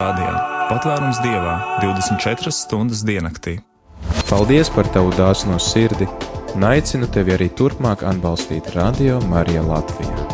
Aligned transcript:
Radio 0.00 0.30
patvērums 0.70 1.18
dievā 1.20 1.54
24 1.82 2.48
stundas 2.56 3.02
diennaktī. 3.04 3.58
Paldies 4.30 4.70
par 4.72 4.88
tavu 4.94 5.12
dāsno 5.12 5.58
sirdi 5.60 6.06
un 6.54 6.64
aicinu 6.64 7.04
tevi 7.12 7.34
arī 7.34 7.50
turpmāk 7.52 8.06
atbalstīt 8.08 8.72
Radio 8.72 9.18
Mariju 9.28 9.66
Latviju. 9.68 10.24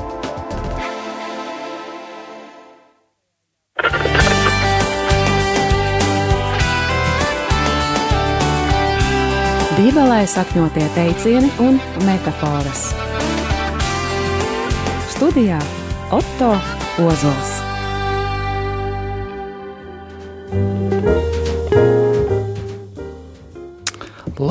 Bībelē 9.74 10.22
sakņotie 10.30 10.86
teicieni 10.94 11.50
un 11.66 11.82
metafāras. 12.06 12.92
Studijā 15.16 15.58
Otto 16.14 16.54
Ozols. 17.02 17.75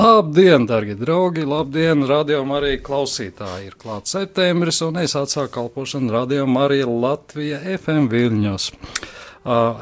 Labdien, 0.06 0.68
darbie 0.68 0.94
draugi! 0.96 1.42
Labdien, 1.50 2.04
radio 2.06 2.44
Marija 2.46 2.78
klausītāji! 2.86 3.72
Ir 3.72 3.78
klāts 3.80 4.14
septembris, 4.14 4.78
un 4.86 5.00
es 5.02 5.16
atsāku 5.18 5.56
kalpošanu 5.56 6.14
radio 6.14 6.44
Marija 6.46 6.86
Latvija 6.86 7.58
FM 7.80 8.06
Viļņos. 8.12 8.68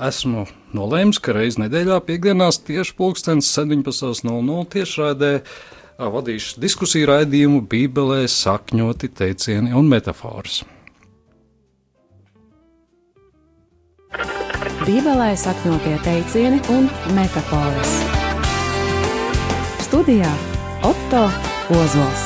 Esmu 0.08 0.46
nolēmis, 0.80 1.20
ka 1.20 1.36
reiz 1.36 1.60
nedēļā 1.60 2.00
piekdienās 2.08 2.62
tieši 2.64 2.96
pulkstens 3.02 3.52
17.00 3.52 4.64
tiešraidē 4.78 5.34
vadīšu 6.16 6.64
diskusiju 6.64 7.12
raidījumu 7.12 7.66
Bībelē 7.68 8.24
sakņoti 8.32 9.12
teicieni 9.20 9.76
un 9.76 9.92
metafāras. 9.92 10.62
Bībelē 14.88 15.34
sakņotie 15.48 15.98
teicieni 16.08 16.64
un 16.72 16.94
metafāras. 17.18 18.23
Studijā 19.94 20.30
Otto 20.82 21.20
Ozols. 21.70 22.22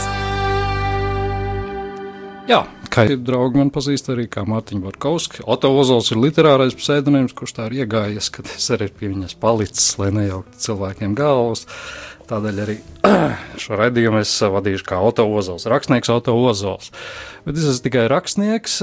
Jā, 2.47 2.61
kā 2.91 3.05
jau 3.07 3.17
draugi 3.30 3.61
man 3.61 3.71
pazīst, 3.73 4.09
arī 4.13 4.27
kā 4.31 4.43
Mārtiņa 4.47 4.83
Barkovska. 4.83 5.45
Otto 5.49 5.71
Ozols 5.77 6.11
ir 6.13 6.21
literārais 6.21 6.75
pseidonīms, 6.77 7.35
kurš 7.38 7.55
tā 7.57 7.69
ir 7.69 7.83
iegājies, 7.83 8.29
kad 8.33 8.49
es 8.53 8.67
arī 8.73 8.89
pie 8.91 9.11
viņas 9.13 9.38
palicis, 9.41 9.95
lai 10.02 10.11
nejauktu 10.16 10.61
cilvēkiem 10.67 11.16
galvas. 11.17 11.66
Tādēļ 12.27 12.57
arī 12.59 12.75
šo 13.63 13.77
raidījumu 13.79 14.19
es 14.19 14.33
vadīšu 14.52 14.83
kā 14.89 14.99
Otto 14.99 15.23
Ozols, 15.31 15.67
rakstnieks 15.71 16.11
Otto 16.11 16.35
Ozols. 16.35 16.91
Bet 17.47 17.55
es 17.55 17.69
esmu 17.71 17.85
tikai 17.85 18.03
rakstnieks, 18.11 18.81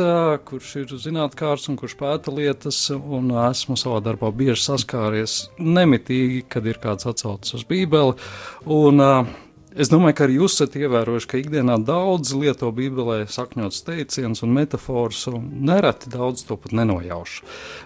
kurš 0.49 0.71
ir 0.81 0.95
zinātnēkārs 0.97 1.69
un 1.69 1.77
kurš 1.81 1.99
pēta 2.01 2.33
lietas, 2.33 2.79
un 2.95 3.29
esmu 3.51 3.77
savā 3.77 4.01
darbā 4.05 4.33
bieži 4.33 4.63
saskāries 4.65 5.43
nemitīgi, 5.61 6.47
kad 6.49 6.65
ir 6.65 6.81
kāds 6.81 7.05
atsaucis 7.11 7.61
uz 7.61 7.67
Bībeli. 7.69 8.17
Un, 8.65 9.05
uh, 9.05 9.44
Es 9.75 9.89
domāju, 9.91 10.15
ka 10.15 10.23
arī 10.29 10.37
jūs 10.39 10.55
esat 10.55 10.77
ievērojuši, 10.79 11.27
ka 11.27 11.39
ikdienā 11.41 11.81
daudz 11.83 12.31
lieto 12.39 12.69
Bībelē 12.71 13.25
sakņots 13.27 13.81
teicienus 13.83 14.45
un 14.47 14.53
metafors, 14.55 15.25
un 15.33 15.49
nereti 15.67 16.13
daudz 16.13 16.45
to 16.47 16.55
pat 16.63 16.77
nenojauš. 16.79 17.41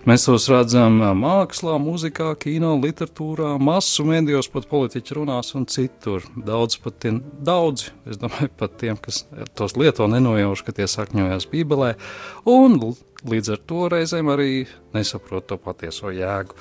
Mēs 0.08 0.26
tos 0.28 0.50
redzam 0.52 1.00
mākslā, 1.16 1.78
mūzikā, 1.80 2.34
kino, 2.44 2.74
literatūrā, 2.82 3.54
masu 3.56 4.04
mēdījos, 4.04 4.50
pat 4.52 4.68
politiķi 4.68 5.16
runās 5.16 5.54
un 5.56 5.64
citur. 5.72 6.28
Daudz 6.36 6.76
pat 6.84 7.00
tiem, 7.06 7.22
daudzi, 7.48 7.94
es 8.04 8.20
domāju, 8.20 8.52
pat 8.60 8.76
tiem, 8.84 9.00
kas 9.00 9.24
tos 9.56 9.78
lieto, 9.80 10.10
nenojauš, 10.12 10.66
ka 10.68 10.76
tie 10.76 10.90
sakņojas 10.92 11.48
Bībelē, 11.48 11.94
un 12.52 12.76
līdz 13.24 13.56
ar 13.56 13.64
to 13.64 13.88
reizēm 13.96 14.28
arī 14.36 14.52
nesaprot 14.92 15.48
to 15.48 15.56
patieso 15.56 16.12
jēgu. 16.12 16.52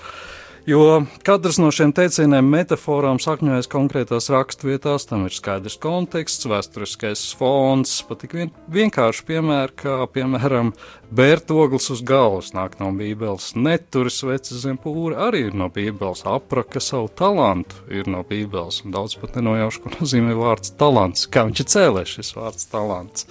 Jo 0.68 1.06
katrs 1.23 1.62
no 1.64 1.70
šiem 1.72 1.94
teicieniem, 1.96 2.44
metaforām 2.52 3.22
sakņojas 3.23 3.70
konkrētās 3.72 4.26
raksturvietās, 4.34 5.06
tam 5.08 5.22
ir 5.23 5.32
skaidrs 5.32 5.78
konteksts, 5.80 6.44
vēsturiskais 6.52 7.22
fons, 7.40 7.94
pat 8.10 8.26
tik 8.26 8.36
vien, 8.36 8.52
vienkārši 8.76 9.23
piemēri, 9.30 9.77
kā 9.80 9.95
piemēram 10.11 10.73
bērtoglis 11.16 11.88
uz 11.95 12.04
galvas 12.04 12.52
nāk 12.52 12.76
no 12.82 12.92
Bībeles, 13.00 13.54
neturis 13.56 14.20
vecis 14.27 14.66
zem 14.66 14.76
pūra 14.83 15.30
arī 15.30 15.45
ir 15.48 15.56
no 15.56 15.70
Bībeles, 15.72 16.26
apraka 16.27 16.83
savu 16.83 17.08
talantu 17.16 17.80
ir 17.88 18.11
no 18.11 18.26
Bībeles, 18.27 18.83
un 18.83 18.92
daudz 18.98 19.16
pat 19.23 19.39
nenojaušu, 19.39 19.86
ko 19.86 19.95
nozīmē 20.02 20.36
vārds 20.36 20.76
talants, 20.76 21.30
kā 21.32 21.48
viņš 21.48 21.64
ir 21.64 21.73
cēlēs 21.77 22.16
šis 22.20 22.36
vārds 22.36 22.67
talants. 22.76 23.30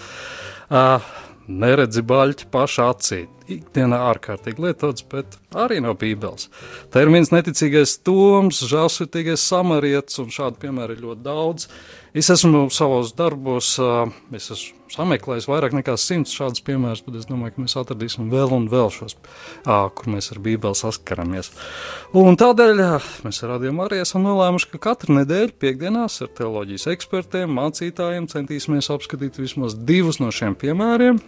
Uh, 0.73 1.05
neredzi 1.53 2.01
baļķi 2.01 2.49
pašā 2.49 2.89
acī. 2.97 3.27
Ikdienā 3.47 3.99
ārkārtīgi 4.11 4.63
lietots, 4.65 5.05
bet 5.11 5.37
arī 5.55 5.79
no 5.85 5.93
Bībeles. 5.99 6.49
Termins 6.95 7.31
neticīgais 7.31 7.99
toms, 8.07 8.65
žēlsirdīgais 8.67 9.45
samarietis, 9.47 10.19
un 10.23 10.33
šādu 10.35 10.59
piemēru 10.65 10.97
ir 10.97 11.05
ļoti 11.05 11.23
daudz. 11.27 11.69
Es 12.17 12.31
esmu 12.33 12.65
savos 12.73 13.13
darbos, 13.15 13.75
es 14.35 14.49
esmu 14.55 14.77
sameklējis 14.95 15.49
vairāk 15.51 15.75
nekā 15.77 15.95
simts 16.01 16.35
šādus 16.35 16.63
piemērus, 16.67 17.03
bet 17.07 17.19
es 17.21 17.29
domāju, 17.29 17.55
ka 17.55 17.65
mēs 17.65 17.77
atradīsim 17.79 18.31
vēl 18.33 18.55
un 18.57 18.67
vēl 18.73 18.91
šos, 18.95 19.19
kur 19.67 20.11
mēs 20.11 20.31
ar 20.33 20.41
Bībeli 20.43 20.79
saskaramies. 20.79 21.53
Un 22.17 22.39
tādēļ 22.41 22.83
mēs 23.27 23.43
radījām 23.47 23.85
arī 23.85 24.01
esam 24.03 24.27
nolēmuši, 24.27 24.73
ka 24.75 24.83
katru 24.89 25.21
nedēļu 25.21 25.55
piekdienās 25.61 26.19
ar 26.25 26.33
teoloģijas 26.41 26.89
ekspertiem, 26.97 27.53
mācītājiem 27.61 28.31
centīsimies 28.33 28.91
apskatīt 28.95 29.43
vismaz 29.43 29.77
divus 29.77 30.23
no 30.23 30.33
šiem 30.35 30.57
piemēriem 30.59 31.21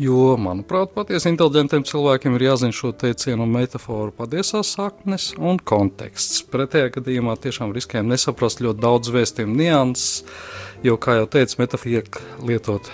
Jo, 0.00 0.38
manuprāt, 0.40 0.94
patiesi 0.96 1.28
inteliģentiem 1.28 1.82
cilvēkiem 1.84 2.38
ir 2.38 2.46
jāzina 2.46 2.72
šo 2.72 2.94
teicienu 2.96 3.44
un 3.44 3.50
metaforu 3.52 4.14
patiesās 4.16 4.70
saknes 4.78 5.34
un 5.36 5.58
konteksts. 5.60 6.40
Pretējā 6.48 6.94
gadījumā 6.94 7.34
tiešām 7.42 7.74
riskējam 7.76 8.08
nesaprast 8.08 8.62
ļoti 8.64 8.80
daudz 8.80 9.12
vēstījumu 9.12 9.58
nianses, 9.58 10.24
jo, 10.82 10.96
kā 10.96 11.18
jau 11.18 11.28
teicu, 11.36 11.58
metafora 11.60 12.00
tiek 12.00 12.18
lietot 12.48 12.88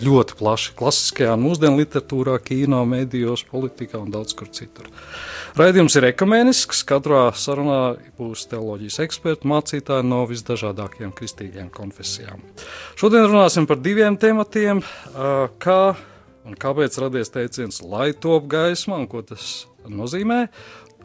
ļoti 0.00 0.38
plaši 0.40 0.74
klasiskajā 0.80 1.36
un 1.36 1.44
mūsdienu 1.44 1.82
literatūrā, 1.82 2.38
kino, 2.42 2.80
medijos, 2.88 3.44
politikā 3.44 4.00
un 4.00 4.08
daudz 4.14 4.32
kur 4.38 4.48
citur. 4.48 4.88
Raidījums 5.60 5.98
ir 6.00 6.08
ekumēnisks, 6.14 6.84
katrā 6.88 7.26
sarunā 7.36 7.80
būs 8.18 8.48
teoloģijas 8.50 9.02
eksperti, 9.04 9.50
mācītāji 9.50 10.08
no 10.08 10.24
visdažādākajām 10.30 11.12
kristīgajām 11.20 11.68
konfesijām. 11.74 12.40
Šodien 12.96 13.28
runāsim 13.28 13.68
par 13.68 13.82
diviem 13.84 14.16
tematiem, 14.16 14.80
kā 15.60 15.82
Un 16.50 16.56
kāpēc 16.58 16.96
radies 16.98 17.30
teiciens, 17.30 17.76
lai 17.86 18.10
top 18.10 18.48
gaisma 18.50 18.96
un 18.98 19.04
ko 19.06 19.20
tas 19.22 19.68
nozīmē? 19.86 20.48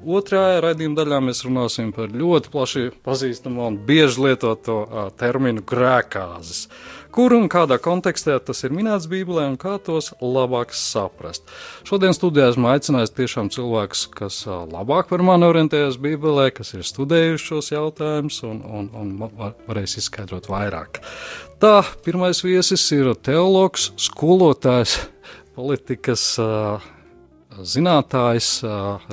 Otrajā 0.02 0.58
raidījuma 0.66 0.98
daļā 0.98 1.20
mēs 1.22 1.44
runāsim 1.46 1.92
par 1.94 2.10
ļoti 2.10 2.50
plaši 2.52 2.86
pazīstamu 3.06 3.62
un 3.68 3.78
bieži 3.86 4.24
lietoto 4.26 4.80
uh, 4.82 5.04
terminu 5.22 5.62
grēkāzes. 5.62 6.66
Kur 7.16 7.32
un 7.32 7.46
kādā 7.48 7.78
kontekstā 7.80 8.34
tas 8.44 8.60
ir 8.68 8.74
minēts 8.76 9.06
Bībelē 9.08 9.46
un 9.48 9.54
kā 9.56 9.78
tos 9.80 10.10
labāk 10.20 10.74
saprast. 10.76 11.46
Šodien 11.88 12.12
studijā 12.12 12.50
esmu 12.52 12.68
aicinājis 12.74 13.14
tiešām 13.16 13.52
cilvēkus, 13.56 14.02
kas 14.12 14.42
labāk 14.50 15.08
par 15.08 15.24
mani 15.24 15.48
orientējas 15.48 15.96
Bībelē, 16.04 16.50
kas 16.58 16.74
ir 16.76 16.84
studējuši 16.84 17.48
šos 17.54 17.72
jautājumus 17.72 18.42
un, 18.44 18.60
un, 18.68 18.90
un 19.00 19.14
varēs 19.70 19.96
izskaidrot 20.02 20.50
vairāk. 20.52 21.00
Tā, 21.64 21.78
pirmais 22.04 22.44
viesis 22.44 22.84
ir 22.98 23.14
teologs, 23.24 23.94
skolotājs 24.10 24.98
politikas 25.56 26.26
zinātājs 27.64 28.58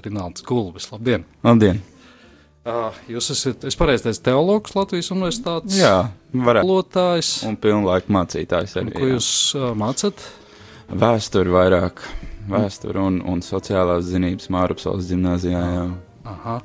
Rināls 0.03 0.43
Gulbis. 0.47 0.91
Labdien! 0.91 1.23
Labdien! 1.47 1.79
Jūs 3.11 3.31
esat, 3.35 3.65
es 3.67 3.79
pareizi 3.79 4.09
teicu, 4.09 4.21
teologs 4.29 4.75
Latvijas 4.75 5.15
universitātes 5.15 5.79
jā. 5.79 5.95
Skolotājs. 6.33 7.33
Un 7.49 7.59
pilnlaika 7.61 8.13
mācītājs 8.13 8.77
arī. 8.81 8.95
Ko 8.97 9.07
jā. 9.07 9.17
jūs 9.17 9.31
uh, 9.59 9.71
mācat? 9.79 10.25
Vēsturi 10.93 11.53
vairāk, 11.53 12.03
vēsturi 12.53 13.01
un, 13.01 13.21
un 13.29 13.41
sociālās 13.45 14.09
zinības 14.11 14.51
Mārupsals 14.53 15.09
ģimnāzijā. 15.09 15.63
Jā. 15.77 15.87
Aha. 16.33 16.59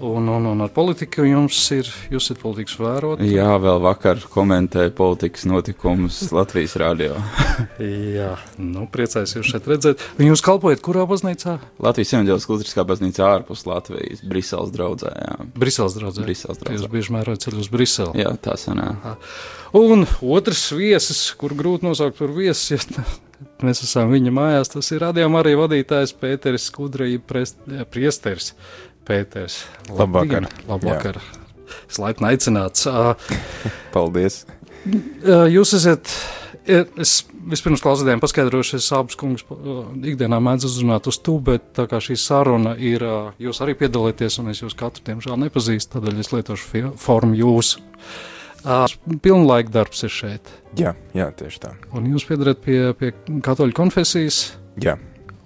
Un, 0.00 0.28
un, 0.28 0.44
un 0.44 0.60
ar 0.60 0.72
politiku 0.74 1.24
jums 1.24 1.56
ir, 1.72 1.88
jūs 2.12 2.26
esat 2.26 2.40
politikas 2.42 2.74
vērotājs? 2.76 3.30
Jā, 3.32 3.48
vēl 3.62 3.80
vakar 3.80 4.20
komentēju 4.32 4.92
politikas 4.96 5.46
notikumus 5.48 6.18
Latvijas 6.36 6.74
rādio. 6.80 7.16
Jā, 8.16 8.34
nu, 8.60 8.84
priecājos 8.92 9.36
jūs 9.38 9.52
šeit 9.54 9.68
redzēt. 9.70 10.04
Jūs 10.20 10.44
kalpojat 10.44 10.82
kurā 10.84 11.06
baznīcā? 11.08 11.56
Latvijas 11.80 12.12
evanģēliskā 12.18 12.52
kultūriskā 12.52 12.84
baznīcā 12.88 13.28
ārpus 13.38 13.64
Latvijas, 13.68 14.20
Briseles 14.20 14.74
draudzē. 14.74 15.12
Jā. 15.16 15.36
Briseles 15.56 15.96
draudzē? 15.96 16.26
Briseles 16.28 16.60
draudzē. 16.60 16.76
Jūs 16.76 16.92
bieži 16.92 17.14
mērojat 17.16 17.46
ceļu 17.46 17.62
uz 17.64 17.70
Briseli? 17.72 18.20
Jā, 18.20 18.34
tā 18.42 18.58
sanā. 18.60 18.90
Un 19.76 20.04
otrs 20.20 20.66
viesis, 20.76 21.22
kur 21.40 21.56
grūti 21.56 21.88
nosaukt 21.88 22.20
par 22.20 22.36
viesi, 22.36 22.76
ja 22.76 23.06
mēs 23.64 23.82
esam 23.84 24.12
viņa 24.12 24.32
mājās, 24.34 24.70
tas 24.72 24.92
ir 24.92 25.02
radījuma 25.04 25.40
arī 25.42 25.56
vadītājs 25.58 26.14
Pēteris 26.20 26.68
Skudrija 26.70 27.20
priesteris. 27.92 28.52
Pēters. 29.06 29.62
Labvakar. 29.90 30.48
Labvakar. 30.68 31.20
Es 31.86 32.00
laipni 32.02 32.32
aicināts. 32.32 32.86
Paldies. 33.94 34.44
Jūs 35.50 35.72
esat 35.78 36.10
Es 36.66 37.20
vispirms 37.46 37.82
klausītājiem 37.84 38.20
paskaidrošu, 38.22 38.80
es 38.80 38.88
abus 38.94 39.14
kungus 39.18 39.44
ikdienā 40.02 40.40
mēdzu 40.42 40.66
uzrunāt 40.66 41.06
uz 41.06 41.18
tu, 41.22 41.36
bet 41.42 41.68
tā 41.78 41.84
kā 41.90 42.00
šī 42.02 42.16
saruna 42.18 42.72
ir, 42.74 43.04
jūs 43.42 43.60
arī 43.62 43.76
piedalieties, 43.78 44.40
un 44.42 44.50
es 44.50 44.64
jūs 44.64 44.74
katru, 44.78 45.04
diemžēl, 45.06 45.38
nepazīstu, 45.44 45.94
tādēļ 45.94 46.24
es 46.24 46.32
lietošu 46.34 46.82
formu 46.98 47.38
jūsu. 47.38 47.84
Uh, 48.66 48.90
Pilnlaika 49.22 49.70
darbs 49.70 50.02
ir 50.02 50.10
šeit, 50.10 50.50
Jā, 50.74 50.96
jā, 51.14 51.28
tieši 51.38 51.60
tā. 51.62 51.70
un 51.94 52.08
jūs 52.10 52.24
piedarat 52.26 52.58
pie, 52.64 52.80
pie 52.98 53.12
katoļu 53.46 53.76
konfesijas, 53.76 54.40
Jā. 54.82 54.96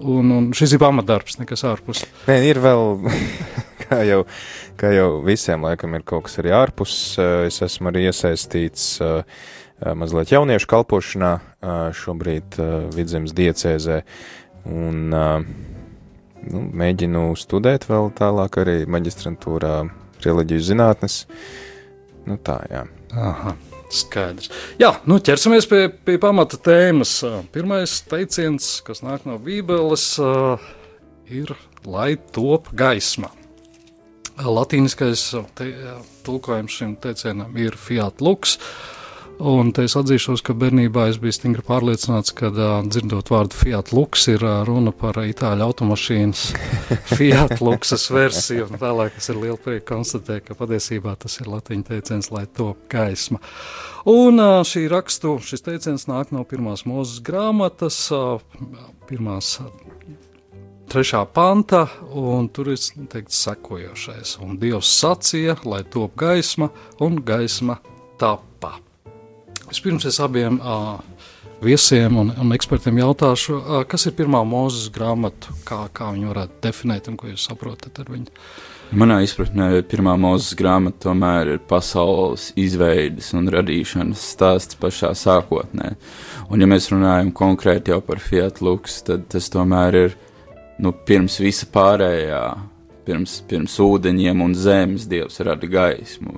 Un, 0.00 0.30
un 0.34 0.48
šis 0.56 0.74
ir 0.76 0.80
pamatdarbs, 0.82 1.38
nekas 1.40 1.64
ārpus. 1.68 2.04
Nē, 2.28 2.38
ir 2.48 2.60
vēl, 2.62 3.06
kā 3.84 4.00
jau, 4.08 4.24
kā 4.80 4.92
jau 4.94 5.08
visiem 5.26 5.64
laikam 5.66 5.96
ir 5.98 6.04
kaut 6.08 6.28
kas 6.28 6.40
arī 6.42 6.54
ārpus. 6.56 6.94
eh, 7.20 7.46
Es 7.50 7.60
esmu 7.66 7.92
arī 7.92 8.06
iesaistīts 8.08 8.86
eh, 9.04 9.22
eh, 9.80 9.94
mazliet 9.94 10.32
jauniešu 10.34 10.70
kalpošanā 10.70 11.32
šobrīd 11.96 12.56
Vidzemes 12.96 13.34
diecēzē. 13.36 14.00
Un 14.70 15.10
nu, 15.10 16.60
mēģinu 16.82 17.24
studēt 17.36 17.84
vēl 17.88 18.10
tālāk 18.16 18.60
arī 18.62 18.76
maģistrantūrā 18.88 19.74
reliģiju 20.24 20.66
zinātnes. 20.70 21.22
Nu 22.28 22.36
tā, 22.44 22.60
jā. 22.72 22.84
Aha, 23.16 23.56
skaidrs. 23.94 24.50
Jā, 24.80 24.94
nu 25.10 25.18
ķersimies 25.22 25.68
pie, 25.70 25.86
pie 26.06 26.16
pamata 26.22 26.58
tēmas. 26.60 27.18
Pirmais 27.54 27.98
teiciens, 28.10 28.78
kas 28.86 29.04
nāk 29.06 29.26
no 29.28 29.38
Bībeles, 29.42 30.06
ir, 31.30 31.54
lai 31.86 32.14
top 32.34 32.70
gaisma. 32.76 33.32
Latīniskais 34.40 35.26
tulkojums 36.24 36.78
šim 36.80 36.96
teicienam 37.02 37.56
ir 37.60 37.76
Fiat 37.76 38.22
Lux. 38.24 38.56
Un 39.40 39.70
te 39.72 39.86
es 39.88 39.94
atzīšos, 39.96 40.42
ka 40.44 40.52
bērnībā 40.52 41.06
es 41.08 41.16
biju 41.20 41.32
stingri 41.32 41.62
pārliecināts, 41.64 42.34
ka 42.36 42.50
uh, 42.52 42.82
dzirdot 42.84 43.30
vārdu 43.32 43.56
Fiat 43.56 43.88
Lux 43.96 44.26
ir 44.28 44.42
uh, 44.44 44.58
runa 44.68 44.92
par 44.92 45.16
itāļu 45.22 45.64
automašīnas 45.64 46.42
Fiat 47.16 47.62
Luxas 47.64 48.04
versiju. 48.12 48.66
Un 48.68 48.80
Vēlāk 48.82 49.16
es 49.16 49.30
ar 49.32 49.38
lielu 49.40 49.56
prieku 49.56 49.86
konstatēju, 49.94 50.44
ka 50.44 50.56
patiesībā 50.58 51.14
tas 51.22 51.38
ir 51.40 51.48
latīņu 51.48 51.86
teiciens, 51.88 52.28
lai 52.34 52.44
top 52.52 52.82
gaisma. 52.92 53.40
Un 54.12 54.44
uh, 54.44 54.58
šī 54.66 54.84
rakstu, 54.92 55.38
šis 55.40 55.64
teiciens 55.64 56.04
nāk 56.10 56.34
no 56.36 56.44
pirmās 56.44 56.84
mūzes 56.84 57.24
grāmatas, 57.24 58.02
uh, 58.12 58.44
pirmās 59.08 59.54
uh, 59.64 59.72
trešā 60.92 61.24
panta, 61.32 61.86
un 62.12 62.52
tur 62.52 62.74
ir 62.74 63.08
teikts 63.08 63.40
sekojošais. 63.46 64.36
Un 64.44 64.60
Dievs 64.60 64.92
sacīja, 65.00 65.56
lai 65.64 65.80
top 65.88 66.20
gaisma, 66.20 66.68
un 67.00 67.22
gaisma 67.24 67.80
tappa. 68.20 68.49
Vispirms 69.70 70.04
es 70.08 70.18
abiem 70.18 70.58
uh, 70.58 70.98
viesiem 71.62 72.16
un, 72.18 72.32
un 72.42 72.56
ekspertiem 72.56 72.98
jautāšu, 72.98 73.54
uh, 73.54 73.82
kas 73.86 74.08
ir 74.08 74.16
pirmā 74.18 74.40
mūzes 74.48 74.88
grāmata, 74.94 75.54
kā, 75.68 75.84
kā 75.94 76.10
viņi 76.14 76.26
varētu 76.32 76.58
definēt 76.64 77.10
un 77.10 77.18
ko 77.20 77.30
jūs 77.30 77.46
saprotat 77.46 78.02
ar 78.02 78.10
viņu. 78.10 78.34
Manā 78.90 79.20
izpratnē 79.22 79.84
pirmā 79.86 80.16
mūzes 80.18 80.56
grāmata 80.58 81.04
tomēr 81.04 81.52
ir 81.52 81.60
pasaules 81.70 82.48
izveides 82.58 83.28
un 83.38 83.46
radīšanas 83.54 84.24
stāsts 84.32 84.78
pašā 84.80 85.12
sākotnē. 85.14 85.92
Un 86.50 86.64
ja 86.64 86.66
mēs 86.66 86.90
runājam 86.90 87.30
konkrēti 87.30 87.94
par 88.02 88.18
Fiat 88.18 88.58
Lux, 88.58 88.98
tad 89.06 89.28
tas 89.30 89.46
tomēr 89.54 90.00
ir 90.00 90.18
nu, 90.82 90.90
pirms 91.06 91.38
visa 91.38 91.70
pārējā, 91.70 92.42
pirms, 93.06 93.36
pirms 93.46 93.78
ūdeņiem 93.86 94.42
un 94.42 94.58
zemes 94.58 95.06
dievs 95.06 95.38
rada 95.46 95.70
gaismu? 95.70 96.34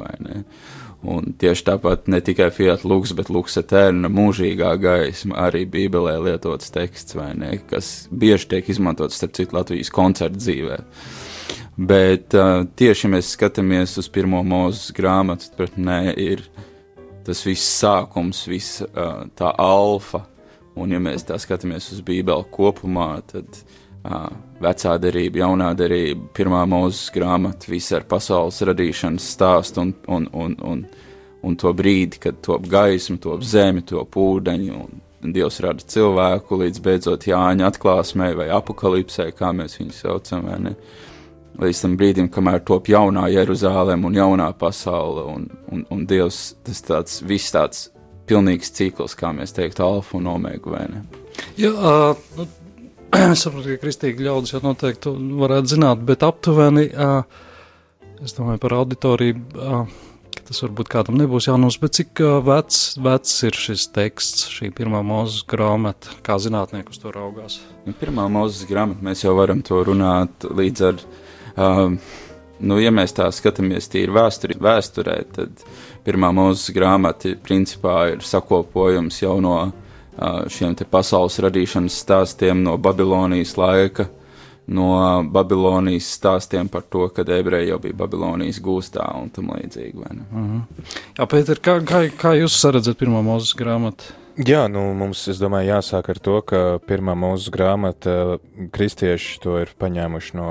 Un 1.02 1.32
tieši 1.34 1.64
tāpat 1.66 2.06
ne 2.12 2.20
tikai 2.22 2.46
Fiat 2.54 2.84
Lux, 2.86 3.10
bet 3.18 3.30
Lux 3.32 3.56
Eterna 3.58 4.06
mūžīgā 4.12 4.70
gaisma 4.78 5.40
arī 5.48 5.64
Bībelē 5.66 6.14
lietots 6.22 6.70
teksts, 6.70 7.16
vai 7.18 7.32
ne, 7.34 7.56
kas 7.70 8.06
bieži 8.14 8.46
tiek 8.52 8.70
izmantots, 8.70 9.18
starp 9.18 9.34
citu, 9.34 9.56
Latvijas 9.58 9.90
koncertu 9.90 10.38
dzīvē. 10.38 10.78
Bet 11.90 12.36
uh, 12.38 12.62
tieši, 12.78 13.10
mēs 13.10 13.32
skatāmies 13.34 13.96
uz 13.98 14.06
pirmo 14.14 14.44
mūzes 14.46 14.94
grāmatu, 14.94 15.50
tad 15.58 15.74
nē, 15.74 16.14
ir 16.22 16.46
tas 17.26 17.42
viss 17.48 17.80
sākums, 17.82 18.44
viss 18.46 18.84
uh, 18.86 19.24
tā 19.34 19.50
alfa, 19.58 20.22
un 20.78 20.94
ja 20.94 21.02
mēs 21.02 21.26
tā 21.26 21.40
skatāmies 21.42 21.90
uz 21.96 22.04
Bībeli 22.06 22.46
kopumā, 22.54 23.16
tad 23.32 23.50
uh, 23.50 23.81
vecā 24.02 24.96
derība, 25.02 25.42
jaunā 25.44 25.70
derība, 25.78 26.26
pirmā 26.34 26.64
mūzes 26.70 27.12
grāmata, 27.14 27.70
viss 27.70 27.94
ar 27.94 28.06
pasaules 28.08 28.62
radīšanas 28.66 29.28
stāstu 29.36 29.84
un, 29.84 29.94
un, 30.08 30.26
un, 30.32 30.56
un, 30.66 30.82
un 31.42 31.56
to 31.58 31.72
brīdi, 31.76 32.20
kad 32.22 32.42
top 32.42 32.66
gaisma, 32.70 33.18
top 33.22 33.46
zemi, 33.46 33.84
top 33.86 34.18
ūdeņi, 34.18 34.74
un 34.74 35.00
Dievs 35.22 35.60
rada 35.62 35.84
cilvēku 35.86 36.56
līdz 36.58 36.80
beidzot 36.82 37.28
Jāņa 37.30 37.68
atklāsmē 37.70 38.32
vai 38.34 38.48
apakalipsē, 38.50 39.28
kā 39.38 39.52
mēs 39.54 39.78
viņu 39.78 39.94
saucam? 39.94 40.48
Līdz 41.62 41.82
tam 41.84 41.94
brīdim, 42.00 42.30
kamēr 42.32 42.64
top 42.66 42.90
jaunā 42.90 43.28
Jeruzālēm 43.30 44.08
un 44.08 44.18
jaunā 44.18 44.48
pasaule, 44.58 45.28
un, 45.30 45.44
un, 45.70 45.84
un 45.94 46.06
Dievs, 46.10 46.56
tas 46.66 46.82
tāds, 46.82 47.20
viss 47.22 47.54
tāds 47.54 47.84
pilnīgs 48.26 48.72
cikls, 48.74 49.14
kā 49.14 49.30
mēs 49.36 49.54
teiktu, 49.54 49.84
alfa 49.86 50.18
un 50.18 50.26
omega? 50.32 50.82
Jā, 51.60 51.70
uh, 51.70 52.26
nu, 52.38 52.48
es 53.12 53.42
saprotu, 53.44 53.74
ka 53.74 53.82
kristīgi 53.82 54.24
ļaudis 54.26 54.54
jau 54.54 54.62
noteikti 54.64 55.12
varētu 55.40 55.74
zināt, 55.74 56.04
bet 56.08 56.24
aptuveni, 56.26 56.88
es 58.22 58.36
domāju 58.36 58.62
par 58.62 58.76
auditoriju, 58.78 59.42
ka 60.32 60.44
tas 60.48 60.62
varbūt 60.64 60.90
kādam 60.92 61.18
nebūs 61.20 61.48
jānos, 61.50 61.78
bet 61.82 61.98
cik 61.98 62.22
vecs, 62.46 62.80
vecs 63.02 63.36
ir 63.48 63.58
šis 63.58 63.86
teksts, 63.94 64.48
šī 64.52 64.72
pirmā 64.76 65.02
mūzes 65.06 65.44
grāmata, 65.48 66.16
kā 66.24 66.38
zinātnieki 66.40 66.94
uz 66.94 67.02
to 67.02 67.12
raugās? 67.14 67.60
Nu, 67.86 67.94
pirmā 67.98 68.26
mūzes 68.32 68.66
grāmata, 68.70 69.04
mēs 69.04 69.24
jau 69.26 69.36
varam 69.38 69.62
to 69.66 69.82
runāt 69.86 70.48
līdz 70.48 70.84
ar, 70.88 71.04
um, 71.56 72.00
nu, 72.64 72.80
ja 72.80 72.94
mēs 72.94 73.16
tā 73.18 73.28
skatāmies 73.34 73.92
tīri 73.92 74.14
vēsturi, 74.14 74.58
vēsturē, 74.62 75.20
tad 75.36 75.64
pirmā 76.06 76.32
mūzes 76.34 76.72
grāmata 76.74 77.36
principā 77.44 78.14
ir 78.16 78.24
sakopojums 78.26 79.20
jau 79.22 79.36
no 79.44 79.56
šiem 80.52 80.76
pasaules 80.90 81.38
radīšanas 81.40 82.00
stāstiem 82.04 82.62
no 82.64 82.76
Babilonijas 82.76 83.56
laika, 83.56 84.08
no 84.66 85.22
Babilonijas 85.32 86.10
stāstiem 86.18 86.68
par 86.72 86.84
to, 86.88 87.08
kad 87.14 87.28
ebreji 87.32 87.72
jau 87.72 87.78
bija 87.82 87.98
Babilonijas 88.04 88.60
gūstā 88.62 89.06
un 89.18 89.30
tam 89.34 89.52
līdzīgi, 89.56 89.94
vai 89.98 90.16
ne? 90.16 90.26
Mhm. 90.30 90.64
Jā, 91.18 91.28
Pēter, 91.28 91.62
kā, 91.62 91.80
kā, 91.86 92.04
kā 92.16 92.34
jūs 92.38 92.58
saredzat 92.60 93.00
pirmā 93.00 93.24
mūzes 93.24 93.56
grāmatu? 93.58 94.18
Jā, 94.32 94.62
nu 94.72 94.80
mums, 94.96 95.26
es 95.28 95.36
domāju, 95.36 95.74
jāsāk 95.74 96.06
ar 96.08 96.18
to, 96.24 96.38
ka 96.48 96.60
pirmā 96.88 97.12
mūsu 97.12 97.52
grāmata 97.52 98.38
kristieši 98.72 99.34
to 99.42 99.58
ir 99.60 99.74
paņēmuši 99.76 100.38
no 100.38 100.46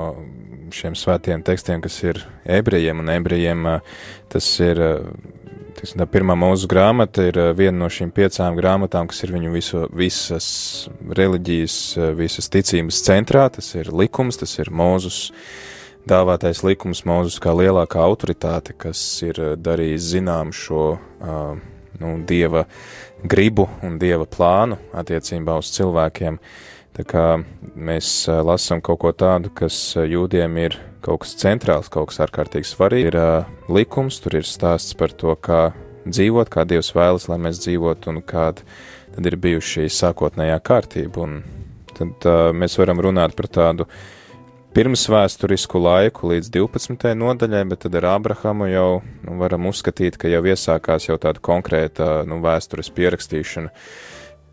šiem 0.70 0.94
svētiem 0.94 1.42
tekstiem, 1.42 1.82
kas 1.82 1.96
ir 2.04 2.20
ebrejiem, 2.46 3.02
un 3.02 3.10
ebrejiem 3.10 3.66
tas 4.30 4.52
ir, 4.62 4.78
tiksim, 5.78 6.00
tā 6.02 6.06
pirmā 6.10 6.36
mūsu 6.38 6.68
grāmata 6.70 7.26
ir 7.28 7.38
viena 7.58 7.84
no 7.84 7.90
šīm 7.92 8.12
piecām 8.14 8.56
grāmatām, 8.58 9.08
kas 9.10 9.22
ir 9.26 9.34
viņu 9.34 9.52
visu, 9.54 9.82
visas 9.96 10.46
reliģijas, 11.06 11.76
visas 12.18 12.50
ticības 12.52 13.02
centrā, 13.06 13.48
tas 13.52 13.72
ir 13.78 13.92
likums, 13.92 14.40
tas 14.40 14.54
ir 14.58 14.72
mūzus 14.72 15.32
dāvātais 16.08 16.62
likums, 16.66 17.04
mūzus 17.08 17.38
kā 17.42 17.54
lielākā 17.54 18.02
autoritāte, 18.02 18.74
kas 18.74 19.00
ir 19.26 19.38
darījis 19.62 20.08
zinām 20.16 20.50
šo 20.56 20.84
uh, 20.96 21.60
nu, 22.00 22.14
dieva 22.26 22.66
gribu 23.22 23.68
un 23.82 23.98
dieva 24.02 24.26
plānu 24.26 24.78
attiecībā 24.94 25.56
uz 25.60 25.70
cilvēkiem. 25.76 26.38
Tā 26.92 27.04
kā 27.08 27.26
mēs 27.72 28.26
lasām 28.44 28.82
kaut 28.84 29.00
ko 29.04 29.12
tādu, 29.16 29.52
kas 29.54 29.94
jūdiem 29.96 30.58
ir 30.60 30.76
kaut 31.02 31.24
kas 31.24 31.34
centrāls, 31.40 31.90
kaut 31.92 32.10
kas 32.10 32.22
ārkārtīgi 32.26 32.68
svarīgs. 32.68 33.10
Ir 33.10 33.18
uh, 33.18 33.50
likums, 33.72 34.20
tur 34.22 34.38
ir 34.40 34.48
stāsts 34.48 34.96
par 34.98 35.14
to, 35.14 35.34
kā 35.36 35.70
dzīvot, 36.06 36.50
kā 36.52 36.64
Dievs 36.68 36.92
vēlas, 36.96 37.28
lai 37.30 37.38
mēs 37.42 37.60
dzīvotu, 37.62 38.12
un 38.12 38.22
kāda 38.26 38.64
tad 39.12 39.28
ir 39.28 39.38
bijusi 39.40 39.76
šī 39.76 39.86
sākotnējā 39.92 40.58
kārtība. 40.64 41.26
Un 41.26 41.38
tad 41.92 42.26
uh, 42.28 42.50
mēs 42.56 42.78
varam 42.80 43.02
runāt 43.04 43.36
par 43.38 43.50
tādu 43.52 43.88
pirms 44.72 45.04
vēsturisku 45.12 45.82
laiku 45.82 46.32
līdz 46.32 46.48
12. 46.54 47.12
nodaļai, 47.18 47.66
bet 47.68 47.84
tad 47.84 47.98
ar 48.00 48.08
Ābrahamu 48.14 48.70
jau 48.72 48.88
nu, 49.26 49.36
varam 49.42 49.68
uzskatīt, 49.68 50.16
ka 50.20 50.30
jau 50.32 50.40
iesākās 50.48 51.10
jau 51.10 51.18
tāda 51.20 51.42
konkrēta 51.44 52.22
nu, 52.28 52.40
vēstures 52.44 52.90
pierakstīšana. 52.96 53.72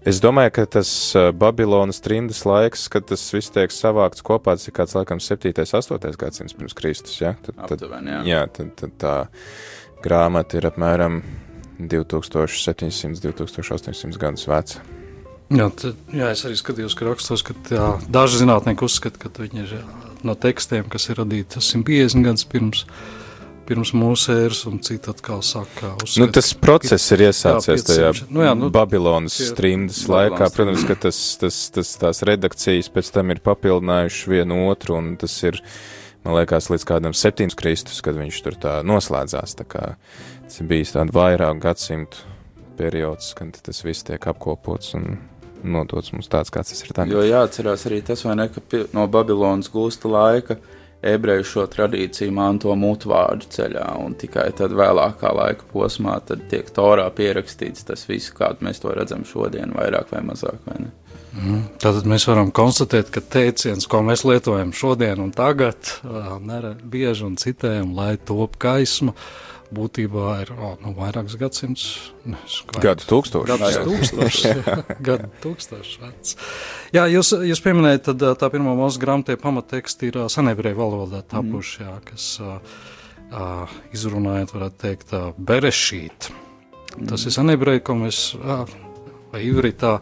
Es 0.07 0.21
domāju, 0.23 0.53
ka 0.55 0.63
tas 0.77 0.89
Babilonas 1.35 1.99
trimdas 1.99 2.45
laiks, 2.47 2.85
kad 2.91 3.09
tas 3.09 3.25
viss 3.35 3.51
tiek 3.51 3.73
savākts 3.73 4.23
kopā, 4.23 4.55
tas 4.55 4.69
ir 4.69 4.75
kāds 4.77 4.95
laikam 4.95 5.19
7. 5.19 5.51
un 5.51 5.97
8. 5.99 6.15
gadsimts 6.21 6.55
pirms 6.55 6.77
Kristus. 6.77 7.17
Ja? 7.19 7.33
Tad, 7.43 7.57
tad, 7.57 7.75
Aptuveni, 7.75 8.13
jā. 8.13 8.21
jā, 8.29 8.45
tad, 8.55 8.71
tad 8.79 8.95
tā 9.01 9.15
grāmata 10.03 10.59
ir 10.59 10.69
apmēram 10.69 11.19
2700, 11.79 13.19
2800 13.25 14.21
gadus 14.21 14.47
veca. 14.47 14.87
Jā, 15.49 15.67
tad, 15.73 15.99
jā, 16.13 16.31
es 16.31 16.45
arī 16.47 16.55
skatījos, 16.59 16.95
ka 16.95 17.07
rakstos, 17.09 17.43
ka 17.43 17.55
jā, 17.73 17.91
daži 18.07 18.43
zinātnieki 18.43 18.85
uzskata, 18.85 19.19
ka 19.19 19.31
viņi 19.35 19.63
ir 19.65 19.75
jā, 19.79 19.85
no 20.23 20.35
tekstiem, 20.37 20.87
kas 20.91 21.09
ir 21.09 21.19
radīti 21.19 21.59
150 21.59 22.23
gadus 22.23 22.47
pirms, 22.47 22.85
pirms 23.69 23.91
mūsu 23.95 24.33
ēras, 24.33 24.63
un 24.69 24.79
citi 24.85 25.11
atkal 25.11 25.43
saka, 25.45 25.93
uzskata, 26.01 26.23
Nu, 26.23 26.27
tas 26.33 26.49
process 26.57 27.13
ir 27.15 27.23
iesācies 27.27 27.83
Jā, 27.83 27.85
tajā 27.87 28.09
500. 28.15 28.33
Nu 28.33 28.43
jā, 28.43 28.55
nu, 28.57 28.71
Babilonas 28.73 29.37
Babilonas 29.37 30.01
laikā. 30.09 30.49
Protams, 30.55 30.85
ka 30.89 30.97
tas, 31.07 31.21
tas, 31.41 31.61
tas, 31.75 31.93
tās 32.01 32.23
redakcijas 32.27 32.89
pēc 32.93 33.13
tam 33.15 33.33
ir 33.33 33.41
papildinājuši 33.45 34.33
vienu 34.33 34.63
otru, 34.71 34.97
un 34.99 35.13
tas 35.21 35.35
ir, 35.45 35.61
man 36.25 36.39
liekas, 36.39 36.71
līdz 36.73 36.87
kādam 36.89 37.15
7. 37.17 37.53
kristus, 37.59 38.01
kad 38.05 38.17
viņš 38.17 38.41
tur 38.45 38.57
tā 38.59 38.79
noslēdzās. 38.87 39.57
Tā 39.61 39.67
kā 39.69 39.85
tas 40.43 40.61
ir 40.61 40.69
bijis 40.69 40.95
tāds 40.97 41.15
vairāk 41.15 41.61
gadsimtu 41.63 42.25
periods, 42.79 43.33
kad 43.37 43.55
tas 43.63 43.83
viss 43.85 44.07
tiek 44.07 44.29
apkopots 44.31 44.95
un 44.97 45.19
nodots 45.63 46.13
mums 46.15 46.29
tāds, 46.31 46.51
kāds 46.53 46.71
tas 46.71 46.83
ir 46.85 46.93
tagad. 46.95 47.13
Jo 47.13 47.23
jāatcerās 47.27 47.85
arī 47.89 48.01
tas, 48.05 48.23
vai 48.25 48.37
ne, 48.39 48.47
ka 48.51 48.83
no 48.95 49.05
Babilonas 49.11 49.71
gūsta 49.73 50.11
laika 50.11 50.59
ebreju 51.01 51.45
šo 51.47 51.65
tradīciju 51.71 52.33
manto 52.35 52.73
mutvārdu 52.75 53.47
ceļā, 53.55 53.85
un 54.03 54.15
tikai 54.19 54.49
tad 54.57 54.73
vēlākā 54.75 55.31
laika 55.35 55.67
posmā 55.71 56.17
tiek 56.27 56.71
torā 56.75 57.07
pierakstīts 57.15 57.87
tas 57.87 58.05
viss, 58.09 58.33
kādu 58.35 58.67
mēs 58.67 58.83
to 58.83 58.93
redzam 58.95 59.23
šodien, 59.27 59.75
vairāk 59.75 60.11
vai 60.13 60.23
mazāk, 60.31 60.59
vai 60.67 60.81
ne? 60.85 60.91
Tātad 61.79 62.07
mēs 62.09 62.25
varam 62.27 62.49
konstatēt, 62.51 63.11
ka 63.13 63.21
teiciens, 63.21 63.85
ko 63.87 64.01
mēs 64.03 64.25
lietojam 64.25 64.73
šodien 64.75 65.21
un 65.21 65.29
tagad, 65.31 65.77
nere, 66.41 66.73
bieži 66.81 67.27
un 67.27 67.37
citējam, 67.39 67.93
lai 67.95 68.15
top 68.17 68.57
gaisma, 68.59 69.13
būtībā 69.75 70.25
ir 70.43 70.49
o, 70.55 70.71
nu, 72.25 72.37
es 72.45 72.55
kā- 72.69 72.81
Gadu 72.83 73.05
tūkstoši. 73.09 73.83
Tūkstošs, 73.85 74.39
jā, 74.49 74.75
gadu 75.09 75.29
tūkstošs 75.43 75.93
vecs. 76.01 76.35
Jā, 76.95 77.05
jūs, 77.11 77.33
jūs 77.51 77.61
pieminējat, 77.65 78.09
tad 78.09 78.25
tā 78.41 78.49
pirmā 78.53 78.73
mūsu 78.79 79.01
grāmatā 79.03 79.37
pamatteksti 79.41 80.09
ir 80.09 80.21
ā, 80.23 80.27
senebreju 80.33 80.79
valodā 80.79 81.21
tapuši, 81.35 81.83
jā, 81.85 81.95
kas 82.09 82.27
ā, 82.41 82.57
ā, 83.29 83.47
izrunājot, 83.93 84.55
varētu 84.57 84.81
teikt, 84.87 85.13
ā, 85.13 85.23
berešīt. 85.37 86.31
Tas 87.09 87.23
ir 87.29 87.35
senebreju, 87.35 87.83
ko 87.85 87.95
mēs, 88.01 88.23
ā, 88.41 88.63
vai 89.29 89.43
ivritā, 89.45 89.99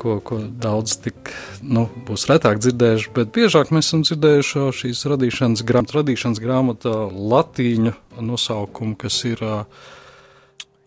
ko, 0.00 0.16
ko 0.24 0.40
daudz 0.40 0.96
tik, 1.04 1.32
nu, 1.60 1.86
būs 2.08 2.26
retāk 2.30 2.60
dzirdējuši, 2.62 3.12
bet 3.16 3.32
biežāk 3.36 3.72
mēs 3.74 3.90
esam 3.90 4.04
dzirdējuši 4.06 4.66
šīs 4.80 5.04
radīšanas, 5.12 5.64
grām, 5.68 5.88
radīšanas 6.00 6.42
grāmatā 6.42 6.96
latīņu 7.34 7.94
nosaukumu, 8.24 8.96
kas 9.00 9.20
ir 9.28 9.44
ā, 9.44 9.62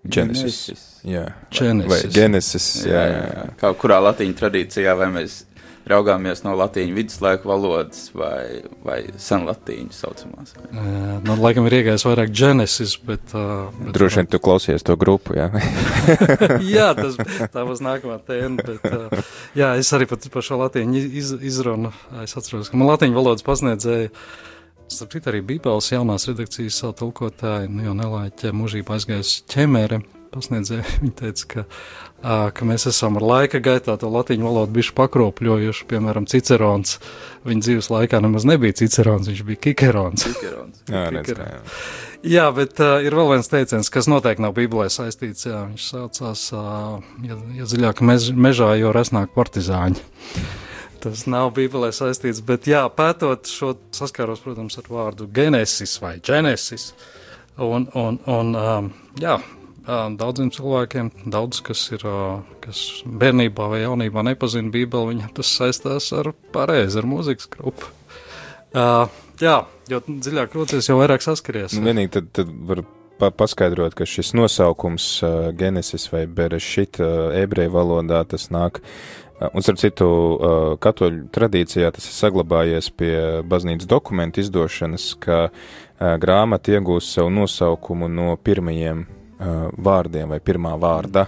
Genesis. 0.03 0.75
Jā. 1.07 1.29
Genesis. 1.55 1.91
Vai 1.91 2.11
Genesis. 2.11 2.67
Jā, 2.87 3.03
jā, 3.07 3.23
jā. 3.29 3.43
Kā 3.61 3.71
kurā 3.79 4.01
latīņu 4.03 4.35
tradīcijā, 4.39 4.95
vai 4.99 5.07
mēs 5.13 5.43
raugāmies 5.89 6.43
no 6.45 6.53
latīņu 6.57 6.95
viduslaiku 6.95 7.49
valodas 7.49 8.07
vai, 8.15 8.63
vai 8.85 8.99
senlatīņu 9.19 9.95
saucamās. 9.95 10.55
Jā, 10.71 11.03
Nu, 11.23 11.35
laikam 11.39 11.67
ir 11.69 11.77
iegājis 11.79 12.03
vairāk 12.07 12.31
Genesis, 12.35 12.95
bet. 13.07 13.31
Uh, 13.31 13.69
bet 13.79 13.95
Droši 13.95 14.21
vien 14.21 14.29
tu 14.31 14.39
klausies 14.43 14.83
to 14.83 14.95
grupu, 14.99 15.35
jā. 15.37 15.49
jā, 16.75 16.89
tas 16.97 17.15
tā 17.53 17.63
būs 17.67 17.83
nākamā 17.83 18.17
tēma. 18.27 18.65
Bet, 18.67 18.87
uh, 18.89 19.35
jā, 19.57 19.73
es 19.79 19.91
arī 19.95 20.07
pat 20.09 20.25
par 20.33 20.45
šo 20.45 20.59
latīņu 20.63 21.03
iz, 21.21 21.31
izrunu. 21.53 21.93
Es 22.23 22.35
atceros, 22.39 22.71
ka 22.71 22.79
man 22.79 22.91
latīņu 22.91 23.15
valodas 23.17 23.45
pasniedzēja. 23.47 24.11
Starp 24.91 25.15
citu, 25.15 25.31
arī 25.31 25.39
Bībeles 25.47 25.87
jaunās 25.93 26.27
redakcijas 26.27 26.81
savu 26.81 26.97
tulkotāju, 26.99 27.71
nu 27.71 27.87
jau 27.87 27.95
nelaiķē 27.97 28.51
mūžībā 28.55 28.97
aizgājis 28.97 29.39
ķemēre. 29.53 30.03
Pasniedzēja, 30.33 30.83
viņa 31.05 31.15
teica, 31.21 31.49
ka, 31.53 31.65
ka 32.23 32.65
mēs 32.67 32.87
esam 32.87 33.17
ar 33.19 33.25
laika 33.27 33.59
gaitā 33.63 33.97
to 33.99 34.07
latīņu 34.11 34.47
valodu 34.47 34.71
bijuši 34.77 34.95
pakropļojuši. 34.95 35.87
Piemēram, 35.89 36.27
Cicerons. 36.31 36.97
Viņa 37.43 37.65
dzīves 37.65 37.89
laikā 37.91 38.21
nemaz 38.23 38.47
nebija 38.47 38.77
Cicerons, 38.79 39.27
viņš 39.27 39.41
bija 39.49 39.61
Kikerons. 39.67 40.23
Cicerons. 40.23 40.83
Jā, 40.87 41.03
kā, 41.27 41.47
jā. 42.23 42.45
Bet 42.55 42.79
uh, 42.79 42.95
ir 43.03 43.17
vēl 43.19 43.33
viens 43.35 43.51
teiciens, 43.51 43.91
kas 43.91 44.07
noteikti 44.11 44.45
nav 44.45 44.55
Bībelē 44.55 44.87
saistīts. 44.93 45.49
Jā, 45.49 45.65
viņš 45.73 45.87
saucās, 45.91 46.45
uh, 46.55 47.01
ja, 47.27 47.39
ja 47.59 47.67
dziļāk 47.67 48.03
mež, 48.07 48.29
mežā, 48.31 48.71
jo 48.79 48.93
resnāk 48.95 49.35
partizāņi. 49.35 49.99
Tas 51.03 51.25
nav 51.27 51.49
Bībelē 51.57 51.89
saistīts, 51.91 52.39
bet 52.47 52.69
jā, 52.71 52.85
pētot 52.87 53.51
šo 53.51 53.73
saskāros, 53.91 54.39
protams, 54.45 54.79
ar 54.79 54.87
vārdu 54.87 55.27
genesis 55.27 55.97
vai 55.99 56.15
genesis. 56.23 56.93
Un, 57.59 57.89
un, 57.99 58.15
un 58.31 58.55
um, 58.55 58.87
jā, 59.19 59.35
daudziem 59.85 60.51
cilvēkiem, 60.53 61.11
daudz, 61.27 61.59
kas 61.65 61.83
ir, 61.91 62.05
kas 62.63 63.03
bērnībā 63.03 63.67
vai 63.71 63.81
jaunībā 63.83 64.23
nepazina 64.23 64.71
Bībeli, 64.71 65.13
viņam 65.13 65.33
tas 65.35 65.51
saistās 65.57 66.11
ar 66.15 66.31
pareizi, 66.55 66.99
ar 67.01 67.07
mūzikas 67.09 67.49
grupu. 67.51 67.89
Uh, 68.73 69.05
jā, 69.43 69.59
jo 69.91 69.99
dziļāk 70.07 70.55
rocies, 70.55 70.87
jo 70.89 70.97
vairāk 71.01 71.25
saskaries. 71.25 71.75
Nu, 71.75 71.83
vienīgi 71.85 72.13
tad, 72.15 72.29
tad 72.33 72.53
var 72.69 72.81
pa 73.19 73.29
paskaidrot, 73.29 73.93
ka 73.97 74.07
šis 74.09 74.31
nosaukums 74.37 75.07
uh, 75.21 75.51
Genesis 75.57 76.07
vai 76.13 76.23
Berešit 76.25 77.01
uh, 77.03 77.35
ebreju 77.37 77.75
valodā 77.75 78.23
tas 78.25 78.49
nāk. 78.53 78.81
Un, 79.43 79.59
starp 79.59 79.79
citu, 79.81 80.05
katoļu 80.79 81.25
tradīcijā 81.35 81.89
tas 81.91 82.05
ir 82.07 82.13
saglabājies 82.15 82.87
pie 82.95 83.15
baznīcas 83.49 83.89
dokumentu 83.91 84.39
izdošanas, 84.39 85.07
ka 85.19 85.49
grāmata 86.21 86.77
iegūst 86.77 87.17
savu 87.17 87.33
nosaukumu 87.33 88.07
no 88.07 88.37
pirmajiem 88.39 89.01
uh, 89.43 89.67
vārdiem 89.77 90.31
vai 90.33 90.39
pirmā 90.43 90.73
vārda. 90.79 91.27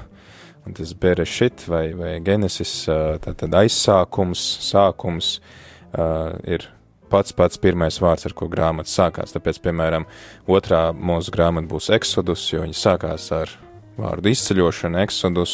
Un 0.65 0.73
tas 0.73 0.95
Berešit 0.97 1.67
vai, 1.69 1.89
vai 1.93 2.15
Genesis, 2.25 2.71
uh, 2.89 3.19
tātad 3.21 3.53
aizsākums, 3.59 4.41
sākums 4.65 5.35
uh, 5.37 6.33
ir 6.47 6.65
pats 7.11 7.35
pats 7.37 7.59
pirmais 7.61 7.99
vārds, 8.01 8.25
ar 8.25 8.33
ko 8.37 8.47
grāmata 8.51 8.89
sākās. 8.89 9.35
Tāpēc, 9.35 9.59
piemēram, 9.67 10.07
otrā 10.51 10.87
mūsu 10.95 11.33
grāmata 11.35 11.69
būs 11.69 11.91
Exodus, 11.95 12.47
jo 12.53 12.63
viņa 12.63 12.79
sākās 12.79 13.29
ar 13.35 13.53
vārdu 13.99 14.31
izceļošana, 14.33 15.03
Exodus, 15.05 15.53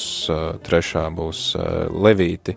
trešā 0.66 1.04
būs 1.14 1.44
Levīti, 1.92 2.56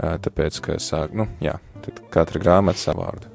tāpēc, 0.00 0.58
ka 0.64 0.78
sāk, 0.82 1.14
nu, 1.14 1.28
jā, 1.44 1.58
tad 1.84 2.00
katra 2.14 2.42
grāmata 2.42 2.80
savu 2.80 3.04
vārdu. 3.04 3.30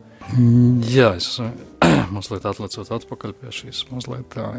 Jā, 0.91 1.13
es 1.15 1.37
mazliet 2.15 2.49
atlicot 2.49 2.91
atpakaļ 2.97 3.37
pie 3.39 3.53
šīs 3.61 3.85
mazliet 3.93 4.27
tā 4.33 4.49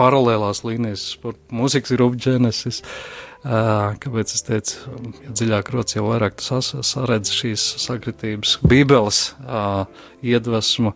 paralēlās 0.00 0.64
līnijas 0.64 1.06
mūzikas 1.52 1.94
grupu 1.96 2.20
Genesis. 2.24 2.80
Uh, 3.40 3.94
kāpēc 3.96 4.34
es 4.36 4.44
teicu, 4.44 4.90
ja 5.24 5.30
dziļāk 5.32 5.70
rodas, 5.72 5.94
jau 5.96 6.04
vairāk 6.10 6.34
tu 6.36 6.44
sas- 6.44 6.74
saredz 6.84 7.32
šīs 7.32 7.62
sakritības, 7.80 8.58
bībeles 8.68 9.20
uh, 9.46 9.86
iedvesmu, 10.20 10.92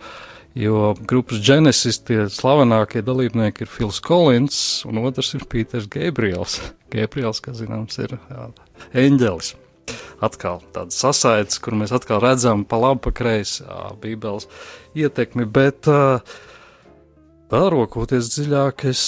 jo 0.61 0.93
grupas 1.09 1.41
Genesis 1.41 2.03
tie 2.05 2.27
slavenākie 2.29 3.01
dalībnieki 3.01 3.65
ir 3.65 3.73
Fils 3.73 4.03
Kolins 4.05 4.59
un 4.85 5.01
otrs 5.07 5.33
ir 5.39 5.49
Pīters 5.49 5.89
Gabriels. 5.89 6.61
Gabriels, 6.95 7.41
kā 7.41 7.57
zināms, 7.57 7.97
ir 8.05 8.19
jā, 8.19 8.49
eņģelis 9.07 9.55
atkal 10.25 10.61
tāds 10.77 10.97
sasaites, 11.01 11.59
kur 11.61 11.77
mēs 11.77 11.93
atkal 11.97 12.21
redzam 12.23 12.65
pa 12.69 12.79
labi, 12.81 13.07
pa 13.07 13.13
kreisi 13.25 13.65
Bībeles 14.01 14.49
ietekmi, 14.97 15.49
bet 15.49 15.89
ā, 15.91 16.21
pārokoties 17.55 18.33
dziļāk, 18.35 18.87
es 18.91 19.03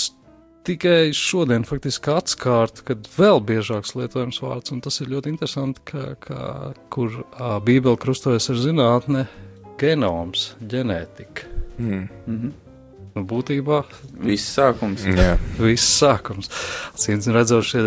tikai 0.66 1.10
šodien 1.14 1.64
faktiski 1.66 2.12
atskārtu, 2.14 2.84
kad 2.86 3.08
vēl 3.16 3.40
biežāks 3.46 3.96
lietojams 3.98 4.38
vārds, 4.42 4.74
un 4.74 4.82
tas 4.84 5.00
ir 5.02 5.10
ļoti 5.14 5.32
interesanti, 5.34 5.82
ka, 5.90 6.04
ka, 6.22 6.42
kur 6.94 7.22
Bībele 7.66 7.98
krustojas 8.02 8.50
ar 8.52 8.60
zinātne, 8.62 9.26
genoms, 9.80 10.52
ģenētika. 10.62 11.50
Mm. 11.76 12.06
Mhm. 12.26 12.54
Nu, 13.16 13.22
būtībā 13.24 13.78
Viss 14.20 14.50
sākums. 14.52 15.06
Jā, 15.08 15.38
viss 15.56 15.88
sākums. 16.02 16.50
Cīņas 17.00 17.30
redzot, 17.32 17.64
šie 17.64 17.80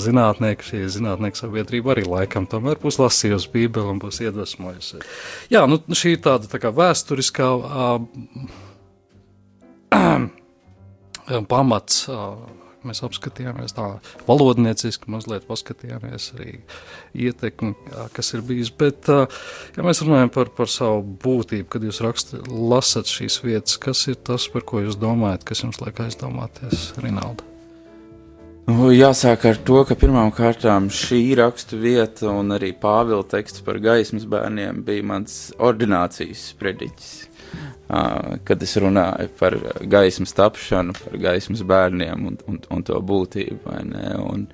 zinātnieki, 0.00 0.64
šī 0.70 0.80
zinātnieku 0.94 1.36
sabiedrība 1.36 1.92
arī 1.92 2.06
laikam 2.08 2.46
tomēr 2.48 2.80
būs 2.80 2.96
lasījusi 3.02 3.52
Bībeli 3.52 3.92
un 3.92 4.00
būs 4.00 4.22
iedvesmojusi. 4.24 5.02
Jā, 5.52 5.66
nu 5.68 5.82
šī 5.84 6.14
ir 6.16 6.24
tāda 6.24 6.48
tā 6.48 6.62
kā 6.62 6.72
vēsturiskā 6.72 7.50
ā, 7.60 7.90
pamats. 11.52 12.06
Mēs 12.80 13.02
apskatījāmies 13.04 13.74
tā 13.76 13.86
valodnieciski, 14.24 15.10
mazliet 15.12 15.44
paskatījāmies 15.44 16.30
arī 16.32 16.54
ietekmi, 17.26 17.74
kas 18.16 18.32
ir 18.32 18.40
bijis. 18.48 18.70
Bet, 18.72 19.10
ja 19.76 19.84
mēs 19.84 20.00
runājam 20.00 20.32
par, 20.32 20.48
par 20.56 20.72
savu 20.72 21.02
būtību, 21.20 21.68
kad 21.74 21.84
jūs 21.84 22.00
rakstāt, 22.06 22.48
lasat 22.48 23.12
šīs 23.12 23.42
vietas, 23.44 23.76
kas 23.84 24.06
ir 24.08 24.16
tas, 24.16 24.48
par 24.48 24.64
ko 24.64 24.80
jūs 24.80 24.96
domājat, 24.96 25.44
kas 25.52 25.60
jums 25.66 25.82
liek 25.84 26.00
aizdomāties, 26.06 26.94
Rinalda? 27.04 27.44
Nu, 28.70 28.90
jāsāk 28.94 29.44
ar 29.48 29.58
to, 29.66 29.80
ka 29.88 29.96
pirmām 29.98 30.28
kārtām 30.32 30.90
šī 30.94 31.34
rakstu 31.40 31.78
vieta 31.80 32.28
un 32.30 32.52
arī 32.54 32.70
Pāvila 32.76 33.24
teksts 33.26 33.64
par 33.66 33.80
gaismas 33.82 34.26
bērniem 34.30 34.84
bija 34.86 35.06
mans 35.10 35.38
ordinācijas 35.58 36.44
prediķis. 36.60 37.29
Kad 38.46 38.62
es 38.62 38.76
runāju 38.78 39.32
par 39.38 39.56
gaismas 39.90 40.34
tapšanu, 40.36 40.94
par 40.94 41.16
gaismas 41.18 41.64
bērniem 41.66 42.26
un, 42.28 42.36
un, 42.46 42.60
un 42.70 42.84
to 42.86 42.98
būtību, 43.02 43.78
ne, 43.88 44.12
un 44.22 44.44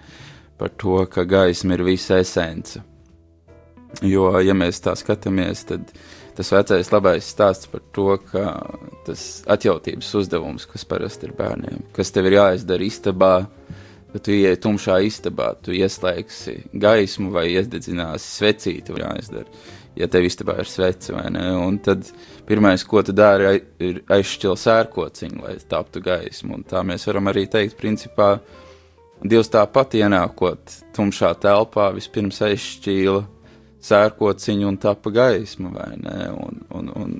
par 0.56 0.72
to, 0.80 1.02
ka 1.12 1.26
gaisma 1.28 1.76
ir 1.76 1.84
visa 1.84 2.20
esence. 2.22 2.80
Jo, 4.04 4.30
ja 4.40 4.56
mēs 4.56 4.80
tā 4.84 4.96
skatāmies, 4.98 5.66
tad 5.68 5.92
tas 6.36 6.52
vecais 6.52 6.90
labais 6.92 7.28
stāsts 7.32 7.68
par 7.72 7.84
to, 7.96 8.08
ka 8.30 8.56
tas 9.06 9.22
atjautības 9.52 10.10
uzdevums, 10.20 10.66
kas 10.68 10.84
parasti 10.88 11.28
ir 11.28 11.36
bērniem, 11.36 11.86
kas 11.96 12.12
tev 12.12 12.28
ir 12.28 12.38
jāizdara 12.38 12.84
istabā, 12.84 13.34
kad 14.12 14.24
tu 14.24 14.32
ieej 14.32 14.58
tumšā 14.64 14.98
istabā, 15.06 15.54
tu 15.64 15.76
ieslēgsi 15.76 16.58
gaismu 16.80 17.32
vai 17.36 17.48
iededzināsi 17.54 18.30
svecīti, 18.40 18.96
vai 18.96 19.04
jāizdara, 19.06 19.48
ja 19.96 20.08
tev 20.12 20.26
istabā 20.28 20.58
ir 20.60 20.68
svece, 20.70 21.14
vai 21.16 21.26
ne, 21.32 21.46
un 21.60 21.78
tad 21.82 22.06
pirmais, 22.48 22.84
ko 22.84 23.02
tu 23.04 23.14
dari, 23.16 23.60
ir 23.82 24.02
aizšķil 24.12 24.56
sērkociņu, 24.60 25.42
lai 25.44 25.56
taptu 25.68 26.02
gaismu, 26.04 26.58
un 26.58 26.66
tā 26.68 26.84
mēs 26.86 27.08
varam 27.08 27.32
arī 27.32 27.46
teikt, 27.50 27.78
principā, 27.80 28.36
Dievs 29.24 29.48
tāpat 29.48 29.94
ienākot 29.96 30.74
tumšā 30.92 31.30
telpā, 31.40 31.86
vispirms 31.96 32.36
aizšķīla 32.44 33.22
sērkociņu 33.86 34.68
un 34.68 34.76
tapa 34.80 35.12
gaisma, 35.14 35.70
vai 35.72 35.94
ne? 36.02 36.26
Un, 36.36 36.60
un, 36.76 36.90
un, 37.00 37.14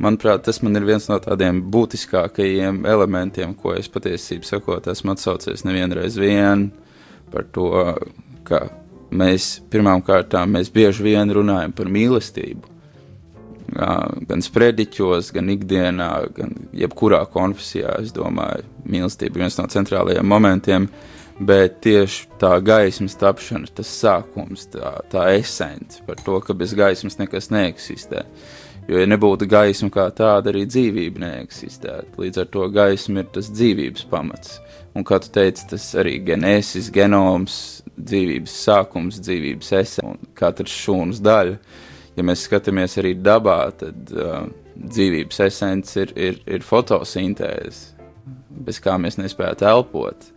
manuprāt, 0.00 0.46
tas 0.46 0.62
man 0.64 0.78
ir 0.80 0.86
viens 0.88 1.10
no 1.10 1.18
tādiem 1.20 1.60
būtiskākajiem 1.72 2.86
elementiem, 2.88 3.52
ko 3.52 3.74
es 3.76 3.90
patiesībā 3.92 4.48
sakot, 4.48 4.88
esmu 4.88 5.12
atsaucies 5.12 5.66
nevienreiz 5.68 6.16
vien 6.20 6.70
par 7.30 7.44
to, 7.52 7.68
ka 8.48 8.64
mēs 9.10 9.60
pirmām 9.70 10.02
kārtām 10.06 10.56
mēs 10.56 10.70
bieži 10.72 11.04
vien 11.10 11.32
runājam 11.34 11.74
par 11.76 11.90
mīlestību. 11.92 12.76
Gan 13.70 14.42
sprediķos, 14.42 15.30
gan 15.34 15.50
ikdienā, 15.52 16.10
gan 16.34 16.56
jebkurā 16.74 17.20
konfesijā, 17.30 18.00
es 18.02 18.10
domāju, 18.14 18.66
mīlestība 18.90 19.38
ir 19.38 19.44
viens 19.44 19.58
no 19.60 19.66
centrālajiem 19.70 20.26
momentiem, 20.26 20.88
bet 21.40 21.78
tieši 21.84 22.26
tā 22.40 22.56
gaismas 22.64 23.14
tapšana, 23.20 23.70
tas 23.74 23.92
sākums, 24.02 24.66
tā, 24.74 24.96
tā 25.12 25.28
esence 25.36 26.02
par 26.06 26.18
to, 26.24 26.40
ka 26.44 26.56
bez 26.56 26.74
gaismas 26.76 27.20
nekas 27.20 27.52
neeksistē. 27.54 28.26
Jo, 28.90 28.98
ja 28.98 29.06
nebūtu 29.06 29.46
gaisma 29.46 29.90
kā 29.94 30.08
tāda, 30.16 30.50
arī 30.50 30.64
dzīvība 30.66 31.22
neeksistētu. 31.22 32.16
Līdz 32.24 32.42
ar 32.42 32.48
to 32.50 32.66
gaisma 32.74 33.22
ir 33.22 33.28
tas 33.30 33.52
dzīvības 33.52 34.08
pamats. 34.10 34.58
Un, 34.98 35.04
kā 35.06 35.20
tu 35.22 35.30
teici, 35.30 35.68
tas 35.70 35.84
arī 36.00 36.16
genēsis, 36.26 36.90
genoms, 36.90 37.79
dzīvības 38.06 38.56
sākums, 38.64 39.20
dzīvības 39.24 39.72
esence 39.80 40.06
un 40.06 40.34
katrs 40.38 40.74
šūnas 40.84 41.22
daļa. 41.24 41.56
Ja 42.16 42.26
mēs 42.26 42.44
skatāmies 42.48 42.98
arī 43.00 43.14
dabā, 43.16 43.60
tad 43.80 44.10
uh, 44.16 44.42
dzīvības 44.74 45.40
esence 45.46 46.04
ir, 46.04 46.12
ir, 46.18 46.42
ir 46.50 46.66
fotosintēze, 46.66 47.96
bez 48.66 48.80
kā 48.82 48.96
mēs 49.00 49.20
nespētu 49.20 49.68
elpot 49.70 50.28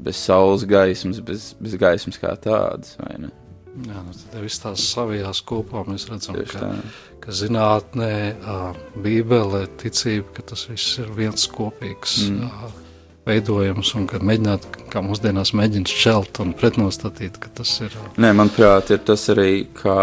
bez 0.00 0.16
saules 0.16 0.64
gaismas, 0.64 1.20
bez, 1.20 1.52
bez 1.60 1.76
gaismas 1.76 2.18
kā 2.20 2.32
tādas. 2.40 2.96
Jā, 3.00 3.18
nu, 3.20 4.14
tad 4.32 4.40
viss 4.42 4.62
tās 4.62 4.84
savijās 4.90 5.42
kopā 5.46 5.84
mēs 5.88 6.08
redzam, 6.10 6.38
ka, 6.50 6.72
ka 7.22 7.34
zinātnē, 7.36 8.12
bībelē, 9.04 9.66
ticība, 9.80 10.32
ka 10.38 10.46
tas 10.52 10.66
viss 10.70 10.98
ir 11.02 11.12
viens 11.16 11.46
kopīgs 11.52 12.22
mm. 12.30 12.79
Veidojums 13.30 13.94
un 13.98 14.06
ka 14.10 14.20
mēģināt, 14.22 14.68
kā 14.92 15.02
mūsdienās 15.06 15.54
mēģina 15.56 15.90
šķelt 15.90 16.42
un 16.44 16.54
pretnostatīt, 16.58 17.40
ka 17.42 17.52
tas 17.60 17.76
ir. 17.86 17.96
Nē, 18.20 18.34
manuprāt, 18.36 18.92
ir 18.94 19.02
tas 19.06 19.28
arī, 19.32 19.64
kā 19.78 19.98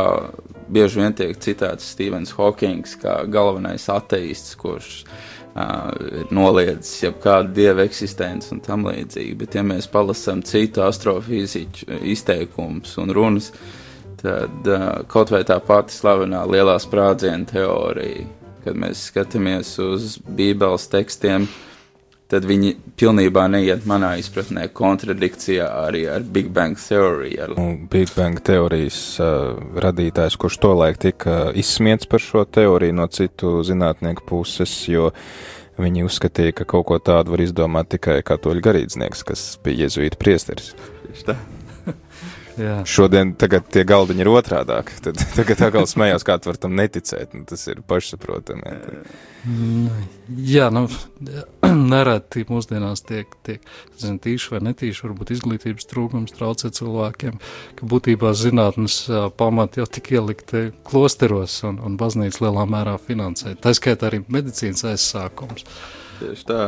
bieži 0.74 1.02
vien 1.04 1.16
tiek 1.16 1.38
citāts 1.44 1.94
Stevens 1.94 2.34
Hawkings 2.38 2.98
kā 3.02 3.22
galvenais 3.32 3.88
ateists, 3.92 4.56
kurš 4.60 5.02
ir 5.58 6.28
noliedzis 6.34 7.02
jebkādu 7.08 7.56
dievu 7.58 7.82
eksistenci 7.88 8.52
un 8.54 8.62
tam 8.62 8.86
līdzīgi. 8.86 9.34
Bet, 9.40 9.56
ja 9.58 9.64
mēs 9.66 9.90
palasām 9.90 10.44
citu 10.46 10.84
astrofiziķu 10.86 12.02
izteikumus 12.14 12.94
un 13.02 13.14
runas, 13.16 13.52
tad 14.22 14.70
kaut 15.10 15.34
vai 15.34 15.44
tā 15.48 15.58
pati 15.66 15.96
slavenā 15.96 16.44
lielā 16.50 16.78
sprādziena 16.82 17.50
teorija, 17.50 18.28
kad 18.66 18.78
mēs 18.78 19.08
skatāmies 19.10 19.74
uz 19.82 20.18
Bībeles 20.28 20.90
tekstiem, 20.94 21.48
tad 22.32 22.46
viņi 22.48 22.74
pilnībā 23.00 23.46
neiet 23.52 23.86
manā 23.88 24.14
izpratnē 24.20 24.68
kontradikcijā 24.76 25.68
arī 25.88 26.04
ar 26.12 26.24
Big 26.24 26.50
Bang 26.54 26.80
teoriju. 26.80 27.50
Big 27.92 28.12
Bang 28.16 28.42
teorijas 28.44 29.00
uh, 29.24 29.56
radītājs, 29.80 30.38
kurš 30.40 30.60
tolaik 30.64 31.00
tika 31.04 31.52
izsmiets 31.56 32.10
par 32.10 32.24
šo 32.24 32.44
teoriju 32.46 32.98
no 33.00 33.08
citu 33.08 33.62
zinātnieku 33.68 34.28
puses, 34.28 34.74
jo 34.92 35.12
viņi 35.78 36.08
uzskatīja, 36.08 36.56
ka 36.58 36.68
kaut 36.70 36.88
ko 36.90 36.98
tādu 37.00 37.36
var 37.36 37.46
izdomāt 37.46 37.94
tikai 37.94 38.20
katoļu 38.26 38.66
garīdznieks, 38.66 39.24
kas 39.28 39.52
bija 39.63 39.86
jezuīta 39.86 40.20
priesteris. 40.20 40.74
Tieši 41.06 41.32
tā. 41.32 41.38
Jā. 42.58 42.78
Šodien 42.89 43.36
tie 43.38 43.84
galdiņi 43.86 44.24
ir 44.24 44.30
otrādāk. 44.32 44.89
Tad, 45.06 45.20
tagad 45.38 45.62
atkal 45.67 45.86
smējās, 45.89 46.26
kā 46.26 46.38
var 46.46 46.58
tam 46.62 46.74
neticēt. 46.78 47.36
Nu, 47.38 47.46
tas 47.50 47.67
ir 47.70 47.84
pašsaprotami. 47.86 48.74
Mm, 49.48 50.08
jā, 50.48 50.70
nu, 50.74 50.88
nereti 51.93 52.46
mūsdienās 52.50 53.06
tiek, 53.08 53.38
tiek 53.46 53.63
zin, 54.02 54.17
tīši 54.24 54.56
vai 54.56 54.63
netīši, 54.72 55.06
varbūt 55.06 55.36
izglītības 55.38 55.89
trūkums 55.91 56.36
traucē 56.38 56.74
cilvēkiem, 56.74 57.38
ka 57.78 57.91
būtībā 57.93 58.34
zinātnes 58.38 59.04
pamati 59.38 59.84
jau 59.84 59.89
tik 59.98 60.12
ielikti 60.17 60.67
klosteros 60.88 61.62
un, 61.67 61.82
un 61.84 61.98
baznīca 62.02 62.48
lielā 62.48 62.65
mērā 62.70 62.98
finansē. 63.02 63.54
Tā 63.62 63.76
skaitā 63.78 64.10
arī 64.10 64.24
medicīnas 64.34 64.88
aizsākums. 64.96 65.67
Tieši 66.17 66.48
tā. 66.50 66.62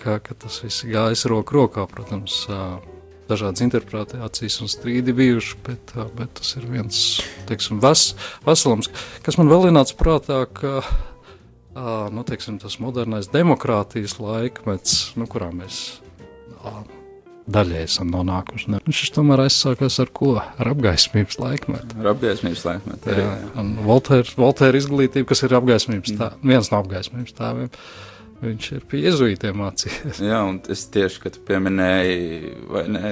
Ka, 0.00 0.20
ka 0.24 0.36
tas 0.40 0.62
viss 0.64 0.86
gājas 0.88 1.26
roku 1.28 1.58
rokā, 1.58 1.84
protams 1.90 2.46
dažādas 3.28 3.62
interpretācijas 3.64 4.58
un 4.64 4.70
strīdi 4.72 5.14
bijuši, 5.16 5.58
bet, 5.66 5.94
bet 6.18 6.34
tas 6.40 6.54
ir 6.58 6.66
viens 6.70 6.98
teiksim, 7.48 7.80
ves, 7.84 8.12
veselums, 8.46 8.90
kas 9.26 9.38
man 9.40 9.50
vēl 9.52 9.70
ienāca 9.70 9.96
prātā, 9.98 10.42
ka 10.50 10.82
nu, 12.14 12.24
teiksim, 12.26 12.58
tas 12.62 12.78
modernais 12.82 13.30
demokrātijas 13.32 14.18
laikmets, 14.22 14.98
nu, 15.18 15.28
kurā 15.30 15.50
mēs 15.54 15.98
daļai 17.48 17.84
esam 17.86 18.10
nonākuši. 18.12 18.74
Viņš 18.84 19.12
tomēr 19.16 19.46
aizsākās 19.46 19.96
ar 20.02 20.10
ko? 20.12 20.34
Ar 20.40 20.72
apgaismības 20.74 21.38
laikmetu. 21.40 21.96
Ar 22.02 22.10
apgaismības 22.12 22.66
laikmetu. 22.66 23.14
Jā, 23.14 23.30
jā. 23.30 23.48
un 23.62 23.72
Voltēra 23.86 24.36
Voltēr 24.36 24.76
izglītība, 24.76 25.30
kas 25.30 25.46
ir 25.46 25.56
apgaismības 25.56 26.18
tā, 26.18 26.32
viens 26.44 26.68
no 26.72 26.82
apgaismības 26.82 27.38
tāviem. 27.38 27.72
Tā 27.72 28.07
Viņš 28.38 28.66
ir 28.76 28.82
pie 28.86 29.00
jēzuītiem 29.02 29.56
mācījies. 29.58 30.20
Jā, 30.22 30.38
un 30.46 30.60
es 30.70 30.84
tieši, 30.94 31.22
kad 31.24 31.38
pieminēju, 31.48 32.50
vai 32.70 32.84
ne, 32.94 33.10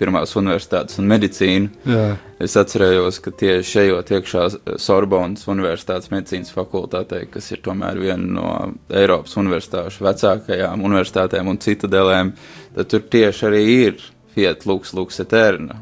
pirmās 0.00 0.34
universitātes 0.36 0.98
un 1.00 1.08
medicīnu, 1.08 1.70
Jā. 1.88 2.02
es 2.44 2.56
atcerējos, 2.60 3.22
ka 3.24 3.32
tieši 3.40 3.70
šajot 3.70 4.12
iekšā 4.18 4.42
Sorbonas 4.84 5.46
Universitātes 5.48 6.12
medicīnas 6.12 6.52
fakultātei, 6.52 7.22
kas 7.32 7.48
ir 7.54 7.62
tomēr 7.64 8.00
viena 8.02 8.28
no 8.36 8.50
Eiropas 8.92 9.38
universitāšu 9.40 10.04
vecākajām 10.04 10.84
universitātēm 10.84 11.48
un 11.48 11.62
citadelēm, 11.64 12.34
tad 12.76 12.92
tur 12.92 13.08
tieši 13.16 13.48
arī 13.48 13.64
ir 13.72 14.06
Fiat 14.34 14.68
Lux 14.68 14.92
Lux 14.92 15.24
Eterna, 15.24 15.78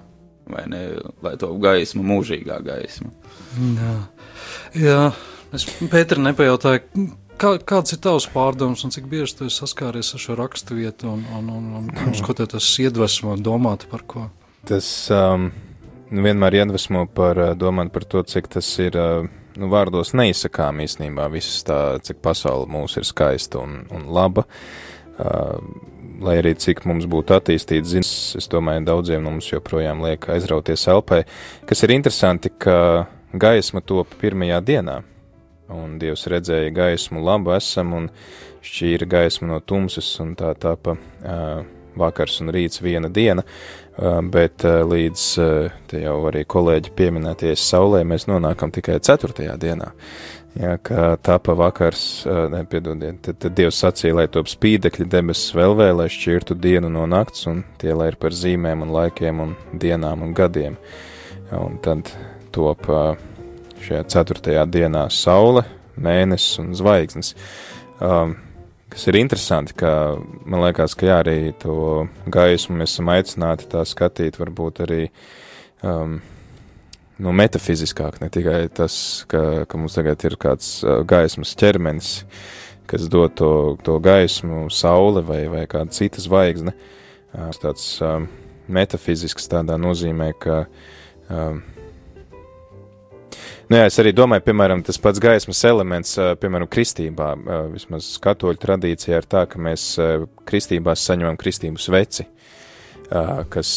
vai 0.53 0.69
ne, 0.71 0.85
lai 1.25 1.35
to 1.41 1.51
gaismu, 1.59 2.05
mūžīgā 2.07 2.63
gaisma. 2.63 3.11
Jā, 3.59 3.99
Jā. 4.79 5.03
es 5.57 5.67
Pēteri 5.91 6.29
nepajautāju, 6.29 7.09
Kā, 7.43 7.57
kāds 7.59 7.91
ir 7.91 7.99
tavs 7.99 8.29
pārdoms 8.31 8.85
un 8.87 8.93
cik 8.95 9.09
bieži 9.11 9.35
tu 9.41 9.49
saskāries 9.51 10.13
ar 10.15 10.21
šo 10.23 10.37
raksturvietu 10.39 11.09
un, 11.11 11.25
un, 11.35 11.49
un, 11.51 11.65
un, 11.81 11.89
un 11.91 12.15
ko 12.23 12.37
te 12.39 12.47
tas 12.47 12.69
iedvesmo 12.79 13.35
domāt 13.35 13.89
par 13.91 14.05
ko? 14.07 14.29
Tas 14.71 14.87
um, 15.11 15.49
vienmēr 16.15 16.61
iedvesmo 16.61 17.03
par 17.11 17.43
uh, 17.43 17.51
domāt 17.59 17.91
par 17.91 18.07
to, 18.07 18.23
cik 18.23 18.47
tas 18.55 18.71
ir 18.79 18.95
uh, 18.95 19.27
nu, 19.59 19.73
vārdos 19.75 20.15
neizsakām 20.15 20.85
īstenībā 20.87 21.27
viss 21.35 21.67
tā, 21.67 21.99
cik 22.07 22.23
pasaule 22.23 22.71
mūs 22.71 22.95
ir 23.03 23.11
skaista 23.11 23.59
un, 23.59 23.81
un 23.91 24.07
laba. 24.15 24.47
Uh, 25.19 25.59
lai 26.23 26.39
arī 26.45 26.55
cik 26.55 26.87
mums 26.87 27.11
būtu 27.11 27.35
attīstīts 27.35 27.97
zināms, 27.97 28.17
es 28.39 28.47
domāju, 28.55 28.87
daudziem 28.87 29.27
mums 29.27 29.51
joprojām 29.51 30.07
liek 30.07 30.31
aizrauties 30.31 30.87
elpai, 30.95 31.25
kas 31.67 31.83
ir 31.83 31.99
interesanti, 31.99 32.55
ka 32.55 33.09
gaisma 33.35 33.83
top 33.83 34.15
pirmajā 34.23 34.63
dienā 34.63 35.03
un 35.71 35.99
Dievs 36.01 36.27
redzēja 36.31 36.73
gaismu 36.75 37.23
labu 37.23 37.55
esam 37.57 37.95
un 37.97 38.09
šķīra 38.63 39.09
gaismu 39.11 39.53
no 39.53 39.61
tumsas, 39.61 40.09
un 40.23 40.35
tā 40.39 40.53
tāpa 40.59 40.97
uh, 40.97 41.63
vakars 41.99 42.41
un 42.43 42.53
rīts 42.55 42.83
viena 42.83 43.11
diena, 43.13 43.45
uh, 43.45 44.21
bet 44.23 44.65
uh, 44.67 44.83
līdz 44.89 45.25
uh, 45.43 45.81
te 45.91 46.03
jau 46.05 46.19
arī 46.31 46.45
kolēģi 46.49 46.95
pieminēties 46.99 47.65
saulē, 47.73 48.05
mēs 48.09 48.29
nonākam 48.31 48.73
tikai 48.75 49.01
ceturtajā 49.03 49.59
dienā. 49.61 49.93
Jā, 50.53 50.75
kā 50.85 51.05
tāpa 51.25 51.55
vakars, 51.57 52.27
nepiedodiet, 52.53 53.23
tad, 53.25 53.39
tad 53.41 53.55
Dievs 53.57 53.79
sacīja, 53.81 54.19
lai 54.19 54.27
top 54.29 54.51
spīdekļi 54.53 55.07
debesis 55.09 55.55
vēl 55.57 55.73
vēl, 55.79 56.03
lai 56.03 56.11
šķirtu 56.13 56.59
dienu 56.61 56.91
no 56.93 57.07
nakts, 57.09 57.47
un 57.49 57.63
tie 57.81 57.95
lai 57.97 58.11
ir 58.11 58.19
par 58.21 58.37
zīmēm 58.37 58.85
un 58.85 58.93
laikiem 58.93 59.41
un 59.41 59.55
dienām 59.73 60.27
un 60.27 60.35
gadiem. 60.37 60.77
Un 61.57 61.81
tad 61.81 62.13
top 62.53 62.85
uh, 62.93 63.15
šajā 63.83 64.07
ceturtajā 64.15 64.65
dienā 64.71 65.07
saule, 65.13 65.65
mēnesis 66.01 66.61
un 66.63 66.73
zvaigznes. 66.77 67.35
Um, 68.03 68.37
kas 68.93 69.07
ir 69.09 69.19
interesanti, 69.21 69.77
ka 69.79 70.19
man 70.45 70.65
liekas, 70.67 70.97
ka 70.99 71.09
jā, 71.09 71.21
arī 71.23 71.39
to 71.63 72.07
gaismu 72.33 72.81
mēs 72.81 72.97
esam 72.97 73.11
aicināti 73.13 73.69
tā 73.73 73.85
skatīt, 73.89 74.39
varbūt 74.41 74.83
arī 74.85 75.01
um, 75.87 76.19
nu, 77.23 77.33
metafiziskāk, 77.43 78.21
ne 78.23 78.29
tikai 78.33 78.67
tas, 78.75 78.95
ka, 79.31 79.65
ka 79.69 79.81
mums 79.81 79.97
tagad 79.97 80.27
ir 80.29 80.37
kāds 80.41 80.75
uh, 80.85 81.01
gaismas 81.09 81.55
ķermenis, 81.59 82.13
kas 82.91 83.09
dod 83.09 83.37
to, 83.39 83.53
to 83.87 83.97
gaismu, 84.03 84.67
saule 84.75 85.25
vai, 85.25 85.45
vai 85.53 85.65
kāda 85.71 85.95
cita 85.97 86.21
zvaigzne. 86.23 86.75
Uh, 87.33 87.49
tāds 87.63 87.87
uh, 88.05 88.21
metafizisks 88.69 89.49
tādā 89.49 89.79
nozīmē, 89.81 90.33
ka 90.43 90.65
uh, 90.67 91.63
Nu, 93.73 93.79
jā, 93.79 93.87
es 93.89 93.95
arī 93.97 94.11
domāju, 94.13 94.43
piemēram, 94.45 94.83
tas 94.85 94.99
pats 95.01 95.17
gaismas 95.23 95.63
elements, 95.65 96.11
piemēram, 96.43 96.69
kristībā, 96.69 97.29
vismaz 97.73 98.11
katoļu 98.21 98.61
tradīcijā 98.61 99.23
ir 99.23 99.25
tā, 99.25 99.47
ka 99.49 99.57
mēs 99.65 99.95
kristībās 100.45 101.05
saņemam 101.09 101.39
kristību 101.41 101.81
sveci, 101.81 102.27
kas 103.55 103.71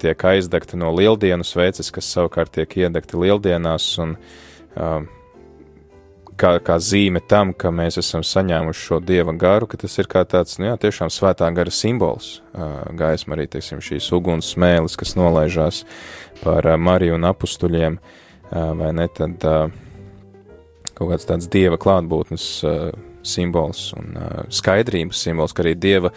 tiek 0.00 0.24
aizdegta 0.30 0.80
no 0.80 0.94
lieldienu 0.96 1.44
sveces, 1.44 1.92
kas 1.92 2.08
savukārt 2.14 2.54
tiek 2.56 2.78
iedegta 2.86 3.20
lieldienās, 3.20 3.90
un 4.06 4.16
kā, 6.40 6.54
kā 6.64 6.80
zīme 6.80 7.20
tam, 7.28 7.52
ka 7.52 7.68
mēs 7.68 8.00
esam 8.00 8.24
saņēmuši 8.24 8.88
šo 8.88 9.02
dieva 9.04 9.36
garu, 9.36 9.68
ka 9.68 9.84
tas 9.84 10.00
ir 10.00 10.08
kā 10.08 10.24
tāds, 10.24 10.56
nu 10.56 10.70
jā, 10.70 10.80
tiešām 10.88 11.12
svētā 11.12 11.52
gara 11.52 11.80
simbols. 11.84 12.38
Gaisma 12.96 13.36
arī, 13.36 13.50
teiksim, 13.52 13.84
šīs 13.84 14.08
uguns 14.16 14.56
smēlis, 14.56 14.96
kas 14.96 15.18
nolaižās 15.20 15.84
par 16.40 16.72
Mariju 16.80 17.20
un 17.20 17.34
apustuļiem. 17.34 18.00
Uh, 18.00 18.20
vai 18.50 18.92
ne, 18.96 19.08
tad 19.08 19.44
kaut 20.94 21.10
kāds 21.10 21.26
tāds 21.28 21.48
dieva 21.50 21.78
klātbūtnes 21.80 22.46
simbols 23.26 23.88
un 23.96 24.14
skaidrības 24.52 25.22
simbols, 25.24 25.54
ka 25.56 25.64
arī 25.64 25.74
dieva, 25.78 26.10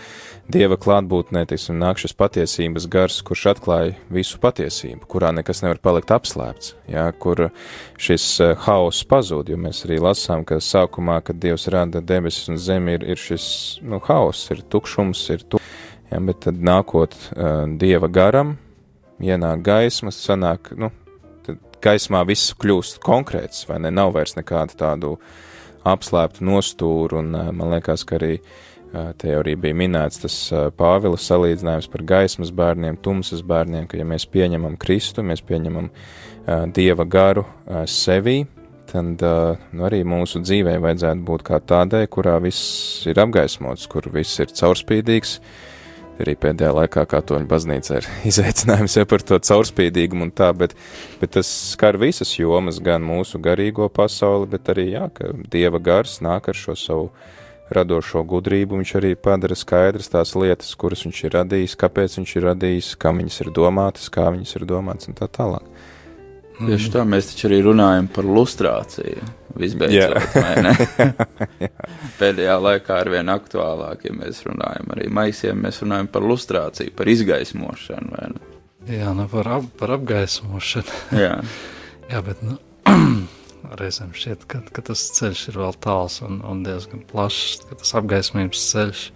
dieva 0.52 0.78
klātbūtnē, 0.80 1.46
teiksim, 1.50 1.80
nāk 1.80 2.02
šis 2.02 2.16
patiesības 2.18 2.88
gars, 2.92 3.22
kurš 3.26 3.46
atklāja 3.54 3.96
visu 4.14 4.40
patiesību, 4.44 5.08
kurā 5.10 5.32
nekas 5.36 5.64
nevar 5.64 5.80
palikt 5.84 6.12
apslēpts, 6.16 6.76
jā, 6.92 7.08
kur 7.20 7.48
šis 8.02 8.28
haoss 8.66 9.08
pazūd, 9.08 9.52
jo 9.52 9.60
mēs 9.62 9.86
arī 9.88 10.02
lasām, 10.04 10.46
ka 10.48 10.60
sākumā, 10.64 11.20
kad 11.26 11.40
Dievs 11.42 11.68
rada 11.74 12.04
debesis 12.04 12.52
un 12.52 12.62
zemi, 12.62 12.98
ir, 12.98 13.08
ir 13.16 13.22
šis, 13.22 13.48
nu, 13.88 14.02
haoss, 14.08 14.50
ir 14.54 14.64
tukšums, 14.72 15.24
ir 15.36 15.48
tu, 15.50 15.64
jā, 16.12 16.22
bet 16.30 16.44
tad 16.48 16.62
nākot 16.64 17.16
uh, 17.32 17.66
Dieva 17.80 18.12
garam, 18.12 18.58
ienāk 19.24 19.64
gaismas, 19.66 20.20
sanāk, 20.22 20.74
nu, 20.78 20.92
gaismā 21.88 22.24
viss 22.28 22.54
kļūst 22.60 23.02
konkrēts, 23.04 23.66
vai 23.70 23.82
ne? 23.84 23.94
Nav 23.96 24.14
vairs 24.18 24.38
nekādu 24.38 24.78
tādu 24.80 25.18
apslēptu 25.88 26.44
nostūru, 26.44 27.22
un 27.22 27.32
man 27.32 27.72
liekas, 27.72 28.04
ka 28.08 28.20
arī 28.20 28.36
te 29.20 29.34
arī 29.36 29.56
bija 29.60 29.76
minēts 29.78 30.22
tas 30.24 30.36
Pāvila 30.80 31.20
salīdzinājums 31.20 31.90
par 31.92 32.04
gaismas 32.08 32.54
bērniem, 32.56 33.00
tumsas 33.04 33.44
bērniem, 33.46 33.88
ka 33.88 34.00
ja 34.00 34.06
mēs 34.08 34.28
pieņemam 34.32 34.78
Kristu, 34.80 35.26
mēs 35.28 35.44
pieņemam 35.48 35.90
Dieva 36.76 37.04
garu 37.04 37.44
sevī, 37.92 38.40
tad 38.88 39.20
nu, 39.20 39.84
arī 39.84 40.04
mūsu 40.08 40.40
dzīvē 40.44 40.78
vajadzētu 40.84 41.26
būt 41.28 41.44
kā 41.50 41.60
tādai, 41.60 42.06
kurā 42.12 42.38
viss 42.44 43.04
ir 43.10 43.20
apgaismots, 43.20 43.90
kur 43.92 44.08
viss 44.14 44.40
ir 44.40 44.54
caurspīdīgs, 44.56 45.38
arī 46.24 46.36
pēdējā 46.40 46.74
laikā 46.80 47.06
katoļu 47.10 47.48
baznīca 47.50 48.00
ir 48.00 48.10
izaicinājums 48.32 48.98
jau 49.00 49.06
par 49.10 49.26
to 49.26 49.40
caurspīdīgumu 49.50 50.28
un 50.28 50.34
tā, 50.36 50.52
bet, 50.58 50.76
bet 51.22 51.36
tas 51.38 51.50
skar 51.74 52.00
visas 52.02 52.34
jomas, 52.38 52.82
gan 52.84 53.06
mūsu 53.06 53.42
garīgo 53.44 53.90
pasauli, 53.94 54.50
bet 54.56 54.72
arī, 54.74 54.92
jā, 54.96 55.08
ka 55.14 55.34
Dieva 55.52 55.82
gars 55.84 56.20
nāk 56.26 56.50
ar 56.52 56.58
šo 56.58 56.78
savu 56.78 57.12
radošo 57.74 58.24
gudrību, 58.24 58.80
viņš 58.80 58.94
arī 59.00 59.14
padara 59.20 59.56
skaidrs 59.58 60.12
tās 60.14 60.34
lietas, 60.40 60.72
kuras 60.80 61.04
viņš 61.06 61.24
ir 61.26 61.36
radījis, 61.36 61.76
kāpēc 61.80 62.16
viņš 62.20 62.36
ir 62.38 62.48
radījis, 62.48 62.94
kam 63.02 63.20
viņas 63.22 63.42
ir 63.44 63.52
domātas, 63.56 64.08
kā 64.14 64.30
viņas 64.32 64.56
ir 64.60 64.68
domātas 64.70 65.12
un 65.12 65.18
tā 65.20 65.28
tālāk. 65.28 65.66
Tieši 66.58 66.90
tā, 66.94 67.04
mēs 67.06 67.32
taču 67.32 67.50
arī 67.52 67.60
runājam 67.68 68.08
par 68.14 68.26
lustrāciju. 68.26 69.26
Visbeidzot, 69.58 70.36
pēdējā 72.20 72.58
laikā 72.62 73.00
ar 73.02 73.10
vien 73.14 73.32
aktuālāk, 73.34 74.06
ja 74.06 74.14
mēs 74.14 74.44
runājam 74.46 74.94
arī 74.94 75.08
maisiem, 75.14 75.64
mēs 75.66 75.82
runājam 75.82 76.10
par 76.14 76.26
lustrāciju, 76.26 76.94
par 76.98 77.10
izgaismošanu. 77.10 78.28
Jā, 78.88 79.12
nu 79.18 79.26
par, 79.32 79.50
ap, 79.58 79.66
par 79.80 79.98
apgaismošanu. 79.98 81.00
Jā, 81.18 81.34
Jā 82.12 82.22
bet 82.26 82.44
nu, 82.46 82.58
reizēm 83.82 84.14
šķiet, 84.16 84.46
ka, 84.50 84.62
ka 84.74 84.86
tas 84.92 85.02
ceļš 85.18 85.48
ir 85.52 85.62
vēl 85.64 85.80
tāls 85.84 86.22
un, 86.26 86.40
un 86.48 86.62
diezgan 86.66 87.02
plašs, 87.10 87.66
ka 87.68 87.82
tas 87.82 87.98
apgaismības 88.00 88.68
ceļš. 88.72 89.08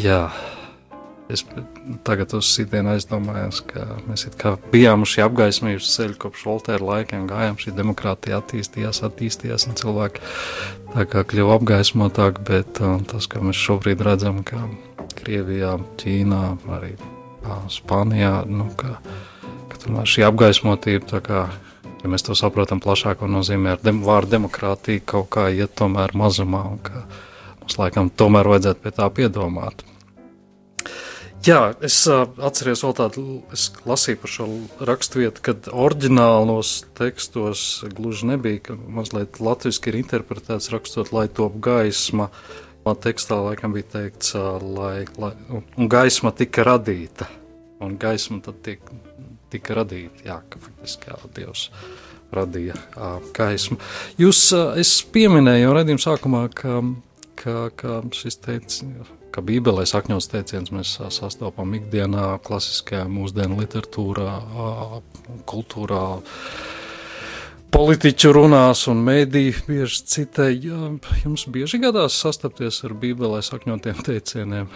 Jā. 0.00 0.22
Es 1.26 1.42
tagad 2.06 2.30
uz 2.38 2.46
sitienu 2.54 2.92
aizdomājos, 2.92 3.58
ka 3.66 3.82
mēs 4.06 4.28
bijām 4.70 5.02
uz 5.02 5.10
šī 5.10 5.24
apgaismības 5.24 5.88
ceļa 5.96 6.18
kopš 6.22 6.44
Voltēra 6.46 6.86
laikiem, 6.86 7.24
gājām 7.26 7.58
šī 7.58 7.72
demokrātija 7.74 8.38
attīstījās, 8.38 9.02
attīstījās, 9.08 9.66
un 9.66 9.74
cilvēki 9.80 10.22
tā 10.92 11.06
kā 11.10 11.24
kļuva 11.26 11.56
apgaismotāki, 11.58 12.44
bet 12.46 12.78
um, 12.78 13.02
tas, 13.10 13.26
ko 13.26 13.42
mēs 13.42 13.58
šobrīd 13.58 14.04
redzam, 14.06 14.38
ka 14.46 14.68
Krievijā, 15.18 15.74
Ķīnā, 15.98 16.44
arī 16.78 16.92
Spānijā, 17.74 18.44
nu, 18.46 18.68
ka, 18.78 19.00
ka 19.72 19.82
tomēr 19.82 20.06
šī 20.06 20.28
apgaismotība, 20.28 21.10
tā 21.10 21.22
kā, 21.26 21.42
ja 22.04 22.12
mēs 22.12 22.26
to 22.26 22.38
saprotam 22.38 22.78
plašāko 22.82 23.26
nozīmē, 23.30 23.74
ar 23.74 23.82
dem, 23.82 24.04
vārdu 24.06 24.36
demokrātija 24.36 25.02
kaut 25.14 25.32
kā 25.34 25.48
iet 25.50 25.74
tomēr 25.78 26.14
mazumā, 26.14 26.62
un 26.70 26.80
ka 26.86 27.02
mums 27.64 27.78
laikam 27.82 28.14
tomēr 28.14 28.54
vajadzētu 28.54 28.86
pie 28.86 28.94
tā 28.94 29.10
piedomāt. 29.18 29.86
Jā, 31.44 31.76
es 31.84 31.98
uh, 32.08 32.24
atceros 32.42 32.80
vēl 32.82 32.94
tādu, 32.96 33.22
es 33.54 33.68
lasīju 33.86 34.18
par 34.22 34.32
šo 34.32 34.46
raksturvietu, 34.88 35.42
kad 35.44 35.68
oriģinālos 35.68 36.70
tekstos 36.96 37.84
gluži 37.94 38.30
nebija, 38.32 38.62
ka 38.70 38.76
mazliet 38.76 39.36
latviski 39.44 39.92
ir 39.92 39.98
interpretēts 40.00 40.72
rakstot, 40.72 41.12
lai 41.14 41.26
top 41.28 41.58
gaisma. 41.62 42.30
Man 42.86 42.98
tekstā 43.02 43.38
laikam 43.42 43.74
bija 43.76 43.86
teikts, 43.92 44.32
uh, 44.38 44.56
lai, 44.62 45.04
lai, 45.20 45.34
un 45.52 45.90
gaisma 45.92 46.32
tika 46.34 46.64
radīta, 46.66 47.28
un 47.84 47.98
gaisma 48.00 48.40
tad 48.42 48.62
tiek, 48.66 48.90
tika 49.52 49.76
radīta, 49.82 50.24
jā, 50.26 50.40
ka 50.50 50.62
faktiski 50.62 51.12
jā, 51.12 51.18
Dievs 51.36 51.68
radīja 52.34 52.78
uh, 52.96 53.20
gaismu. 53.36 53.78
Jūs, 54.18 54.40
uh, 54.56 54.72
es 54.80 54.96
pieminēju 55.14 55.68
jau 55.68 55.76
redzījuma 55.76 56.06
sākumā, 56.08 56.42
ka, 56.56 56.80
ka, 57.38 57.58
ka 57.76 58.00
šis 58.16 58.40
teicis, 58.42 58.82
ka 59.36 59.44
Bībelē 59.44 59.84
sakņos 59.84 60.30
teiciens 60.32 60.72
mēs 60.72 60.94
sastopam 61.12 61.74
ikdienā, 61.76 62.38
klasiskajā 62.46 63.04
mūsdienu 63.12 63.58
literatūrā, 63.60 64.30
kultūrā, 65.50 66.00
politiķu 67.76 68.32
runās 68.32 68.86
un 68.88 69.02
mēdī 69.04 69.50
bieži 69.66 70.06
citē. 70.08 70.48
Jums 70.56 71.44
bieži 71.52 71.82
gadās 71.84 72.16
sastapties 72.16 72.80
ar 72.88 72.96
Bībelē 72.96 73.42
sakņotiem 73.44 74.00
teicieniem? 74.08 74.72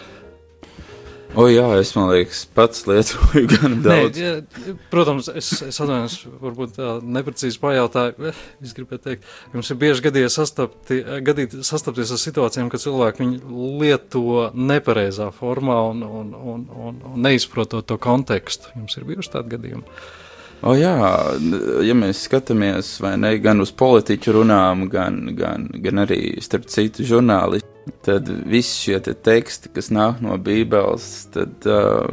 O, 1.39 1.45
jā, 1.47 1.63
es 1.79 1.93
domāju, 1.95 2.27
pats 2.57 2.83
lietoju 2.91 3.47
gan 3.53 3.77
daudz. 3.85 4.19
Nē, 4.19 4.31
jā, 4.67 4.73
protams, 4.91 5.29
es, 5.31 5.53
es 5.63 5.77
atvainojos, 5.79 6.17
varbūt 6.43 6.73
tā 6.75 6.97
neprecīzi 7.07 7.61
pajautāju. 7.63 8.33
Es 8.67 8.75
gribēju 8.77 9.03
teikt, 9.05 9.29
jums 9.55 9.71
ir 9.71 9.79
bieži 9.81 10.05
gadījies 10.05 10.37
sastapti, 10.37 10.99
gadīt, 11.25 11.55
sastapties 11.67 12.11
ar 12.13 12.21
situācijām, 12.21 12.69
ka 12.73 12.81
cilvēki 12.83 13.29
lieto 13.81 14.51
nepareizā 14.55 15.31
formā 15.37 15.79
un, 15.93 16.03
un, 16.05 16.35
un, 16.35 16.67
un, 16.89 16.99
un 17.13 17.23
neizprotot 17.25 17.87
to 17.87 17.97
kontekstu. 18.03 18.75
Jums 18.77 18.99
ir 18.99 19.07
bijuši 19.09 19.33
tādi 19.37 19.55
gadījumi. 19.55 20.03
O 20.61 20.75
jā, 20.77 20.93
ja 21.87 21.95
mēs 21.97 22.27
skatāmies 22.27 22.99
ne, 23.17 23.33
gan 23.41 23.65
uz 23.65 23.71
politiķu 23.73 24.35
runām, 24.41 24.91
gan, 24.93 25.23
gan, 25.39 25.71
gan 25.81 26.05
arī 26.05 26.35
starp 26.45 26.69
citu 26.69 27.07
žurnālistu 27.09 27.71
tad 28.03 28.29
visi 28.47 28.77
šie 28.85 29.01
te 29.05 29.15
teksti, 29.15 29.73
kas 29.75 29.91
nāk 29.95 30.21
no 30.25 30.37
Bībeles, 30.41 31.09
tad 31.35 31.69
uh, 31.69 32.07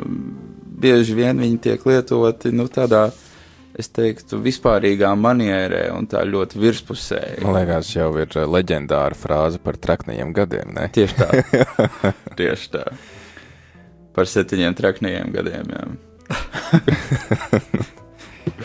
bieži 0.81 1.15
vien 1.17 1.39
viņi 1.41 1.59
tiek 1.63 1.85
lietoti 1.87 2.51
nu, 2.55 2.67
tādā, 2.71 3.07
es 3.77 3.91
teiktu, 3.93 4.39
vispārīgā 4.43 5.11
manierē 5.19 5.87
un 5.95 6.07
tā 6.09 6.23
ļoti 6.27 6.61
virspusēji. 6.61 7.43
Man 7.45 7.59
liekas, 7.59 7.93
jau 7.95 8.09
ir 8.21 8.39
leģendāra 8.47 9.17
frāze 9.17 9.61
par 9.63 9.77
traknajiem 9.81 10.33
gadiem, 10.37 10.73
ne? 10.77 10.89
Tieši 10.93 11.19
tā. 11.19 11.29
Tieši 12.39 12.73
tā. 12.73 12.87
Par 14.17 14.29
septiņiem 14.29 14.77
traknajiem 14.77 15.31
gadiem, 15.35 15.77
jā. 15.77 15.85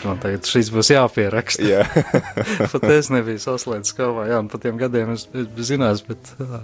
Man 0.03 0.19
tagad 0.19 0.47
šis 0.47 0.69
būs 0.73 0.91
jāpieraksta. 0.91 1.65
Jā. 1.67 1.83
pat 2.73 2.85
es 2.91 3.09
nebiju 3.13 3.39
saslēdzis 3.41 3.95
galvā, 3.97 4.27
jā, 4.31 4.39
pat 4.51 4.63
tiem 4.65 4.79
gadiem 4.79 5.13
es, 5.15 5.25
es 5.31 5.67
zinājis, 5.69 6.03
bet 6.07 6.31
uh, 6.43 6.57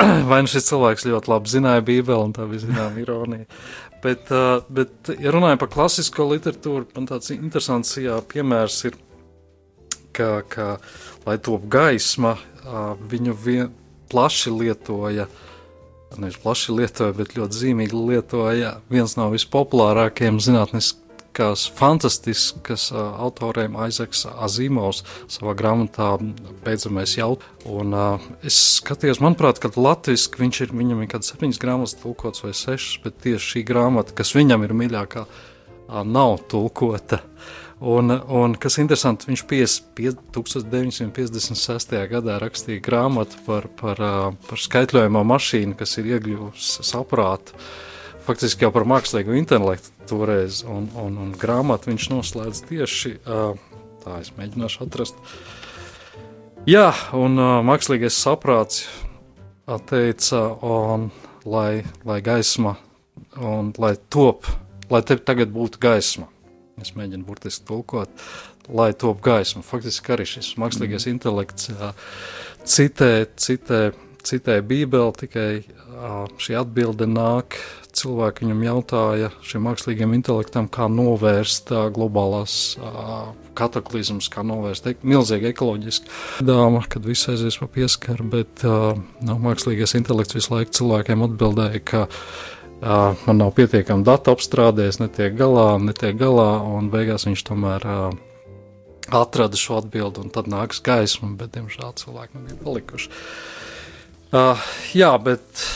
vai 0.30 0.42
nu 0.44 0.50
šis 0.50 0.68
cilvēks 0.68 1.08
ļoti 1.08 1.32
labi 1.32 1.52
zināja 1.52 1.84
Bībeli, 1.86 2.28
un 2.28 2.34
tā 2.36 2.46
bija 2.50 2.66
zinām 2.66 2.98
ironija. 3.00 3.48
Bet, 4.04 4.32
uh, 4.32 4.64
bet, 4.72 5.12
ja 5.20 5.32
runājam 5.34 5.60
par 5.60 5.72
klasisko 5.72 6.28
literatūru, 6.30 6.88
man 6.96 7.08
tāds 7.08 7.32
interesants 7.34 7.96
jā, 8.00 8.16
piemērs 8.32 8.78
ir, 8.90 8.96
ka, 10.16 10.30
ka 10.52 10.72
lai 11.26 11.36
top 11.40 11.68
gaisma, 11.72 12.36
uh, 12.64 12.94
viņu 13.12 13.36
vien, 13.44 13.76
plaši 14.10 14.52
lietoja, 14.52 15.28
nevis 16.18 16.40
plaši 16.42 16.74
lietoja, 16.74 17.14
bet 17.14 17.36
ļoti 17.36 17.60
zīmīgi 17.64 18.08
lietoja 18.08 18.80
viens 18.90 19.14
no 19.16 19.28
vispopulārākajiem 19.32 20.40
zinātniskiem 20.42 21.09
fantastiskās, 21.30 21.70
fantastiskas 21.78 22.90
uh, 22.92 23.20
autoriem 23.20 23.76
Aizeks 23.76 24.26
Azīmovs 24.26 25.04
savā 25.28 25.54
grāmatā 25.54 26.18
Beidzamais 26.64 27.16
jautājums. 27.16 27.46
Un 27.66 27.92
uh, 27.94 28.20
es 28.42 28.56
skatījos, 28.80 29.20
manuprāt, 29.20 29.60
ka 29.60 29.70
latviski 29.76 30.40
viņš 30.40 30.60
ir, 30.60 30.72
viņam 30.72 31.02
ir 31.02 31.10
kāds 31.10 31.30
septiņas 31.30 31.60
grāmatas 31.60 31.96
tulkots 32.00 32.42
vai 32.42 32.52
sešas, 32.52 33.00
bet 33.04 33.20
tieši 33.22 33.54
šī 33.54 33.64
grāmata, 33.68 34.14
kas 34.14 34.34
viņam 34.34 34.64
ir 34.64 34.72
mīļākā, 34.74 35.26
uh, 35.26 36.02
nav 36.04 36.38
tulkota. 36.48 37.20
Un, 37.80 38.10
un 38.12 38.54
kas 38.60 38.76
interesanti, 38.78 39.30
viņš 39.30 39.44
50, 39.48 40.18
1956. 40.34 41.94
gadā 42.10 42.36
rakstīja 42.40 42.80
grāmatu 42.84 43.38
par, 43.46 43.68
par, 43.80 44.02
par 44.48 44.60
skaitļojamo 44.60 45.22
mašīnu, 45.24 45.78
kas 45.78 45.96
ir 46.00 46.10
iegļuvusi 46.16 46.84
saprātu. 46.84 47.56
Faktiski 48.30 48.62
jau 48.62 48.70
par 48.70 48.86
mākslīgu 48.86 49.34
intelektu 49.34 49.90
toreiz, 50.06 50.60
un, 50.62 50.86
un, 50.94 51.16
un 51.18 51.32
grāmatu 51.34 51.90
viņš 51.90 52.08
noslēdz 52.12 52.62
tieši 52.68 53.16
tā, 53.26 54.20
es 54.20 54.30
mēģināšu 54.36 54.84
atrast. 54.86 55.18
Jā, 56.70 56.92
un 57.16 57.34
mākslīgais 57.66 58.14
saprāts 58.14 58.84
teica, 59.90 60.44
un, 60.62 61.10
lai, 61.42 61.82
lai 62.06 62.20
gaisma, 62.22 62.76
un 63.34 63.74
lai 63.82 63.96
top, 64.14 64.46
lai 64.92 65.02
te 65.02 65.18
tagad 65.18 65.50
būtu 65.50 65.82
gaisma 65.82 66.30
Es 66.80 66.94
mēģinu 66.96 67.26
burtiski 67.28 67.66
tulkot, 67.68 68.22
lai 68.72 68.90
top 68.96 69.20
gaisma. 69.24 69.62
Faktiski 69.66 70.14
arī 70.14 70.26
šis 70.28 70.54
mākslīgais 70.60 71.06
mm. 71.06 71.16
intelekts 71.16 71.68
citē, 72.64 73.10
citē, 73.40 73.80
citē 74.24 74.60
Bībeli, 74.64 75.12
tikai 75.20 75.50
šī 76.40 76.56
atbilde 76.60 77.08
nāk. 77.10 77.58
Cilvēki 78.00 78.46
viņam 78.46 78.62
jautāja 78.64 79.32
šiem 79.44 79.66
mākslīgiem 79.68 80.14
intelektam, 80.16 80.68
kā 80.72 80.86
novērst 80.88 81.72
globālās 81.94 82.54
kataklizmas, 83.58 84.30
kā 84.32 84.44
novērst 84.46 84.86
ek 84.92 85.02
milzīgi 85.04 85.50
ekoloģiski 85.50 86.46
dāma, 86.46 86.80
kad 86.88 87.04
viss 87.04 87.28
aizies 87.28 87.58
pa 87.60 87.68
pieskaru, 87.68 88.24
bet 88.32 88.64
uh, 88.64 88.94
no, 89.26 89.36
mākslīgais 89.42 89.98
intelekts 89.98 90.38
visu 90.38 90.54
laiku 90.54 90.78
cilvēkiem 90.80 91.26
atbildēja, 91.26 91.84
ka 91.90 92.06
uh, 92.06 92.24
Uh, 92.80 93.12
man 93.26 93.36
nav 93.36 93.50
pietiekami 93.52 94.06
datu 94.08 94.32
apstrādēs, 94.32 95.02
netiek 95.02 95.34
galā, 95.36 95.74
netiek 95.84 96.14
galā, 96.16 96.62
un 96.64 96.86
beigās 96.88 97.26
viņš 97.28 97.42
tomēr 97.44 97.84
uh, 97.84 98.06
atrada 99.12 99.58
šo 99.60 99.82
atbildi, 99.82 100.22
un 100.24 100.32
tad 100.32 100.48
nāks 100.48 100.80
gaisma, 100.80 101.28
bet, 101.36 101.52
diemžēl, 101.58 101.92
cilvēki 102.00 102.38
nebija 102.38 102.56
palikuši. 102.64 103.10
Uh, 104.32 104.64
jā, 104.96 105.10
bet 105.20 105.66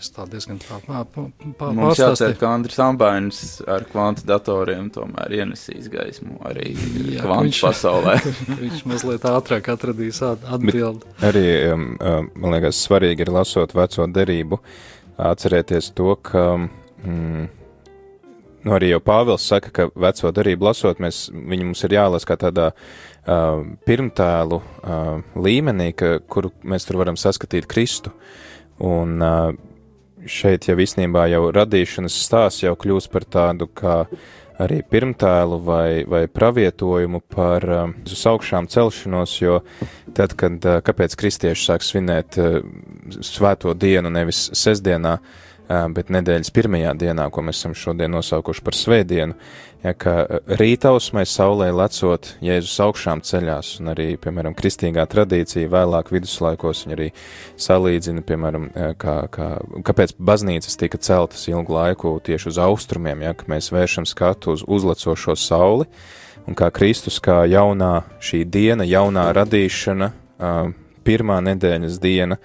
es 0.00 0.10
tā 0.14 0.26
diezgan 0.30 0.58
tā 0.62 0.78
pārstāstīju. 0.86 1.74
Mums 1.78 2.00
jācer, 2.00 2.34
ka 2.40 2.52
Andris 2.54 2.78
Ambainis 2.82 3.40
ar 3.70 3.86
kvantu 3.90 4.26
datoriem 4.28 4.88
tomēr 4.94 5.34
ienesīs 5.40 5.90
gaismu 5.92 6.38
arī 6.48 6.72
jā, 6.74 7.24
kvantu 7.24 7.48
viņš, 7.48 7.60
pasaulē. 7.66 8.16
viņš 8.64 8.84
mazliet 8.90 9.26
ātrāk 9.30 9.70
atradīs 9.74 10.22
atbildi. 10.26 11.04
Bet 11.20 11.28
arī, 11.30 11.46
um, 11.72 11.88
man 12.36 12.56
liekas, 12.56 12.80
svarīgi 12.86 13.26
ir 13.26 13.34
lasot 13.34 13.76
veco 13.76 14.08
derību. 14.10 14.60
Atcerēties 15.26 15.94
to, 15.96 16.12
ka 16.28 16.44
mm, 16.56 17.46
nu, 18.66 18.74
arī 18.76 18.90
jau 18.90 19.02
Pāvils 19.04 19.46
saka, 19.46 19.70
ka 19.72 19.88
veco 19.94 20.32
darību 20.34 20.66
lasot, 20.68 21.00
mēs, 21.02 21.26
viņu 21.32 21.70
mums 21.70 21.84
ir 21.86 21.96
jālasa 21.96 22.28
kā 22.28 22.36
tādā 22.40 22.72
uh, 22.72 23.62
pirmtēlu 23.88 24.60
uh, 24.60 25.38
līmenī, 25.38 25.92
ka, 25.96 26.18
kuru 26.28 26.52
mēs 26.66 26.88
tur 26.88 27.00
varam 27.00 27.18
saskatīt 27.20 27.68
Kristu. 27.70 28.12
Un 28.84 29.22
uh, 29.24 29.54
šeit 30.30 30.68
jau 30.68 30.76
īstenībā 30.82 31.26
jau 31.32 31.46
radīšanas 31.54 32.16
stāsts 32.26 32.64
jau 32.64 32.74
kļūst 32.78 33.12
par 33.12 33.24
tādu 33.24 33.68
kā 33.70 34.02
arī 34.62 34.80
pirmtēlu 34.88 35.58
vai, 35.64 36.04
vai 36.08 36.24
pravietojumu 36.32 37.20
par 37.32 37.66
uh, 37.68 37.90
uz 38.08 38.22
augšām 38.30 38.70
celšanos, 38.72 39.34
jo 39.42 39.58
tad, 40.16 40.32
kad 40.38 40.56
uh, 40.64 40.78
kāpēc 40.84 41.16
kristieši 41.20 41.66
sāk 41.68 41.84
svinēt 41.84 42.38
uh, 42.40 42.62
svēto 43.20 43.74
dienu 43.76 44.12
nevis 44.12 44.46
sestdienā, 44.56 45.18
uh, 45.20 45.45
bet 45.66 46.10
nedēļas 46.14 46.52
pirmajā 46.54 46.92
dienā, 46.98 47.28
ko 47.32 47.42
mēs 47.46 47.60
esam 47.60 47.74
šodien 47.74 48.12
nosaukuši 48.14 48.62
par 48.62 48.76
svētdienu, 48.78 49.34
ja, 49.82 49.92
ka 49.98 50.40
rītausmai 50.60 51.24
saulē 51.28 51.68
lecot 51.74 52.28
Jēzus 52.44 52.76
augšām 52.84 53.22
ceļās, 53.26 53.72
un 53.80 53.90
arī, 53.94 54.08
piemēram, 54.22 54.54
kristīgā 54.58 55.06
tradīcija 55.10 55.70
vēlāk 55.72 56.12
viduslaikos 56.14 56.84
viņa 56.84 56.96
arī 56.98 57.08
salīdzina, 57.66 58.24
piemēram, 58.26 58.68
kā, 59.00 59.16
kā, 59.32 59.48
kāpēc 59.86 60.16
baznīcas 60.18 60.78
tika 60.80 61.00
celtas 61.02 61.46
ilgu 61.50 61.76
laiku 61.76 62.16
tieši 62.26 62.52
uz 62.52 62.60
austrumiem, 62.62 63.26
ja, 63.26 63.34
ka 63.34 63.50
mēs 63.50 63.72
vēršam 63.74 64.06
skatu 64.08 64.54
uz 64.56 64.64
uzlecošo 64.66 65.36
sauli, 65.40 65.88
un 66.46 66.58
kā 66.58 66.70
Kristus, 66.74 67.18
kā 67.22 67.42
jaunā 67.50 68.04
šī 68.22 68.44
diena, 68.46 68.86
jaunā 68.86 69.28
radīšana, 69.36 70.12
pirmā 71.06 71.40
nedēļas 71.50 72.00
diena, 72.02 72.38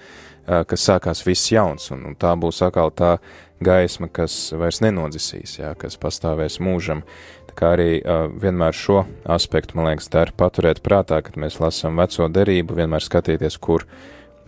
kas 0.46 0.86
sākās 0.88 1.22
viss 1.26 1.52
jauns, 1.52 1.90
un, 1.94 2.06
un 2.10 2.16
tā 2.18 2.32
būs 2.38 2.62
atkal 2.66 2.90
tā 2.94 3.16
gaisma, 3.62 4.08
kas 4.12 4.34
vairs 4.58 4.80
nenodzisīs, 4.82 5.58
jā, 5.60 5.72
kas 5.78 5.98
pastāvēs 6.00 6.58
mūžam. 6.62 7.04
Tā 7.50 7.56
kā 7.58 7.72
arī 7.76 7.90
uh, 8.00 8.26
vienmēr 8.42 8.76
šo 8.76 9.02
aspektu, 9.28 9.76
man 9.78 9.90
liekas, 9.90 10.10
der 10.12 10.32
paturēt 10.36 10.82
prātā, 10.84 11.20
kad 11.24 11.38
mēs 11.40 11.60
lasām 11.62 12.00
veco 12.00 12.28
derību, 12.32 12.78
vienmēr 12.80 13.04
skatīties, 13.04 13.58
kur 13.62 13.86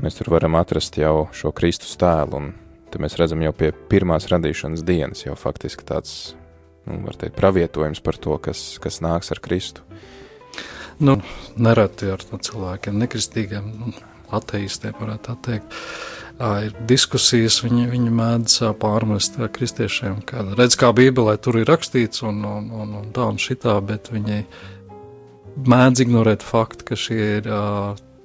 mēs 0.02 0.18
tur 0.18 0.32
varam 0.34 0.56
atrast 0.58 0.98
jau 0.98 1.28
šo 1.36 1.52
Kristus 1.54 1.94
tēlu, 2.00 2.40
un 2.40 2.54
te 2.90 3.02
mēs 3.02 3.18
redzam 3.20 3.42
jau 3.44 3.52
pie 3.56 3.70
pirmās 3.90 4.28
radīšanas 4.32 4.82
dienas, 4.86 5.26
jau 5.26 5.36
faktiski 5.38 5.86
tāds, 5.86 6.34
nu, 6.88 7.02
var 7.04 7.18
teikt, 7.20 7.36
pravietojums 7.38 8.02
par 8.04 8.18
to, 8.18 8.38
kas, 8.42 8.74
kas 8.82 9.02
nāks 9.04 9.30
ar 9.34 9.42
Kristu. 9.44 9.84
Nu, 11.02 11.18
nereti 11.58 12.08
ar 12.14 12.22
cilvēkiem, 12.22 12.98
nekristīgiem, 13.02 13.70
nu, 13.80 13.94
ateistiem 14.36 14.96
varētu 15.00 15.38
teikt. 15.44 15.78
Ir 16.34 16.72
diskusijas, 16.90 17.60
viņi, 17.62 17.84
viņi 17.92 18.10
mēdz 18.10 18.56
pārmest 18.82 19.36
kristiešiem, 19.54 20.18
ka 20.26 20.42
redz, 20.58 20.74
kā 20.80 20.90
Bībelē 20.96 21.36
tur 21.38 21.60
ir 21.60 21.68
rakstīts 21.70 22.24
un, 22.26 22.40
un, 22.42 22.72
un, 22.74 22.96
un 22.98 23.12
tā 23.14 23.28
un 23.30 23.38
šitā, 23.38 23.76
bet 23.86 24.10
viņi 24.10 24.40
mēdz 25.70 26.02
ignorēt 26.02 26.42
faktu, 26.42 26.88
ka 26.90 26.98
šie 26.98 27.20
ir 27.36 27.46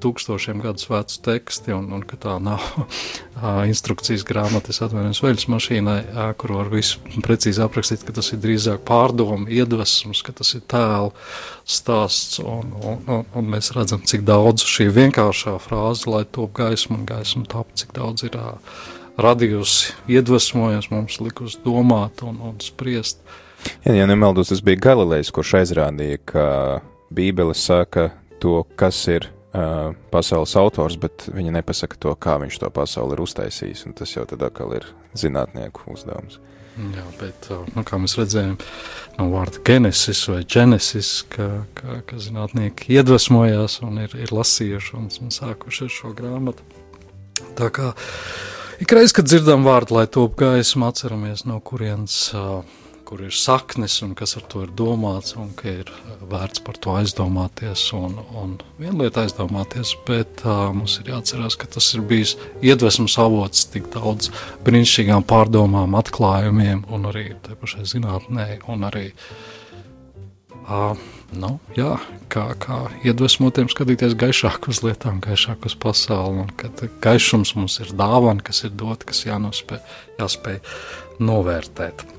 tūkstošiem 0.03 0.61
gadus 0.63 0.87
vecu 0.89 1.17
teksti, 1.25 1.73
un, 1.75 1.89
un 1.95 2.03
ka 2.07 2.17
tā 2.21 2.35
nav 2.43 2.63
instrukcijas 3.71 4.25
grāmatas 4.27 4.81
atvainojas 4.85 5.21
veļas 5.23 5.47
mašīnai, 5.51 5.97
kur 6.39 6.55
var 6.57 6.71
visu 6.73 7.01
precīzi 7.25 7.63
aprakstīt, 7.65 8.05
ka 8.07 8.15
tas 8.19 8.31
ir 8.33 8.41
drīzāk 8.43 8.83
pārdomu, 8.87 9.49
iedvesmas, 9.51 10.23
ka 10.25 10.35
tas 10.35 10.53
ir 10.57 10.63
tēlu 10.69 11.11
stāsts, 11.69 12.39
un, 12.43 12.71
un, 12.79 13.03
un, 13.07 13.25
un 13.35 13.51
mēs 13.55 13.73
redzam, 13.77 14.03
cik 14.05 14.25
daudz 14.27 14.65
šī 14.67 14.89
vienkāršā 14.95 15.57
frāze, 15.63 16.07
lai 16.09 16.23
top 16.25 16.55
gaismu 16.59 17.01
un 17.01 17.05
gaismu 17.09 17.45
tap, 17.49 17.71
cik 17.79 17.93
daudz 17.97 18.27
ir 18.27 18.39
radījusi, 19.19 19.95
iedvesmojas 20.15 20.89
mums 20.93 21.19
likus 21.23 21.59
domāt 21.65 22.23
un, 22.25 22.39
un 22.51 22.59
spriest. 22.63 23.19
Ja, 23.83 23.93
ja 23.93 24.05
nemaldos, 24.07 24.53
tas 24.53 24.61
bija 24.63 24.79
Galilejs, 24.89 25.33
kurš 25.35 25.57
aizrādīja, 25.59 26.21
ka 26.31 26.45
Bībele 27.11 27.55
saka 27.57 28.09
to, 28.39 28.63
kas 28.79 29.01
ir 29.11 29.27
uh, 29.59 29.95
pasaules 30.13 30.55
autors, 30.59 30.97
bet 30.99 31.27
viņa 31.29 31.59
nepasaka 31.59 31.99
to, 31.99 32.13
kā 32.15 32.37
viņš 32.41 32.61
to 32.63 32.69
pasauli 32.73 33.17
ir 33.17 33.23
uztaisījis. 33.25 33.85
Tas 33.99 34.15
jau 34.15 34.25
tad 34.29 34.45
atkal 34.47 34.73
ir 34.79 34.87
zinātnieku 35.17 35.91
uzdevums. 35.93 36.39
Jā, 36.79 37.03
bet, 37.19 37.49
nu, 37.75 37.83
kā 37.83 37.97
mēs 37.99 38.15
redzējām, 38.15 38.55
no 39.17 39.25
vārda 39.33 39.59
genesis 39.67 40.21
vai 40.31 40.45
genesis, 40.47 41.09
ka, 41.33 41.47
ka, 41.75 41.97
ka 42.07 42.19
zinātnieki 42.23 42.93
iedvesmojās 42.95 43.81
un 43.83 43.99
ir, 44.05 44.15
ir 44.15 44.31
lasījuši 44.31 44.95
un, 44.95 45.09
un 45.25 45.33
sākuši 45.35 45.89
ar 45.89 45.91
šo 45.97 46.13
grāmatu. 46.15 46.63
Tā 47.59 47.67
kā 47.75 47.91
ikreiz, 48.79 49.11
kad 49.15 49.27
dzirdam 49.27 49.67
vārdu, 49.67 49.97
lai 49.97 50.05
top 50.07 50.39
gaismu, 50.39 50.87
atceramies, 50.87 51.43
no 51.49 51.59
kurienes 51.59 52.21
uh, 52.37 52.61
kur 53.09 53.23
ir 53.25 53.33
saknes 53.33 53.95
un 54.05 54.11
kas 54.17 54.35
ar 54.37 54.43
to 54.51 54.61
ir 54.67 54.73
domāts, 54.77 55.33
un 55.39 55.49
ka 55.57 55.71
ir 55.81 55.87
vērts 56.29 56.61
par 56.65 56.77
to 56.77 56.93
aizdomāties. 56.99 57.87
Un, 57.97 58.19
un 58.37 58.51
viena 58.77 59.07
lieta 59.07 59.23
aizdomāties, 59.25 59.95
bet 60.05 60.43
uh, 60.45 60.67
mums 60.75 60.99
ir 61.01 61.09
jāatcerās, 61.09 61.57
ka 61.57 61.69
tas 61.73 61.87
ir 61.97 62.03
bijis 62.05 62.35
iedvesmas 62.61 63.17
avots 63.21 63.65
tik 63.73 63.89
daudz 63.95 64.29
brīnišķīgām 64.67 65.25
pārdomām, 65.29 65.97
atklājumiem 65.97 66.85
un 66.93 67.09
arī 67.09 67.31
tai 67.45 67.57
pašai 67.57 67.87
zinātnē, 67.95 68.45
un 68.69 68.85
arī 68.91 69.07
uh, 70.69 71.01
nu, 71.33 71.55
jā, 71.77 71.95
kā, 72.29 72.45
kā 72.61 72.79
iedvesmotiem 73.01 73.73
skatīties 73.73 74.13
gaišāk 74.21 74.69
uz 74.69 74.83
lietām, 74.85 75.17
gaišāk 75.25 75.65
uz 75.65 75.79
pasauli, 75.81 76.45
un 76.45 76.53
ka 76.61 76.69
gaišums 77.01 77.55
mums 77.57 77.81
ir 77.81 77.97
dāvana, 77.97 78.45
kas 78.45 78.61
ir 78.69 78.77
dot, 78.77 79.07
kas 79.09 79.25
jānospēj, 79.25 79.81
jāspēj 80.21 80.61
novērtēt. 81.25 82.18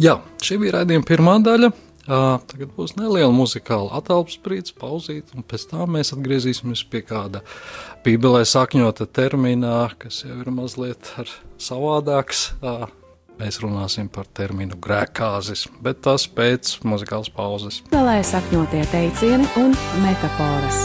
Jā, 0.00 0.20
šī 0.40 0.56
bija 0.62 0.78
raidījuma 0.78 1.04
pirmā 1.08 1.34
daļa. 1.44 1.72
Tagad 2.02 2.72
būs 2.74 2.96
neliela 2.98 3.30
muzikāla 3.34 3.92
atelpas 4.00 4.38
brīdis, 4.42 4.74
pauzīt, 4.74 5.30
un 5.36 5.44
pēc 5.46 5.68
tam 5.70 5.92
mēs 5.94 6.10
atgriezīsimies 6.16 6.82
pie 6.90 7.04
kāda 7.06 7.44
bībelē 8.02 8.42
sakņota 8.48 9.06
termina, 9.06 9.84
kas 10.02 10.24
jau 10.24 10.40
ir 10.40 10.50
mazliet 10.54 11.12
savādāks. 11.62 12.48
Mēs 13.38 13.60
runāsim 13.62 14.10
par 14.12 14.26
terminu 14.34 14.76
grēkāzis, 14.82 15.68
bet 15.82 16.02
tas 16.04 16.26
pēc 16.26 16.76
muzikālas 16.86 17.30
pauzes. 17.32 17.80
Bībelē 17.86 18.18
sakņotie 18.26 18.82
teicieni 18.92 19.48
un 19.62 19.72
metaforas. 20.02 20.84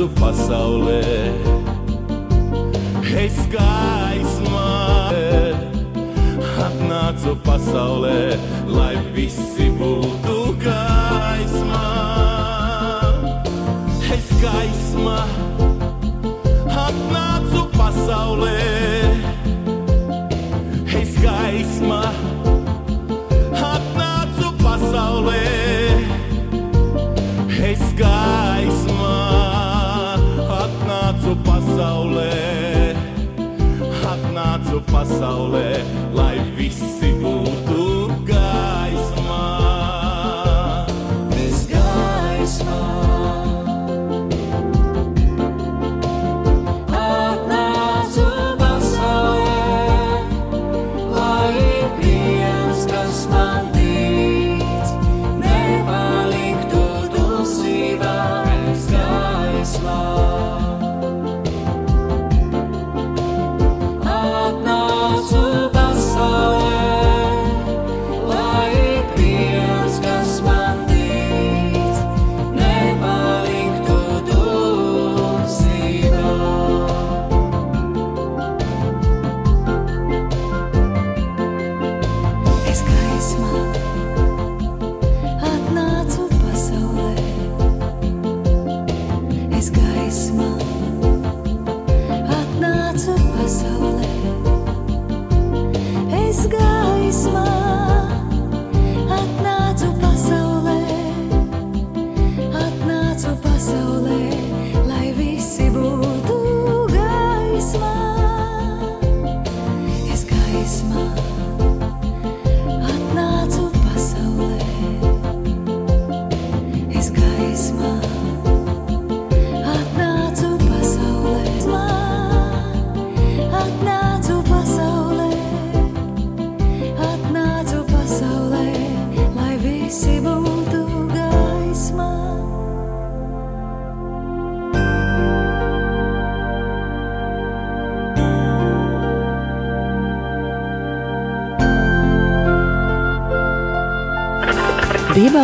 visu 0.00 0.08
pasaulē. 0.16 1.02
Es 3.20 3.36
gaismā 3.52 4.68
atnācu 6.64 7.34
pasaulē, 7.44 8.38
lai 8.66 8.96
visi 9.14 9.68
būtu 9.76 10.56
gaismā. 10.62 11.84
Es 14.16 14.30
gaismā 14.40 15.18
atnācu 16.86 17.66
pasaulē, 17.76 18.56
es 21.00 21.12
gaismā 21.20 22.04
atnācu 23.72 24.54
pasaulē. 24.64 25.42
Es 27.60 27.84
gaismā 28.00 29.29
pasaulē, 31.80 32.94
atnācu 34.12 34.82
pasaulē, 34.92 35.80
lai 36.12 36.36
viss. 36.56 36.99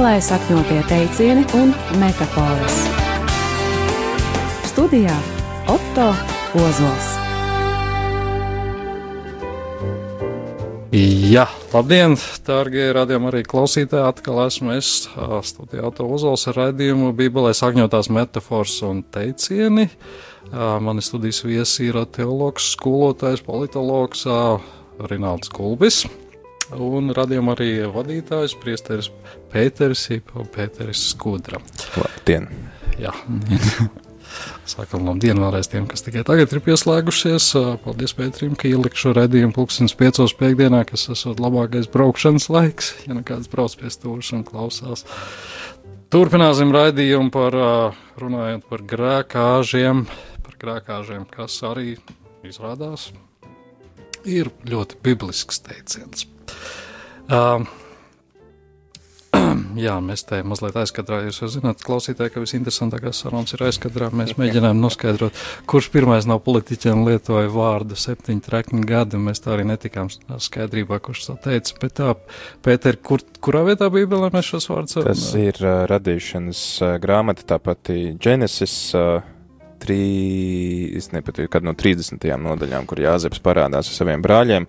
Bībelē 0.07 0.23
sakņotie 0.23 0.83
teicieni 0.87 1.43
un 1.59 1.73
metafāras. 1.99 2.75
Studijā 4.71 5.15
Otto 5.67 6.05
Ozols. 6.63 7.09
Jā, 10.95 11.49
labdien, 11.73 12.15
dārgie 12.47 12.85
radījumi 12.95 13.33
arī 13.33 13.41
klausītāji. 13.51 14.05
Atkal 14.07 14.39
esmu 14.45 14.77
es, 14.77 14.91
studijā 15.51 15.89
Otto 15.91 16.07
Ozols, 16.07 16.47
raidījumu 16.55 17.11
Bībelē 17.19 17.51
sakņotās 17.59 18.07
metafāras 18.15 18.77
un 18.87 19.01
teicieni. 19.03 19.89
Mani 20.55 21.03
studijas 21.03 21.43
viesi 21.43 21.89
ir 21.91 21.99
teologs, 22.15 22.71
skolotājs, 22.77 23.43
politologs 23.43 24.23
Rināls 25.11 25.51
Kulbis 25.51 26.05
un 26.75 27.13
radījuma 27.15 27.55
arī 27.57 27.71
vadītājs, 27.93 28.57
priesteris 28.63 29.11
Pēteris, 29.53 30.09
Pēteris 30.55 31.05
Skudra. 31.13 31.61
Labdien! 32.01 32.49
Jā. 33.01 33.13
Sākam 34.67 35.07
labdien 35.07 35.39
vēlreiz 35.41 35.69
tiem, 35.71 35.87
kas 35.89 36.03
tikai 36.05 36.25
tagad 36.27 36.53
ir 36.53 36.63
pieslēgušies. 36.65 37.49
Paldies 37.85 38.17
Pēterim, 38.19 38.57
ka 38.59 38.69
ielikšu 38.69 39.15
redzējumu 39.17 39.55
pulkstens 39.57 39.95
piecos 39.99 40.35
piekdienā, 40.39 40.83
kas 40.89 41.07
esot 41.15 41.41
labākais 41.43 41.89
braukšanas 41.93 42.49
laiks, 42.53 42.93
ja 43.07 43.17
nu 43.17 43.23
kāds 43.27 43.51
brauc 43.53 43.77
pie 43.79 43.93
stūrus 43.93 44.33
un 44.37 44.45
klausās. 44.49 45.07
Turpināsim 46.13 46.71
raidījumu 46.75 47.33
par 47.35 47.57
runājot 48.21 48.67
par 48.71 48.87
grēkāžiem, 48.95 50.07
par 50.47 50.61
grēkāžiem, 50.63 51.27
kas 51.31 51.59
arī 51.67 51.97
izrādās 52.47 53.11
ir 54.27 54.51
ļoti 54.67 54.99
biblisks 55.07 55.63
teiciens. 55.63 56.27
Um, 57.27 57.67
jā, 59.87 59.97
mēs 60.05 60.25
te 60.29 60.39
mazliet 60.47 60.77
aizkadrā. 60.81 61.21
Jūs 61.27 61.41
jau 61.43 61.49
zināt, 61.51 61.83
klausītāji, 61.85 62.33
ka 62.35 62.43
visinteresantākās 62.43 63.23
sarunas 63.25 63.55
ir 63.57 63.65
aizkadrā. 63.67 64.11
Mēs 64.15 64.37
mēģinām 64.41 64.79
noskaidrot, 64.81 65.37
kurš 65.71 65.91
pirmais 65.95 66.29
no 66.29 66.39
politiķiem 66.43 67.05
lietoja 67.07 67.51
vārdu 67.53 67.99
septiņu 67.99 68.45
trekņu 68.47 68.83
gadu. 68.89 69.21
Mēs 69.23 69.43
tā 69.45 69.55
arī 69.57 69.69
netikām 69.73 70.11
skaidrībā, 70.11 71.01
kurš 71.05 71.29
to 71.31 71.39
teica. 71.49 71.79
Bet 71.83 71.97
tā, 72.01 72.17
Pēter, 72.67 73.01
kur, 73.03 73.25
kurā 73.45 73.65
vietā 73.69 73.91
Bībelē 73.93 74.33
mēs 74.35 74.53
šos 74.55 74.71
vārdus 74.73 75.01
Tas 75.07 75.29
ir 75.39 75.61
uh, 75.63 75.85
radīšanas 75.91 76.67
uh, 76.83 76.97
grāmata, 77.03 77.47
tā 77.55 77.61
pati 77.63 78.15
Genesis. 78.23 78.77
Uh, 78.97 79.36
Trī, 79.77 80.97
es 80.97 81.11
nepatiku, 81.13 81.51
kad 81.53 81.65
no 81.67 81.75
30. 81.77 82.23
nodaļām, 82.41 82.87
kur 82.89 83.01
Jāzeps 83.03 83.43
parādās 83.45 83.91
ar 83.91 83.97
saviem 83.97 84.23
brāļiem, 84.25 84.67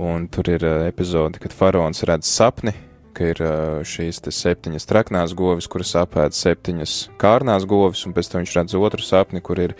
un 0.00 0.26
tur 0.32 0.48
ir 0.48 0.64
uh, 0.64 0.84
epizode, 0.88 1.40
kad 1.42 1.52
faraons 1.52 2.00
redz 2.08 2.30
sapni, 2.30 2.72
ka 3.16 3.28
ir 3.32 3.42
uh, 3.44 3.82
šīs 3.84 4.22
septiņas 4.24 4.88
traknās 4.88 5.36
govis, 5.36 5.68
kuras 5.68 5.92
apēd 6.00 6.36
septiņas 6.36 6.96
kārnās 7.20 7.68
govis, 7.68 8.06
un 8.08 8.16
pēc 8.16 8.32
tam 8.32 8.44
viņš 8.44 8.56
redz 8.60 8.78
otru 8.80 9.04
sapni, 9.04 9.44
kur 9.44 9.60
ir 9.60 9.76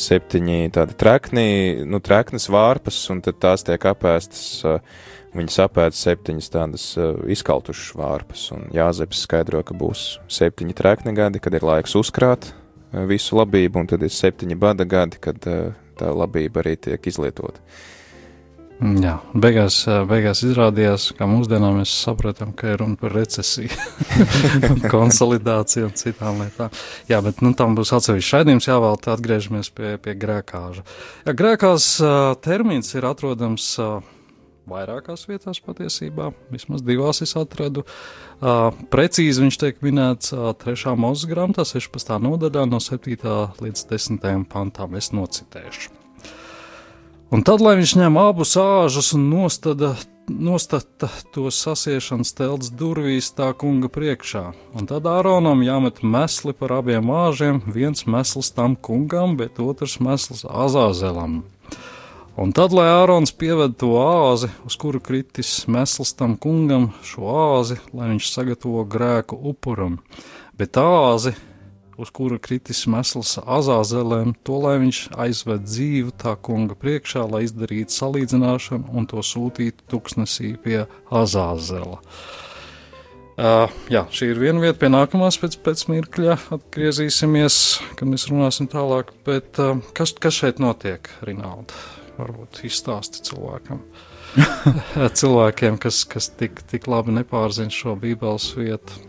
septiņi 0.00 0.72
tādi 0.72 0.96
trakni, 1.00 1.46
nu, 1.84 2.00
traknas 2.04 2.48
vārpas, 2.52 3.02
un 3.12 3.20
tad 3.24 3.42
tās 3.44 3.68
tiek 3.68 3.88
apēstas, 3.92 4.48
uh, 4.64 5.06
viņas 5.36 5.62
apēd 5.68 6.00
septiņas 6.00 6.52
tādas 6.54 6.90
izkaltušas 7.36 7.94
vārpas, 7.98 8.48
un 8.56 8.68
Jāzeps 8.72 9.24
skaidro, 9.26 9.60
ka 9.66 9.76
būs 9.76 10.14
septiņi 10.32 10.76
trakni 10.78 11.12
gadi, 11.12 11.42
kad 11.42 11.56
ir 11.58 11.66
laiks 11.66 11.98
uzkrāt 11.98 12.54
visu 13.08 13.40
labību, 13.40 13.82
un 13.82 13.90
tad 13.90 14.04
ir 14.06 14.12
septiņi 14.14 14.58
bada 14.60 14.86
gadi, 14.88 15.20
kad 15.22 15.50
uh, 15.50 15.74
tā 15.98 16.12
labība 16.14 16.62
arī 16.62 16.76
tiek 16.88 17.10
izlietota. 17.10 17.62
Jā, 18.82 19.12
beigās, 19.38 19.76
beigās 20.10 20.40
izrādījās, 20.44 21.06
ka 21.16 21.28
mūsdienā 21.30 21.68
mēs 21.76 21.92
saprotam, 22.04 22.50
ka 22.58 22.72
ir 22.72 22.80
runa 22.82 22.98
par 22.98 23.14
recesiju, 23.14 23.70
konsolidāciju 24.94 25.86
un 25.86 25.94
citām 25.96 26.42
lietām. 26.42 26.74
Jā, 27.08 27.20
bet 27.24 27.38
nu, 27.44 27.52
tam 27.56 27.76
būs 27.78 27.94
atsevišķs 27.94 28.34
raidījums 28.34 28.68
jāvēl, 28.68 28.98
tad 28.98 29.14
atgriežamies 29.14 29.70
pie, 29.78 29.94
pie 30.02 30.16
grēkāža. 30.18 30.82
Jā, 31.22 31.36
grēkās 31.38 31.88
termins 32.44 32.90
ir 32.98 33.06
atrodams 33.08 33.70
vairākās 34.68 35.28
vietās 35.30 35.62
patiesībā, 35.62 36.32
vismaz 36.52 36.82
divās 36.84 37.22
es 37.24 37.36
atradu. 37.38 37.86
Uh, 37.86 38.33
precīzi 38.92 39.44
viņš 39.44 39.58
tiek 39.60 39.82
minēts 39.84 40.34
uh, 40.36 40.52
3. 40.60 40.94
mūzes 41.00 41.28
grāmatā, 41.30 41.64
16. 41.68 42.16
nodaļā, 42.20 42.66
no 42.68 42.80
7. 42.82 43.16
līdz 43.64 43.84
10. 43.90 44.24
pantām. 44.50 44.96
Es 45.00 45.12
nocitēšu. 45.16 45.94
Un 47.34 47.42
tad, 47.42 47.62
lai 47.64 47.78
viņš 47.80 47.94
ņem 47.98 48.18
abus 48.20 48.52
āžus 48.60 49.14
un 49.16 49.24
nostada, 49.32 49.94
nostata 50.28 51.08
tos 51.34 51.56
sasiešanas 51.64 52.30
telts 52.36 52.68
durvīs 52.70 53.32
tā 53.34 53.48
kunga 53.58 53.88
priekšā, 53.90 54.44
un 54.76 54.86
tad 54.90 55.08
Āronam 55.10 55.64
jāmet 55.64 56.04
mesli 56.04 56.54
par 56.54 56.76
abiem 56.76 57.10
āžiem, 57.10 57.58
viens 57.66 58.06
mesls 58.06 58.52
tam 58.54 58.76
kungam, 58.76 59.34
bet 59.40 59.58
otrs 59.58 59.98
mesls 60.04 60.44
Azāzelam. 60.44 61.40
Un 62.34 62.50
tad, 62.50 62.72
lai 62.74 62.88
Ārons 62.90 63.30
pieved 63.30 63.76
to 63.78 63.92
āzi, 64.02 64.48
uz 64.66 64.74
kuru 64.74 64.98
kritis 64.98 65.52
mesls 65.70 66.10
tam 66.18 66.34
kungam, 66.34 66.88
šo 67.06 67.28
āzi, 67.30 67.76
lai 67.94 68.08
viņš 68.10 68.30
sagatavo 68.32 68.82
grēku 68.90 69.38
upuram, 69.52 70.00
bet 70.58 70.74
āzi, 70.80 71.36
uz 71.94 72.10
kura 72.10 72.40
kritis 72.42 72.84
mesls 72.90 73.36
azāzelēm, 73.38 74.34
to 74.42 74.58
lai 74.64 74.80
viņš 74.82 75.04
aizved 75.26 75.62
dzīvu 75.68 76.16
tā 76.18 76.34
kunga 76.34 76.74
priekšā, 76.74 77.22
lai 77.30 77.44
izdarītu 77.46 77.94
salīdzināšanu 77.94 78.90
un 78.98 79.06
to 79.10 79.22
sūtītu 79.22 79.86
tuksnesī 79.94 80.56
pie 80.58 80.80
azāzela. 81.14 82.00
Uh, 83.34 83.66
jā, 83.90 84.04
šī 84.14 84.30
ir 84.30 84.42
viena 84.42 84.62
vieta, 84.62 84.78
pie 84.82 84.90
nākamās 84.90 85.38
pēc, 85.42 85.58
pēc 85.62 85.88
mirkļa 85.90 86.36
atgriezīsimies, 86.54 87.56
kad 87.98 88.10
mēs 88.10 88.28
runāsim 88.30 88.70
tālāk. 88.70 89.10
Bet 89.26 89.58
uh, 89.62 89.82
kas, 89.94 90.14
kas 90.22 90.38
šeit 90.42 90.62
notiek, 90.62 91.10
Rinalda? 91.26 92.03
Varbūt 92.18 92.62
izstāsti 92.68 93.24
cilvēkam. 93.26 93.80
Cilvēkiem, 95.20 95.78
kas, 95.82 96.04
kas 96.10 96.30
tik, 96.38 96.62
tik 96.70 96.86
labi 96.90 97.14
nepārzina 97.14 97.72
šo 97.74 97.96
bībeles 97.98 98.52
vietu. 98.58 99.02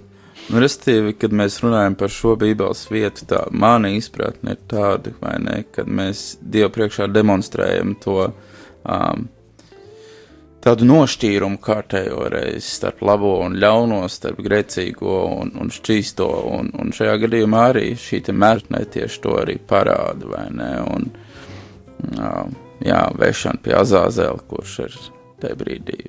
Nu, 0.46 0.60
Restīvi, 0.62 1.16
kad 1.18 1.34
mēs 1.34 1.58
runājam 1.64 1.96
par 1.98 2.12
šo 2.14 2.36
bībeles 2.38 2.84
vietu, 2.92 3.26
tā 3.30 3.46
mana 3.50 3.90
izpratne 3.96 4.54
ir 4.54 4.66
tāda, 4.70 5.14
vai 5.22 5.38
ne, 5.42 5.62
kad 5.74 5.90
mēs 5.90 6.36
Dievu 6.42 6.70
priekšā 6.76 7.08
demonstrējam 7.10 7.96
to 8.04 8.20
um, 8.28 9.26
tādu 10.66 10.86
nošķīrumu 10.90 11.62
kārtējo 11.62 12.28
reizi 12.34 12.76
starp 12.76 13.02
labo 13.06 13.36
un 13.46 13.58
ļauno, 13.62 14.04
starp 14.10 14.42
grēcīgo 14.46 15.18
un, 15.40 15.56
un 15.62 15.74
šķīsto, 15.74 16.30
un, 16.58 16.70
un 16.82 16.94
šajā 16.94 17.18
gadījumā 17.26 17.64
arī 17.72 17.88
šī 17.98 18.22
mērķne 18.34 18.86
tieši 18.98 19.24
to 19.26 19.40
arī 19.42 19.58
parāda, 19.62 20.30
vai 20.30 20.46
ne, 20.54 20.72
un 20.94 21.10
um, 22.20 22.56
jā, 22.86 23.02
vēršana 23.20 23.62
pie 23.66 23.76
azāzēla, 23.82 24.48
kurš 24.50 24.80
ir 24.86 24.98
tajā 25.44 25.60
brīdī, 25.60 26.00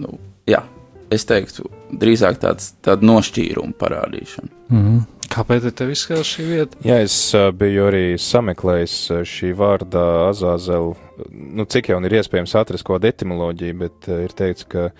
nu, 0.00 0.18
jā 0.50 0.64
es 1.10 1.26
teiktu, 1.26 1.66
drīzāk 2.00 2.38
tāds, 2.42 2.72
tāda 2.84 3.06
nošķīruma 3.06 3.74
parādīšana. 3.78 4.50
Mm 4.70 4.84
-hmm. 4.84 5.00
Kāpēc 5.30 5.70
tev 5.78 5.90
izskatās 5.90 6.26
šī 6.26 6.44
vieta? 6.46 6.76
Jā, 6.84 6.96
es 7.06 7.34
biju 7.54 7.86
arī 7.86 8.18
sameklējis 8.18 8.94
šī 9.30 9.52
vārda 9.54 10.30
azāzelu, 10.30 10.96
nu, 11.30 11.64
cik 11.64 11.88
jau 11.88 12.00
ir 12.04 12.12
iespējams 12.18 12.54
atrast 12.54 12.84
kaut 12.84 13.00
kādu 13.00 13.08
etimoloģiju, 13.08 13.74
bet 13.78 14.08
ir 14.08 14.32
teikts, 14.34 14.64
ka 14.64 14.90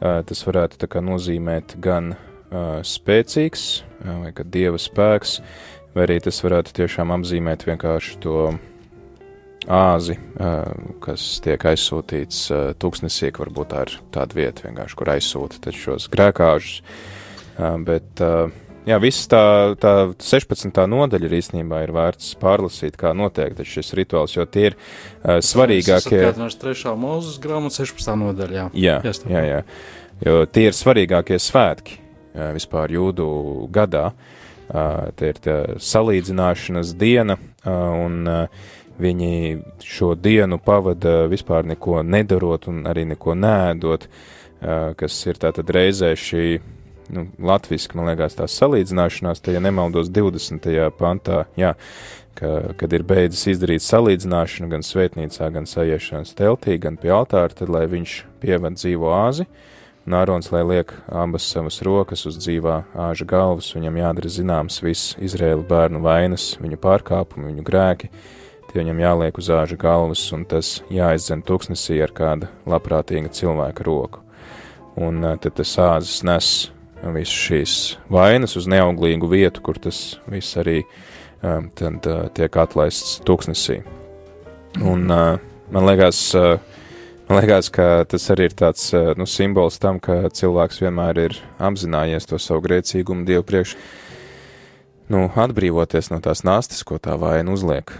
tas 0.00 0.46
varētu 0.46 0.78
tā 0.78 0.86
kā 0.86 1.00
nozīmēt 1.00 1.80
gan 1.80 2.14
spēcīgs, 2.82 3.82
vai 4.04 4.32
ka 4.32 4.42
dieva 4.44 4.78
spēks, 4.78 5.40
vai 5.94 6.06
arī 6.06 6.20
tas 6.20 6.44
varētu 6.44 6.72
tiešām 6.72 7.10
apzīmēt 7.10 7.66
vienkārši 7.66 8.18
to 8.20 8.58
āzi, 9.70 10.16
kas 11.02 11.26
tiek 11.44 11.62
aizsūtīts 11.72 12.46
tūkstnesī, 12.82 13.30
ka 13.32 13.44
varbūt 13.44 13.70
tā 13.72 13.84
ir 13.86 13.94
tāda 14.14 14.38
vieta 14.38 14.66
vienkārši, 14.66 14.98
kur 14.98 15.12
aizsūta 15.14 15.74
šos 15.76 16.08
grēkāžus. 16.12 16.82
Bet, 17.86 18.22
jā, 18.88 18.98
viss 19.02 19.28
tā, 19.30 19.42
tā 19.80 19.94
16. 20.18 20.82
nodaļa 20.90 21.28
ir 21.28 21.38
īstenībā 21.38 21.82
ir 21.84 21.94
vērts 21.94 22.34
pārlasīt, 22.42 22.98
kā 23.00 23.14
notiek 23.16 23.58
šis 23.68 23.94
rituāls, 23.98 24.36
jo 24.36 24.46
tie 24.50 24.70
ir 24.72 24.78
svarīgākie. 25.22 26.20
Tā 26.24 26.34
ir 26.48 26.60
trešā 26.64 26.96
mūzes 26.98 27.38
grāmata, 27.42 27.82
16. 27.82 28.14
nodaļā. 28.24 28.68
Jā, 28.74 28.98
jā, 29.04 29.46
jā, 29.46 29.64
jo 30.26 30.44
tie 30.50 30.68
ir 30.70 30.78
svarīgākie 30.78 31.38
svētki 31.42 32.00
vispār 32.56 32.94
jūdu 32.96 33.26
gadā. 33.72 34.10
Tie 34.72 35.28
ir 35.28 35.38
tā 35.42 35.56
salīdzināšanas 35.84 36.94
diena 36.96 37.34
un 37.68 38.14
uh, 38.30 38.68
Viņi 39.00 39.62
šo 39.80 40.12
dienu 40.18 40.58
pavada 40.62 41.24
vispār 41.30 41.64
neko 41.66 42.02
nedarot 42.04 42.68
un 42.68 42.82
arī 42.90 43.06
neko 43.08 43.34
nēdot, 43.38 44.06
kas 45.00 45.18
ir 45.26 45.40
tātad 45.42 45.70
reizē 45.74 46.12
šī, 46.18 46.46
nu, 47.14 47.26
latviski, 47.42 47.96
man 47.98 48.12
liekas, 48.12 48.36
tās 48.38 48.56
salīdzināšanās, 48.60 49.42
te, 49.42 49.56
ja 49.56 49.62
nemaldos 49.64 50.10
20. 50.12 50.68
pantā, 50.98 51.46
jā, 51.58 51.72
ka, 52.38 52.74
kad 52.78 52.94
ir 52.94 53.04
beidzis 53.06 53.48
izdarīt 53.54 53.84
salīdzināšanu 53.84 54.70
gan 54.72 54.86
svētnīcā, 54.86 55.50
gan 55.54 55.68
sajiešanas 55.68 56.36
teltī, 56.38 56.78
gan 56.82 56.98
pie 57.00 57.12
altāra, 57.14 57.52
tad, 57.56 57.72
lai 57.72 57.86
viņš 57.90 58.16
pieved 58.42 58.78
dzīvo 58.78 59.12
āzi, 59.16 59.48
un 60.06 60.16
Ārons, 60.18 60.50
lai 60.54 60.62
liek 60.66 60.94
abas 61.08 61.46
savas 61.48 61.80
rokas 61.86 62.26
uz 62.28 62.38
dzīvā 62.40 62.82
āža 63.08 63.26
galvas, 63.28 63.72
viņam 63.76 63.98
jādara 64.02 64.30
zināms 64.36 64.80
viss 64.82 65.16
Izraēla 65.22 65.66
bērnu 65.68 66.02
vainas, 66.02 66.52
viņu 66.62 66.80
pārkāpumi, 66.82 67.50
viņu 67.52 67.66
grēki, 67.66 68.10
tie 68.72 68.80
viņam 68.80 69.00
jāliek 69.02 69.38
uz 69.38 69.50
āža 69.52 69.76
galvas, 69.80 70.24
un 70.32 70.46
tas 70.48 70.80
jāizdzen 70.92 71.44
tuksnesī 71.44 72.00
ar 72.02 72.12
kāda 72.16 72.48
labprātīga 72.68 73.32
cilvēka 73.32 73.84
roku. 73.86 74.22
Un 74.96 75.20
tad 75.40 75.54
tas 75.56 75.72
āzis 75.80 76.20
nes 76.24 76.48
visu 77.14 77.38
šīs 77.46 77.76
vainas 78.12 78.56
uz 78.56 78.68
neauglīgu 78.70 79.28
vietu, 79.28 79.62
kur 79.64 79.80
tas 79.80 80.18
viss 80.30 80.56
arī 80.60 80.82
um, 81.42 81.70
tad, 81.74 82.04
uh, 82.06 82.28
tiek 82.34 82.56
atlaists 82.56 83.20
tuksnesī. 83.26 83.82
Un 84.80 85.04
man 85.04 85.84
liekas, 85.84 86.20
man 87.28 87.40
liekas, 87.42 87.68
ka 87.68 88.06
tas 88.08 88.30
arī 88.32 88.46
ir 88.48 88.54
tāds 88.56 88.86
nu, 89.20 89.26
simbols 89.28 89.76
tam, 89.82 89.98
ka 90.00 90.30
cilvēks 90.32 90.80
vienmēr 90.80 91.20
ir 91.26 91.36
apzinājies 91.60 92.30
to 92.30 92.40
savu 92.40 92.64
grēcīgumu 92.64 93.28
Dievu 93.28 93.44
priekšu 93.44 93.76
nu, 95.12 95.26
atbrīvoties 95.28 96.08
no 96.12 96.22
tās 96.24 96.40
nastas, 96.46 96.80
ko 96.88 96.96
tā 97.02 97.18
vaina 97.20 97.52
uzliek. 97.52 97.92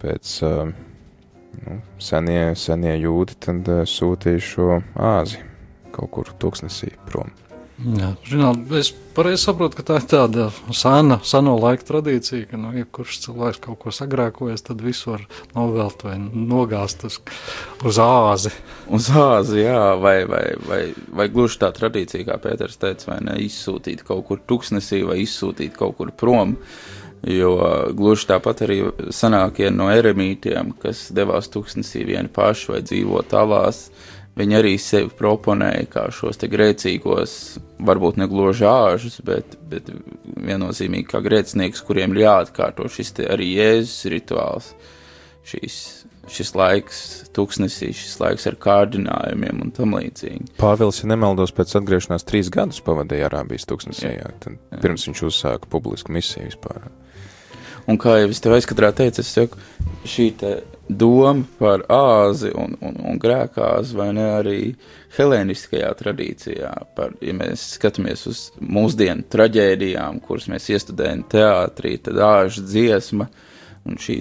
Tāpēc 0.00 0.30
uh, 0.48 0.70
nu, 1.60 1.74
senie, 2.00 2.54
senie 2.56 2.94
jūdi 2.96 3.36
tad 3.44 3.68
uh, 3.68 3.82
sūtīja 3.84 4.40
šo 4.40 4.68
āzi 4.96 5.42
kaut 5.92 6.08
kur 6.14 6.30
tūkstnesī 6.40 6.94
prom. 7.04 7.28
Jā, 7.80 8.10
žināt, 8.28 8.64
es 8.76 8.90
pareizi 9.16 9.46
saprotu, 9.46 9.78
ka 9.78 9.84
tā 9.88 9.98
ir 10.00 10.06
tāda 10.08 10.46
sena, 10.76 11.16
seno 11.24 11.54
laika 11.60 11.84
tradīcija, 11.88 12.50
ka 12.50 12.60
nu, 12.60 12.74
jebkurš 12.76 13.18
cilvēks 13.22 13.60
kaut 13.64 13.78
ko 13.80 13.92
sagrēkojas, 13.92 14.64
tad 14.66 14.80
visu 14.84 15.14
var 15.14 15.24
novelt 15.54 16.04
vai 16.04 16.18
nogāzt 16.20 17.06
uz, 17.08 17.20
uz 17.84 18.00
āzi. 18.04 18.52
Uz 18.92 19.08
āzi, 19.12 19.62
jā, 19.66 19.80
vai, 20.00 20.16
vai, 20.28 20.44
vai, 20.64 20.80
vai 21.20 21.28
gluži 21.32 21.60
tā 21.60 21.72
tradīcija, 21.76 22.28
kā 22.28 22.40
Pēters 22.40 22.80
teica, 22.80 23.14
vai 23.14 23.20
ne, 23.28 23.36
izsūtīt 23.48 24.04
kaut 24.08 24.26
kur 24.28 24.44
tuksnesī 24.44 25.00
vai 25.08 25.20
izsūtīt 25.24 25.76
kaut 25.76 25.96
kur 26.00 26.12
prom. 26.12 26.56
Jo 27.28 27.52
gluži 27.92 28.30
tāpat 28.30 28.62
arī 28.64 28.78
senākie 29.12 29.68
no 29.74 29.90
eremītiem, 29.92 30.72
kas 30.80 31.10
devās 31.12 31.50
tuksnesī 31.52 32.06
vieni 32.08 32.32
paši 32.32 32.72
vai 32.72 32.80
dzīvo 32.80 33.20
talās, 33.28 33.90
viņi 34.40 34.56
arī 34.56 34.74
sevi 34.80 35.10
proponēja 35.18 35.84
kā 35.92 36.06
šos 36.14 36.40
te 36.40 36.48
grēcīgos, 36.48 37.34
varbūt 37.84 38.20
ne 38.20 38.28
gluži 38.30 38.64
āžus, 38.68 39.18
bet, 39.26 39.58
bet 39.68 39.90
viennozīmīgi 40.40 41.10
kā 41.10 41.20
grēcinieks, 41.24 41.84
kuriem 41.84 42.16
ir 42.16 42.24
jāatkārto 42.24 42.88
šis 42.88 43.12
te 43.18 43.28
arī 43.28 43.50
Jēzus 43.58 44.08
rituāls, 44.14 44.70
šis, 45.50 45.76
šis 46.30 46.54
laiks 46.56 47.02
tuksnesī, 47.36 47.90
šis 47.96 48.16
laiks 48.22 48.48
ar 48.48 48.56
kārdinājumiem 48.64 49.60
un 49.66 49.74
tam 49.76 49.98
līdzīgi. 49.98 50.54
Pāvils, 50.60 51.02
ja 51.02 51.12
nemaldos, 51.12 51.52
pēc 51.56 51.76
atgriešanās 51.82 52.24
trīs 52.28 52.48
gadus 52.54 52.80
pavadīja 52.86 53.28
Arābijas 53.28 53.68
tūkstnesī, 53.68 54.16
jā, 54.16 54.32
tad 54.40 54.80
pirms 54.80 55.08
viņš 55.10 55.26
uzsāka 55.28 55.68
publisku 55.72 56.16
misiju 56.16 56.48
vispār. 56.48 56.88
Un 57.90 57.98
kā 57.98 58.20
jau 58.20 58.28
es 58.30 58.38
tev 58.42 58.54
aizkadrā 58.54 58.92
teicu, 58.94 59.22
es 59.24 59.32
saku, 59.34 59.58
šī 60.06 60.26
te 60.38 60.50
doma 60.86 61.42
par 61.58 61.82
āzi 61.90 62.52
un, 62.54 62.76
un, 62.86 62.98
un 63.10 63.18
grēkāzi, 63.18 63.96
vai 63.98 64.10
ne 64.14 64.26
arī 64.36 64.58
helēniskajā 65.16 65.90
tradīcijā, 65.98 66.70
par, 66.94 67.16
ja 67.24 67.34
mēs 67.34 67.66
skatāmies 67.76 68.26
uz 68.30 68.44
mūsdienu 68.62 69.26
traģēdijām, 69.30 70.20
kuras 70.22 70.46
mēs 70.52 70.68
iestudējam 70.70 71.24
teātrī, 71.30 71.96
tad 72.04 72.20
āžu 72.26 72.62
dziesma 72.68 73.26
un 73.88 73.98
šī 73.98 74.20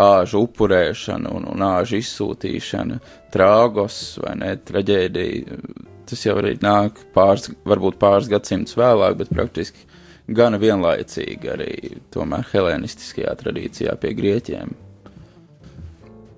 āžu 0.00 0.44
upurēšana 0.46 1.32
un, 1.36 1.48
un 1.50 1.66
āžu 1.66 2.00
izsūtīšana, 2.00 3.00
trāgos 3.34 4.00
vai 4.24 4.36
ne, 4.40 4.54
traģēdija, 4.70 5.60
tas 6.08 6.24
jau 6.24 6.38
arī 6.40 6.56
nāk 6.62 7.04
pāris, 7.14 7.50
varbūt 7.68 8.00
pāris 8.00 8.32
gadsimtus 8.32 8.78
vēlāk, 8.80 9.20
bet 9.20 9.34
praktiski 9.34 9.89
gana 10.30 10.60
vienlaicīgi 10.60 11.50
arī 11.50 11.74
tomēr 12.14 12.46
helēnistiskajā 12.52 13.34
tradīcijā 13.40 13.94
pie 14.00 14.12
grieķiem. 14.18 14.74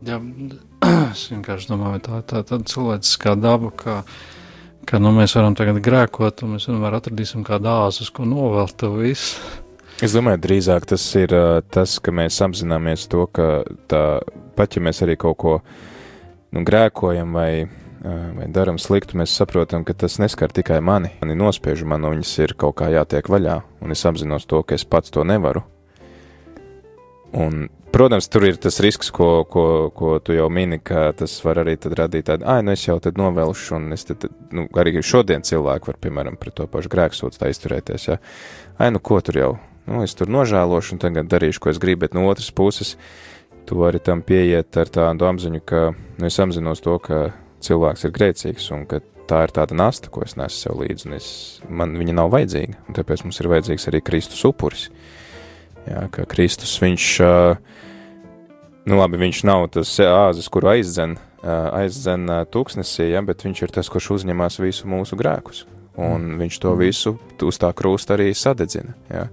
Jā, 0.09 0.18
es 1.12 1.26
vienkārši 1.32 1.70
domāju, 1.70 2.03
tā 2.07 2.20
ir 2.20 2.28
tā, 2.30 2.45
tāda 2.49 2.68
cilvēciskā 2.72 3.36
daba, 3.38 3.72
ka, 3.76 3.99
ka 4.88 5.01
nu, 5.03 5.12
mēs 5.16 5.36
varam 5.38 5.57
tagad 5.59 5.82
grēkot, 5.84 6.45
un 6.45 6.57
mēs 6.57 6.68
vienmēr 6.70 6.99
atradīsim 6.99 7.45
kādu 7.47 7.70
āzu, 7.72 8.09
ko 8.14 8.26
novelt 8.28 8.76
to 8.80 8.95
visu. 8.97 9.38
Es 10.03 10.16
domāju, 10.16 10.40
drīzāk 10.43 10.88
tas 10.90 11.05
ir 11.20 11.34
tas, 11.70 11.99
ka 12.03 12.14
mēs 12.14 12.40
apzināmies 12.43 13.07
to, 13.12 13.28
ka 13.30 13.62
tā, 13.93 14.03
pat 14.59 14.74
ja 14.74 14.82
mēs 14.82 15.05
arī 15.05 15.14
kaut 15.20 15.38
ko 15.38 15.53
nu, 15.62 16.64
grēkojam 16.66 17.36
vai, 17.38 17.68
vai 18.03 18.49
darām 18.51 18.79
sliktu, 18.83 19.17
mēs 19.21 19.35
saprotam, 19.39 19.85
ka 19.87 19.95
tas 19.95 20.19
neskar 20.19 20.53
tikai 20.55 20.81
mani. 20.83 21.13
Mani 21.23 21.37
nospiež, 21.39 21.85
man 21.87 22.03
no 22.03 22.11
viņas 22.15 22.33
ir 22.43 22.57
kaut 22.59 22.77
kā 22.81 22.91
jātiek 22.93 23.29
vaļā, 23.31 23.61
un 23.83 23.95
es 23.95 24.03
apzinos 24.09 24.49
to, 24.51 24.63
ka 24.67 24.75
es 24.79 24.85
pats 24.85 25.15
to 25.15 25.25
nevaru. 25.27 25.63
Un, 27.33 27.69
protams, 27.95 28.29
tur 28.29 28.45
ir 28.49 28.59
tas 28.61 28.81
risks, 28.85 29.09
ko, 29.15 29.45
ko, 29.49 29.65
ko 29.97 30.17
tu 30.25 30.35
jau 30.37 30.49
mini, 30.53 30.81
ka 30.83 31.11
tas 31.17 31.39
var 31.45 31.63
arī 31.63 31.79
radīt 31.81 32.27
tādu, 32.29 32.47
ah, 32.49 32.61
nu 32.65 32.75
es 32.75 32.85
jau 32.85 32.99
tad 33.01 33.21
novelšu, 33.21 33.77
un 33.79 33.97
es 33.97 34.05
tad, 34.09 34.27
nu, 34.53 34.67
arī 34.77 34.99
šodien 35.01 35.47
cilvēki 35.47 35.93
var, 35.93 36.01
piemēram, 36.03 36.37
pret 36.41 36.59
to 36.59 36.67
pašu 36.69 36.93
grēksūdzu 36.93 37.41
tā 37.41 37.53
izturēties, 37.53 38.09
ja, 38.11 38.19
ai, 38.77 38.91
nu 38.93 39.01
ko 39.01 39.21
tur 39.25 39.39
jau, 39.39 39.53
nu 39.89 40.03
es 40.05 40.17
tur 40.19 40.29
nožēlošu, 40.33 40.97
un 40.97 41.05
tagad 41.07 41.31
darīšu, 41.33 41.63
ko 41.63 41.73
es 41.73 41.81
gribu, 41.81 42.05
bet 42.05 42.19
no 42.19 42.27
otras 42.29 42.51
puses, 42.53 42.99
tu 43.65 43.81
vari 43.81 44.03
tam 44.03 44.21
pieiet 44.27 44.77
ar 44.77 44.93
tādu 44.93 45.31
apziņu, 45.31 45.65
ka, 45.65 45.87
nu, 46.19 46.29
es 46.29 46.41
apzinos 46.43 46.85
to, 46.85 46.99
ka 47.01 47.31
cilvēks 47.63 48.07
ir 48.07 48.15
grēcīgs, 48.15 48.69
un 48.75 48.87
ka 48.91 49.01
tā 49.31 49.43
ir 49.47 49.55
tāda 49.55 49.77
nasta, 49.79 50.11
ko 50.13 50.25
es 50.27 50.37
nesu 50.39 50.67
sev 50.67 50.81
līdzi, 50.83 51.09
un 51.09 51.17
es, 51.17 51.29
man 51.71 51.95
viņa 51.99 52.17
nav 52.19 52.33
vajadzīga, 52.35 52.79
un 52.89 52.99
tāpēc 52.99 53.25
mums 53.27 53.41
ir 53.41 53.51
vajadzīgs 53.53 53.89
arī 53.91 54.03
Kristus 54.05 54.45
upuris. 54.49 54.89
Jā, 55.87 56.07
ka 56.15 56.27
Kristus 56.31 56.75
viņš, 56.83 57.07
nu 58.87 58.99
labi, 59.01 59.21
viņš 59.23 59.43
nav 59.49 59.67
tas 59.75 59.97
āzis, 60.05 60.51
kuru 60.53 60.71
aizdzen, 60.77 61.17
aizdzen 61.43 62.31
tūkstnesī, 62.55 63.11
ja, 63.15 63.23
bet 63.27 63.43
viņš 63.47 63.65
ir 63.65 63.75
tas, 63.75 63.91
kurš 63.91 64.13
uzņemās 64.19 64.61
visu 64.63 64.91
mūsu 64.91 65.19
grēkus. 65.19 65.65
Un 65.99 66.31
mm. 66.33 66.39
viņš 66.41 66.63
to 66.63 66.73
visu 66.79 67.17
uz 67.45 67.59
tā 67.61 67.73
krūsta 67.77 68.15
arī 68.17 68.31
sadedzina. 68.37 68.95
Jā. 69.13 69.27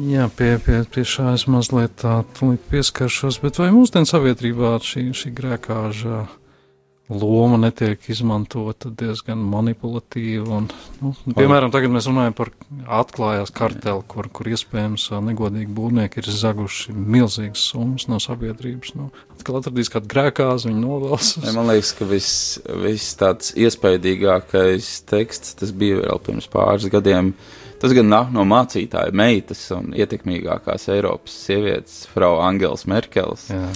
Jā, 0.00 0.28
pie, 0.32 0.54
pie, 0.62 0.78
pie 0.88 1.02
šā 1.04 1.34
es 1.34 1.44
mazliet 1.50 1.96
tā 2.00 2.20
pieskaršos, 2.70 3.40
bet 3.42 3.58
vai 3.58 3.72
mūsdienu 3.74 4.08
sabiedrībā 4.08 4.76
šī, 4.86 5.10
šī 5.18 5.32
grēkāža 5.36 6.22
loma 7.10 7.58
netiek 7.58 8.04
izmantota 8.12 8.90
diezgan 8.94 9.42
manipulatīvi. 9.50 10.44
Un, 10.46 10.68
nu, 11.02 11.12
piemēram, 11.36 11.72
tagad 11.74 11.92
mēs 11.94 12.06
runājam 12.10 12.36
par 12.38 12.52
atklājās 13.00 13.52
karteli, 13.54 14.04
kur, 14.10 14.30
kur 14.32 14.50
iespējams 14.50 15.08
negodīgi 15.26 15.70
būvnieki 15.74 16.22
ir 16.22 16.30
zaguši 16.40 16.94
milzīgas 16.94 17.64
summas 17.72 18.06
no 18.10 18.20
sabiedrības. 18.22 18.94
Nu, 18.98 19.08
atkal 19.34 19.60
atradīs 19.60 19.90
kādu 19.92 20.10
grēkāzi, 20.12 20.70
viņi 20.70 20.84
novels. 20.84 21.32
Man 21.48 21.70
liekas, 21.72 21.94
ka 21.98 22.08
viss 22.10 22.60
vis 22.84 23.08
tāds 23.18 23.54
iespaidīgākais 23.58 24.92
teksts, 25.10 25.56
tas 25.60 25.74
bija 25.74 26.04
vēl 26.04 26.22
pirms 26.28 26.50
pāris 26.52 26.90
gadiem. 26.92 27.34
Tas 27.80 27.94
gan 27.96 28.10
nāk 28.12 28.28
no 28.34 28.44
mācītāja 28.44 29.14
meitas 29.16 29.62
un 29.72 29.94
ietekmīgākās 29.96 30.84
Eiropas 30.92 31.34
sievietes, 31.46 32.02
Frau 32.12 32.36
Angels 32.44 32.84
Merkels. 32.90 33.48
Jā 33.48 33.66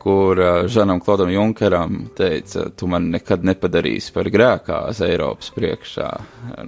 kur 0.00 0.38
uh, 0.40 0.68
Žanam 0.68 1.00
Klodam 1.00 1.30
Junkeram 1.30 2.06
teica, 2.16 2.64
tu 2.76 2.88
man 2.88 3.10
nekad 3.12 3.44
nepadarīsi 3.44 4.14
par 4.14 4.30
grēkās 4.32 5.02
Eiropas 5.04 5.50
priekšā. 5.52 6.08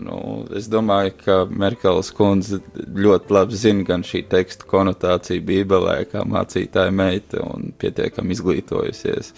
Nu, 0.02 0.18
es 0.56 0.68
domāju, 0.72 1.14
ka 1.24 1.38
Merkeles 1.48 2.12
kundze 2.16 2.60
ļoti 2.76 3.32
labi 3.32 3.56
zina 3.56 3.86
gan 3.88 4.04
šī 4.04 4.26
teksta 4.32 4.68
konotāciju 4.68 5.46
Bībelē, 5.48 5.96
kā 6.12 6.26
mācītāja 6.28 6.92
meita 6.92 7.40
un 7.46 7.72
pietiekami 7.80 8.36
izglītojusies 8.36 9.32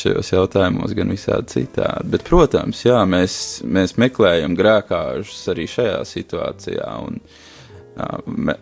šajos 0.00 0.32
jautājumos, 0.32 0.96
gan 0.96 1.12
visādi 1.12 1.58
citādi. 1.58 2.08
Bet, 2.14 2.24
protams, 2.24 2.86
jā, 2.86 3.02
mēs, 3.04 3.36
mēs 3.66 3.98
meklējam 4.00 4.56
grēkāžus 4.56 5.44
arī 5.52 5.68
šajā 5.68 6.02
situācijā. 6.08 6.90
Un, 7.04 7.20
uh, 7.20 7.46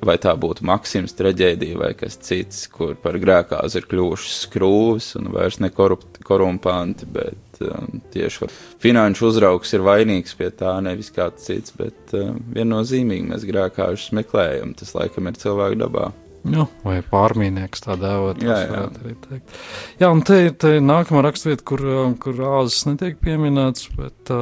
vai 0.04 0.16
tā 0.22 0.34
būtu 0.38 0.66
Maksims 0.68 1.16
traģēdija 1.18 1.78
vai 1.80 1.92
kas 1.98 2.18
cits, 2.24 2.66
kur 2.72 2.94
par 3.00 3.18
grēkāzi 3.20 3.80
ir 3.80 3.88
kļuvušas 3.90 4.38
skrūves 4.46 5.10
un 5.20 5.32
vairs 5.34 5.60
ne 5.62 5.70
korumpanti, 5.72 7.08
bet 7.12 7.62
um, 7.64 8.00
tieši 8.14 8.48
finanšu 8.82 9.28
uzraugs 9.30 9.74
ir 9.76 9.84
vainīgs 9.86 10.36
pie 10.38 10.50
tā, 10.54 10.76
nevis 10.84 11.12
kāds 11.14 11.48
cits, 11.48 11.74
bet 11.78 12.16
um, 12.18 12.40
viennozīmīgi 12.54 13.28
mēs 13.32 13.46
grēkāžus 13.48 14.14
meklējam, 14.18 14.74
tas 14.78 14.94
laikam 14.98 15.30
ir 15.30 15.38
cilvēku 15.40 15.82
dabā. 15.84 16.08
Nu, 16.48 16.68
vai 16.84 17.00
pārmīnieks 17.04 17.82
tā 17.84 17.96
dēvot. 17.98 18.38
Jā, 18.44 18.58
jā. 18.62 18.84
Arī 19.02 19.14
teikt. 19.24 19.56
jā, 20.00 20.10
un 20.12 20.22
te, 20.24 20.38
ir 20.48 20.84
nākamā 20.84 21.24
rakstvieta, 21.26 21.64
kur, 21.66 21.82
kur 22.22 22.44
āzes 22.60 22.86
netiek 22.88 23.18
pieminēts, 23.20 23.90
bet, 23.98 24.32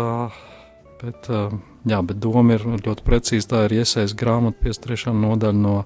bet 1.00 1.30
Jā, 1.86 2.00
bet 2.02 2.18
doma 2.18 2.56
ir 2.56 2.64
ļoti 2.66 3.04
precīza. 3.06 3.52
Tā 3.52 3.66
ir 3.66 3.76
iesaistīta 3.80 4.18
grāmatā, 4.24 4.58
53. 4.64 5.14
nodaļa 5.14 5.58
no 5.60 5.76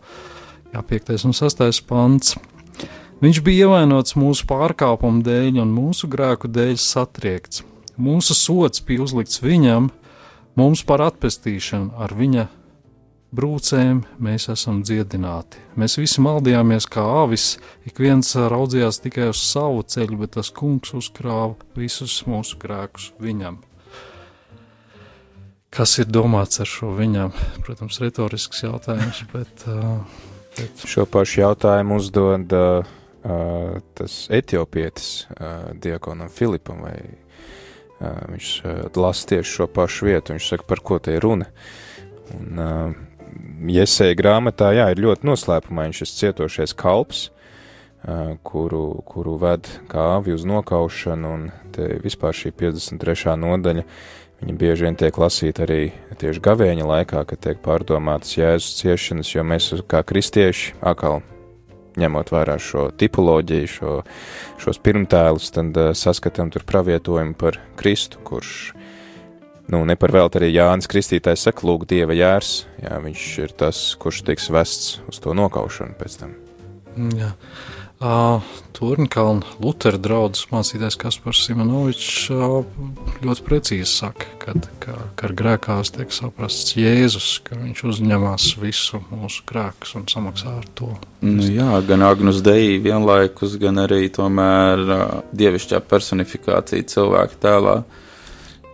jā, 0.73 0.81
5. 0.81 1.17
un 1.29 1.37
6. 1.37 1.83
pants. 1.89 2.37
Viņš 3.21 3.43
bija 3.45 3.67
ievainots 3.67 4.17
mūsu 4.17 4.47
pārkāpumu 4.49 5.21
dēļ 5.27 5.61
un 5.61 5.75
mūsu 5.77 6.09
grēku 6.09 6.49
dēļ 6.49 6.79
satriekts. 6.81 7.67
Mūsu 8.01 8.33
sots 8.33 8.81
bija 8.81 9.05
uzlikts 9.05 9.43
viņam, 9.45 9.91
mums 10.57 10.81
par 10.89 11.05
atpestīšanu 11.05 11.93
ar 12.01 12.17
viņa 12.17 12.47
brūcēm 13.37 14.01
mēs 14.25 14.49
esam 14.51 14.81
dziedināti. 14.81 15.61
Mēs 15.77 15.99
visi 16.01 16.25
maldījāmies 16.25 16.89
kā 16.91 17.05
avis, 17.23 17.59
ik 17.85 18.01
viens 18.01 18.33
raudzījās 18.35 19.03
tikai 19.05 19.29
uz 19.35 19.43
savu 19.45 19.85
ceļu, 19.85 20.23
bet 20.25 20.39
tas 20.39 20.49
kungs 20.49 20.97
uzkrāva 20.97 21.59
visus 21.77 22.23
mūsu 22.25 22.57
grēkus 22.63 23.13
viņam. 23.21 23.61
Kas 25.71 25.95
ir 26.03 26.09
domāts 26.11 26.59
ar 26.63 26.67
šo 26.67 26.95
viņam? 26.99 27.31
Protams, 27.63 28.01
retorisks 28.03 28.65
jautājums, 28.65 29.23
bet. 29.31 29.67
Uh, 29.71 30.01
bet... 30.57 30.83
Šo 30.91 31.07
pašu 31.07 31.45
jautājumu 31.45 32.01
uzdod 32.01 32.55
uh, 32.59 32.89
uh, 33.23 33.77
tas 33.95 34.25
etiopietis 34.35 35.29
uh, 35.37 35.71
diakonam 35.79 36.33
Filipam, 36.35 36.83
vai 36.83 36.97
uh, 36.99 38.19
viņš 38.33 38.51
uh, 38.65 38.81
lasa 38.99 39.31
tieši 39.35 39.61
šo 39.61 39.69
pašu 39.71 40.11
vietu. 40.11 40.35
Viņš 40.35 40.51
saka, 40.55 40.67
par 40.67 40.83
ko 40.83 40.99
te 40.99 41.15
ir 41.15 41.23
runa. 41.27 41.47
Un, 42.35 42.51
uh, 42.59 43.07
Iesēja 43.71 44.17
grāmatā, 44.19 44.73
jā, 44.75 44.89
ir 44.91 45.03
ļoti 45.05 45.27
noslēpumains 45.29 46.01
šis 46.01 46.17
cietošais 46.19 46.73
kalps, 46.79 47.29
ā, 48.03 48.35
kuru, 48.47 49.03
kuru 49.07 49.37
ved 49.39 49.69
kā 49.91 50.07
avi 50.17 50.35
uz 50.35 50.47
nokaušanu, 50.49 51.31
un 51.37 51.45
te 51.75 51.87
vispār 52.03 52.35
šī 52.37 52.51
53. 52.57 53.37
nodaļa, 53.39 53.85
viņa 54.41 54.57
bieži 54.61 54.87
vien 54.87 54.97
tiek 54.99 55.19
lasīta 55.21 55.65
arī 55.67 55.83
tieši 56.21 56.43
gavēņa 56.45 56.87
laikā, 56.89 57.25
kad 57.29 57.41
tiek 57.45 57.61
pārdomātas 57.65 58.37
Jēzus 58.37 58.81
ciešanas, 58.81 59.35
jo 59.35 59.45
mēs 59.47 59.73
kā 59.89 60.03
kristieši 60.07 60.75
atkal 60.81 61.21
ņemot 62.01 62.33
vērā 62.33 62.57
šo 62.61 62.89
tipoloģiju, 62.97 63.71
šo, 63.71 63.95
šos 64.63 64.81
pirmtēlus, 64.85 65.51
tad 65.55 65.77
uh, 65.77 65.93
saskatām 65.97 66.53
tur 66.53 66.65
pravietojumu 66.69 67.35
par 67.39 67.59
Kristu, 67.81 68.21
kurš, 68.27 68.53
nu, 69.73 69.83
ne 69.89 69.97
par 70.01 70.15
velti 70.15 70.41
arī 70.41 70.53
Jānis 70.55 70.91
Kristītājs 70.91 71.49
saka, 71.49 71.67
lūk, 71.67 71.89
Dieva 71.91 72.17
jērs, 72.17 72.55
jā, 72.83 73.01
viņš 73.05 73.27
ir 73.45 73.57
tas, 73.65 73.83
kurš 74.01 74.25
tiks 74.31 74.51
vests 74.55 75.01
uz 75.11 75.21
to 75.23 75.35
nokaušanu 75.37 75.99
pēc 75.99 76.21
tam. 76.23 76.37
Jā. 77.17 77.35
Uh, 78.01 78.41
Turnkalna 78.73 79.45
Lutera 79.61 79.99
draugs 80.01 80.47
mācītājs 80.49 80.97
Kaspars 80.97 81.43
Simonovičs 81.45 82.31
uh, 82.33 82.63
ļoti 83.21 83.45
precīzi 83.45 83.89
saka, 83.91 84.25
kad, 84.41 84.71
ka, 84.81 84.95
ka 85.21 85.27
ar 85.29 85.35
grēkās 85.37 85.93
tiek 85.93 86.15
saprasts 86.17 86.79
Jēzus, 86.81 87.27
ka 87.45 87.59
viņš 87.61 87.83
uzņemās 87.91 88.47
visu 88.63 89.03
mūsu 89.11 89.45
grēkus 89.51 89.93
un 90.01 90.09
samaksā 90.09 90.55
ar 90.63 90.71
to. 90.81 90.89
Nu, 91.21 91.45
jā, 91.45 91.69
gan 91.85 92.07
Agnus 92.09 92.41
Dei 92.41 92.79
vienlaikus, 92.81 93.59
gan 93.61 93.85
arī 93.85 94.09
tomēr 94.17 94.87
uh, 94.87 95.05
dievišķā 95.37 95.85
personifikācija 95.93 96.89
cilvēka 96.97 97.37
tēlā, 97.45 97.79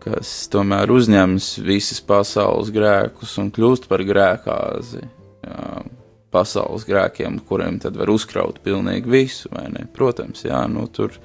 kas 0.06 0.36
tomēr 0.54 0.94
uzņems 1.00 1.56
visas 1.66 1.98
pasaules 1.98 2.70
grēkus 2.70 3.34
un 3.42 3.50
kļūst 3.50 3.90
par 3.90 4.06
grēkāzi. 4.06 5.02
Jā, 5.42 5.70
pasaules 6.36 6.84
grēkiem, 6.88 7.40
kuriem 7.48 7.80
tad 7.82 7.96
var 7.96 8.12
uzkraut 8.12 8.60
pilnīgi 8.64 9.10
visu, 9.10 9.50
vai 9.54 9.66
ne? 9.72 9.86
Protams, 9.96 10.44
jā, 10.44 10.60
nu 10.70 10.86
tur, 10.92 11.16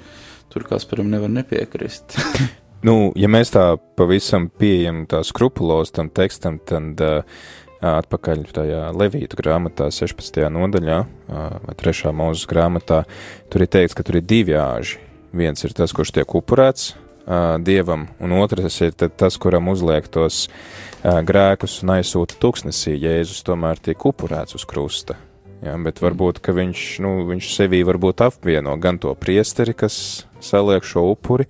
tur 0.51 0.67
Kasparam 0.69 1.11
nevar 1.11 1.31
nepiekrist. 1.41 2.17
Nu, 2.81 3.11
ja 3.13 3.27
mēs 3.29 3.51
tā 3.53 3.75
pavisam 3.93 4.47
pieejam 4.57 5.03
tā 5.05 5.19
skrupulos 5.21 5.93
tam 5.93 6.07
tekstam, 6.09 6.55
tad 6.65 6.97
uh, 7.05 7.43
atpakaļ 7.85 8.41
tajā 8.57 8.87
Levītu 8.97 9.37
grāmatā, 9.37 9.91
16. 9.93 10.39
nodaļā, 10.49 10.97
uh, 11.05 11.43
vai 11.67 11.75
3. 11.77 12.09
mūzes 12.17 12.49
grāmatā, 12.49 13.03
tur 13.53 13.67
ir 13.67 13.69
teikts, 13.69 13.93
ka 13.93 14.07
tur 14.07 14.17
ir 14.17 14.25
divi 14.25 14.57
āži. 14.57 14.97
Viens 15.37 15.61
ir 15.61 15.77
tas, 15.77 15.93
kurš 15.93 16.15
tiek 16.17 16.33
upurēts 16.41 16.95
uh, 16.95 17.61
dievam, 17.61 18.07
un 18.17 18.33
otrs 18.41 18.81
ir 18.81 18.97
tas, 18.97 19.37
kuram 19.37 19.69
uzliek 19.75 20.09
tos 20.09 20.47
uh, 20.49 20.90
grēkus 21.03 21.81
un 21.83 21.95
aizsūta 21.97 22.37
tuksnesī. 22.41 22.95
Jēzus 22.99 23.43
tomēr 23.47 23.81
tiek 23.81 24.05
upurēts 24.05 24.57
uz 24.57 24.65
krusta. 24.69 25.17
Ja, 25.61 25.75
bet 25.77 26.01
varbūt, 26.01 26.41
viņš, 26.41 26.87
nu, 27.05 27.13
viņš 27.29 27.51
sevī 27.53 27.83
varbūt 27.85 28.23
apvieno 28.25 28.73
gan 28.81 28.97
to 28.97 29.13
priesteri, 29.13 29.75
kas 29.77 30.25
saliek 30.41 30.81
šo 30.81 31.05
upuri, 31.11 31.45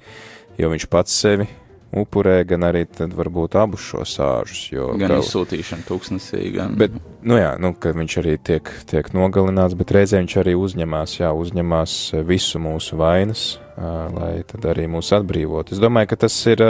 jo 0.59 0.71
viņš 0.73 0.87
pats 0.91 1.15
sevi 1.15 1.47
upurē, 1.95 2.41
gan 2.47 2.63
arī 2.67 2.85
tad 2.87 3.15
varbūt 3.15 3.55
abus 3.59 3.83
šos 3.87 4.17
āžus. 4.23 4.65
Jo 4.71 4.89
gan 4.99 5.13
gal- 5.13 5.23
izsūtīšana 5.23 5.87
tūkstnesī, 5.87 6.43
gan. 6.55 6.75
Bet, 6.79 6.95
nu 7.23 7.39
jā, 7.39 7.53
nu, 7.59 7.71
ka 7.71 7.91
viņš 7.95 8.17
arī 8.19 8.37
tiek, 8.39 8.71
tiek 8.91 9.11
nogalināts, 9.15 9.75
bet 9.79 9.91
reizē 9.95 10.19
viņš 10.19 10.37
arī 10.43 10.55
uzņemās, 10.59 11.17
jā, 11.19 11.31
uzņemās 11.31 11.97
visu 12.27 12.59
mūsu 12.63 12.99
vainas, 12.99 13.59
lai 13.77 14.43
tad 14.47 14.67
arī 14.71 14.87
mūs 14.91 15.11
atbrīvot. 15.15 15.71
Es 15.71 15.79
domāju, 15.83 16.11
ka 16.11 16.23
tas 16.27 16.35
ir 16.51 16.63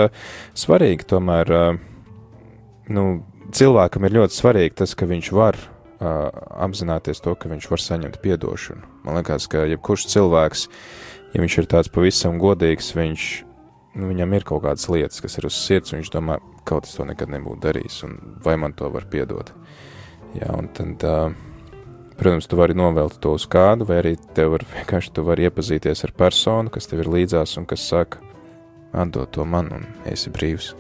svarīgi 0.58 1.10
tomēr, 1.10 1.54
nu, 2.92 3.06
cilvēkam 3.56 4.08
ir 4.08 4.18
ļoti 4.20 4.38
svarīgi 4.38 4.78
tas, 4.82 4.96
ka 4.98 5.08
viņš 5.10 5.30
var 5.36 5.58
ā, 6.02 6.12
apzināties 6.66 7.24
to, 7.24 7.36
ka 7.36 7.52
viņš 7.52 7.70
var 7.72 7.84
saņemt 7.84 8.20
piedošanu. 8.24 8.88
Man 9.06 9.20
liekas, 9.20 9.48
ka 9.52 9.66
jebkurš 9.70 10.08
cilvēks, 10.14 10.66
ja 11.36 11.44
viņš 11.44 11.60
ir 11.62 11.70
tāds 11.72 11.92
pavisam 11.94 12.40
godīgs, 12.42 12.94
viņš, 12.98 13.28
nu, 14.00 14.10
viņam 14.12 14.36
ir 14.38 14.48
kaut 14.48 14.66
kādas 14.66 14.90
lietas, 14.92 15.22
kas 15.24 15.40
ir 15.40 15.48
uz 15.50 15.58
sirds, 15.58 15.94
un 15.94 16.02
viņš 16.02 16.12
domā, 16.16 16.40
kaut 16.68 16.90
es 16.90 16.98
to 16.98 17.06
nekad 17.08 17.32
nebūtu 17.34 17.64
darījis, 17.68 18.02
un 18.08 18.18
vai 18.46 18.58
man 18.60 18.76
to 18.78 18.90
var 18.94 19.08
piedot. 19.12 19.54
Jā, 20.38 20.52
un 20.56 20.70
tad, 20.72 21.04
uh, 21.04 21.34
protams, 22.20 22.48
tu 22.48 22.60
vari 22.60 22.78
novelt 22.78 23.18
to 23.24 23.36
uz 23.36 23.48
kādu, 23.52 23.88
vai 23.90 24.00
arī 24.04 24.16
tev 24.36 24.56
var 24.56 24.68
vienkārši 24.76 25.16
tu 25.16 25.26
vari 25.28 25.48
iepazīties 25.50 26.06
ar 26.08 26.16
personu, 26.18 26.72
kas 26.74 26.88
tev 26.92 27.04
ir 27.04 27.12
līdzās 27.12 27.58
un 27.60 27.68
kas 27.70 27.88
saka, 27.92 28.24
atdod 28.92 29.32
to 29.36 29.48
man 29.48 29.72
un 29.76 29.90
esi 30.08 30.32
brīvs. 30.32 30.74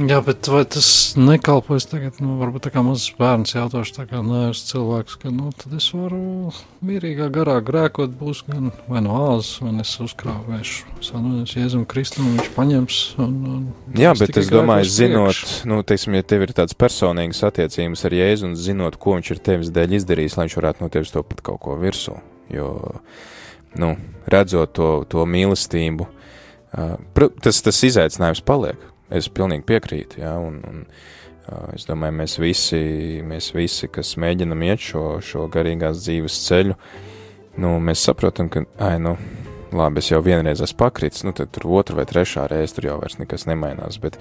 Jā, 0.00 0.22
bet 0.24 0.48
vai 0.48 0.62
tas 0.64 0.86
nekalpojas 1.20 1.84
tagad, 1.90 2.16
nu, 2.24 2.38
varbūt 2.40 2.64
tā 2.64 2.70
kā 2.72 2.80
mazs 2.80 3.10
bērns 3.18 3.52
jautāšu, 3.52 3.92
tā 3.92 4.06
kā 4.08 4.22
nevis 4.24 4.62
cilvēks, 4.70 5.18
ka, 5.20 5.28
nu, 5.28 5.50
tad 5.52 5.74
es 5.76 5.90
varu 5.92 6.48
mierīgā 6.80 7.26
garā 7.34 7.58
grēkot, 7.60 8.14
būs 8.16 8.40
gan 8.46 8.70
vai 8.88 9.02
no 9.04 9.18
āzes, 9.34 9.58
vai 9.60 9.74
es 9.84 9.90
uzkrāvēšu 10.00 11.02
sanoties 11.04 11.52
Jēzum 11.58 11.82
Kristum, 11.90 12.30
viņš 12.38 12.48
paņems 12.56 13.00
un, 13.20 13.34
un 13.50 13.66
Jā, 14.00 14.14
es 14.14 14.22
bet 14.24 14.38
es 14.40 14.48
domāju, 14.48 14.88
zinot, 14.88 15.36
priekš. 15.36 15.52
nu, 15.68 15.82
teiksim, 15.84 16.16
ja 16.16 16.24
tev 16.24 16.46
ir 16.46 16.54
tāds 16.56 16.78
personīgas 16.78 17.42
attiecības 17.50 18.06
ar 18.08 18.16
Jēzu 18.16 18.48
un 18.48 18.56
zinot, 18.56 18.96
ko 18.96 19.18
viņš 19.18 19.32
ir 19.34 19.42
tevis 19.44 19.72
dēļ 19.76 19.98
izdarījis, 19.98 20.38
lai 20.38 20.46
viņš 20.48 20.56
varētu 20.62 20.86
no 20.86 20.88
tevis 20.96 21.12
to 21.12 21.20
pat 21.26 21.44
kaut 21.44 21.60
ko 21.66 21.76
virsū. 21.82 22.16
Jo, 22.52 22.70
nu, 23.76 23.92
redzot 24.24 24.72
to, 24.72 24.88
to 25.12 25.28
mīlestību, 25.28 26.08
tas, 27.44 27.60
tas 27.60 27.82
izaicinājums 27.90 28.40
paliek. 28.48 28.88
Es 29.12 29.28
pilnīgi 29.28 29.66
piekrītu, 29.68 30.22
jā, 30.22 30.32
un, 30.40 30.60
un 30.68 30.84
es 31.74 31.84
domāju, 31.88 32.16
mēs 32.22 32.38
visi, 32.40 32.82
mēs 33.26 33.50
visi, 33.56 33.90
kas 33.92 34.14
mēģinam 34.20 34.62
iet 34.68 34.82
šo, 34.82 35.06
šo 35.24 35.46
garīgās 35.52 36.04
dzīves 36.04 36.38
ceļu, 36.46 36.76
nu, 37.60 37.74
mēs 37.84 38.04
saprotam, 38.08 38.48
ka, 38.52 38.64
ai, 38.80 38.96
nu, 39.02 39.16
labi, 39.76 40.00
es 40.02 40.10
jau 40.10 40.20
vienreiz 40.24 40.62
esmu 40.64 40.78
pakritis, 40.80 41.24
nu, 41.26 41.34
tad 41.36 41.52
tur 41.54 41.68
otra 41.78 41.98
vai 41.98 42.06
trešā 42.08 42.46
reize 42.50 42.76
tur 42.76 42.88
jau 42.88 42.98
vairs 43.02 43.18
nekas 43.20 43.46
nemainās, 43.50 43.98
bet 44.02 44.18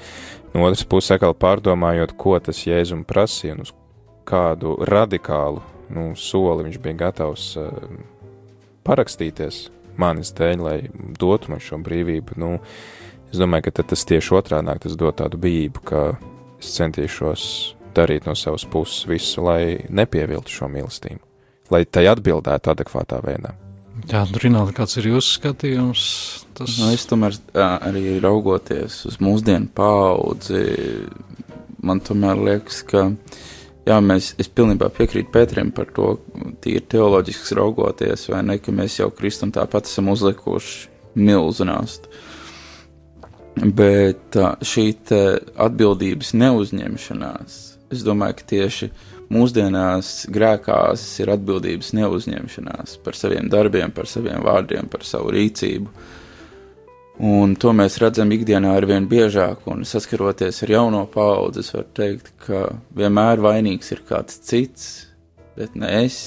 no 0.53 0.65
otras 0.67 0.83
puses, 0.87 1.13
atkal 1.15 1.35
pārdomājot, 1.37 2.15
ko 2.19 2.37
tas 2.43 2.63
Jēzum 2.67 3.05
prasīja 3.07 3.57
un 3.57 3.65
uz 3.65 3.75
kādu 4.27 4.77
radikālu, 4.87 5.63
nu, 5.91 6.11
soli 6.19 6.67
viņš 6.67 6.81
bija 6.83 6.99
gatavs 7.05 7.51
uh, 7.59 7.69
parakstīties 8.87 9.67
manis 9.99 10.31
dēļ, 10.37 10.63
lai 10.63 10.77
dotu 11.19 11.51
man 11.51 11.61
šo 11.63 11.79
brīvību, 11.83 12.37
nu, 12.41 12.55
es 13.31 13.39
domāju, 13.39 13.69
ka 13.69 13.83
tas 13.93 14.05
tieši 14.07 14.35
otrādāk 14.39 14.83
tas 14.85 14.97
dod 14.99 15.17
tādu 15.21 15.39
bijību, 15.41 15.83
ka 15.87 16.03
es 16.61 16.75
centīšos 16.77 17.43
darīt 17.95 18.27
no 18.27 18.35
savas 18.37 18.65
puses 18.69 19.07
visu, 19.09 19.43
lai 19.45 19.81
nepieviltu 19.89 20.53
šo 20.53 20.69
mīlestību, 20.71 21.21
lai 21.73 21.83
tai 21.85 22.07
atbildētu 22.11 22.73
adekvātā 22.73 23.19
veidā. 23.25 23.55
Jā, 24.09 24.23
Rināli, 24.41 24.73
kāds 24.73 24.97
ir 24.97 25.11
jūsu 25.11 25.35
skatījums? 25.37 26.03
Tas 26.57 26.77
Nu, 26.79 26.89
es 26.95 27.03
tomēr 27.09 27.35
arī 27.53 28.17
raugoties 28.23 29.01
uz 29.09 29.19
mūsdienu 29.21 29.69
paudzi, 29.75 30.63
man 31.85 32.01
tomēr 32.03 32.39
liekas, 32.39 32.81
ka 32.87 33.03
jā, 33.87 33.99
mēs, 34.03 34.31
es 34.41 34.49
pilnībā 34.49 34.89
piekrītu 34.95 35.31
Pēterim 35.33 35.71
par 35.75 35.91
to, 35.95 36.15
tīri 36.63 36.83
teoloģiski 36.91 37.57
raugoties, 37.59 38.27
vai 38.31 38.41
ne, 38.47 38.57
ka 38.61 38.73
mēs 38.75 38.99
jau 39.01 39.11
Kristum 39.13 39.53
tāpat 39.53 39.89
esam 39.89 40.11
uzlikuši 40.13 40.89
milzu 41.21 41.67
nāstu. 41.67 42.11
Bet 43.59 44.37
ā, 44.39 44.53
šī 44.63 44.85
atbildības 45.59 46.31
neuzņemšanās, 46.39 47.57
es 47.91 48.03
domāju, 48.07 48.37
ka 48.39 48.47
tieši 48.53 48.87
mūsdienās 49.31 50.11
grēkās 50.31 51.03
ir 51.23 51.33
atbildības 51.35 51.91
neuzņemšanās 51.97 52.97
par 53.03 53.17
saviem 53.19 53.51
darbiem, 53.51 53.91
par 53.95 54.09
saviem 54.09 54.43
vārdiem, 54.45 54.87
par 54.91 55.05
savu 55.07 55.33
rīcību. 55.35 55.91
Un 57.21 57.53
to 57.59 57.73
mēs 57.77 57.99
redzam 58.01 58.31
ikdienā 58.33 58.71
ar 58.79 58.87
vien 58.89 59.05
biežāk, 59.09 59.67
un 59.69 59.83
saskaroties 59.85 60.63
ar 60.65 60.73
jauno 60.73 61.03
paudzi, 61.11 61.61
es 61.61 61.73
varu 61.75 61.91
teikt, 61.99 62.31
ka 62.47 62.63
vienmēr 62.97 63.43
vainīgs 63.43 63.93
ir 63.93 64.01
kāds 64.07 64.39
cits, 64.47 64.87
bet 65.59 65.75
ne 65.77 65.91
es. 66.05 66.17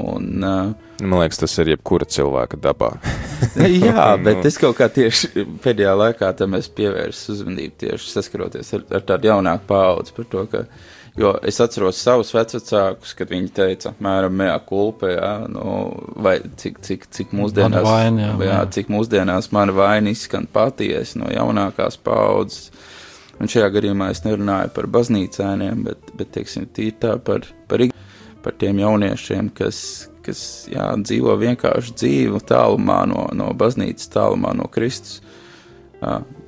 Un, 0.00 0.32
uh, 0.40 1.04
Man 1.04 1.20
liekas, 1.20 1.42
tas 1.44 1.58
ir 1.62 1.74
jebkura 1.74 2.08
cilvēka 2.08 2.58
dabā. 2.62 2.94
jā, 3.86 4.06
bet 4.22 4.46
es 4.46 4.58
kaut 4.60 4.78
kā 4.78 4.86
tieši 4.92 5.44
pēdējā 5.64 5.92
laikā 5.98 6.30
tam 6.38 6.56
es 6.58 6.68
pievērsu 6.72 7.34
uzmanību 7.34 7.76
tieši 7.84 8.12
saskaroties 8.12 8.74
ar, 8.76 8.86
ar 8.98 9.04
tādu 9.08 9.30
jaunāku 9.30 9.66
paudzi 9.70 10.14
par 10.16 10.28
to, 10.30 10.44
ka, 10.52 10.62
jo 11.18 11.32
es 11.46 11.58
atceros 11.62 12.00
savus 12.00 12.32
vecvecākus, 12.34 13.14
kad 13.18 13.32
viņi 13.32 13.50
teica, 13.56 13.94
apmēram, 13.94 14.36
mea 14.42 14.58
kulpa, 14.66 15.10
jā, 15.14 15.32
nu, 15.50 15.64
vai 16.22 16.36
cik, 16.62 16.78
cik, 16.86 17.08
cik 17.16 17.34
mūsdienās, 17.36 17.86
vaina, 17.86 18.28
jā, 18.28 18.36
jā, 18.50 18.60
cik 18.78 18.92
mūsdienās 18.92 19.50
mana 19.56 19.74
vaina 19.76 20.14
izskan 20.14 20.46
patiesi 20.50 21.20
no 21.20 21.30
jaunākās 21.32 21.98
paudzes. 22.04 22.70
Un 23.40 23.48
šajā 23.48 23.70
gadījumā 23.72 24.10
es 24.12 24.20
nerunāju 24.26 24.68
par 24.76 24.86
baznīcēniem, 24.92 25.86
bet, 25.86 26.10
bet 26.12 26.28
teiksim, 26.34 26.66
tīri 26.76 26.92
tā 27.00 27.14
par, 27.24 27.46
par, 27.70 27.86
par 28.44 28.56
tiem 28.60 28.82
jauniešiem, 28.82 29.48
kas, 29.56 30.09
kas 30.26 30.42
jā, 30.70 30.90
dzīvo 31.00 31.36
vienkārši 31.40 31.96
dzīvu 31.96 32.42
tālumā 32.48 33.02
no, 33.10 33.26
no 33.36 33.50
baznīcas, 33.56 34.10
tālumā 34.12 34.54
no 34.58 34.68
Kristus. 34.72 35.20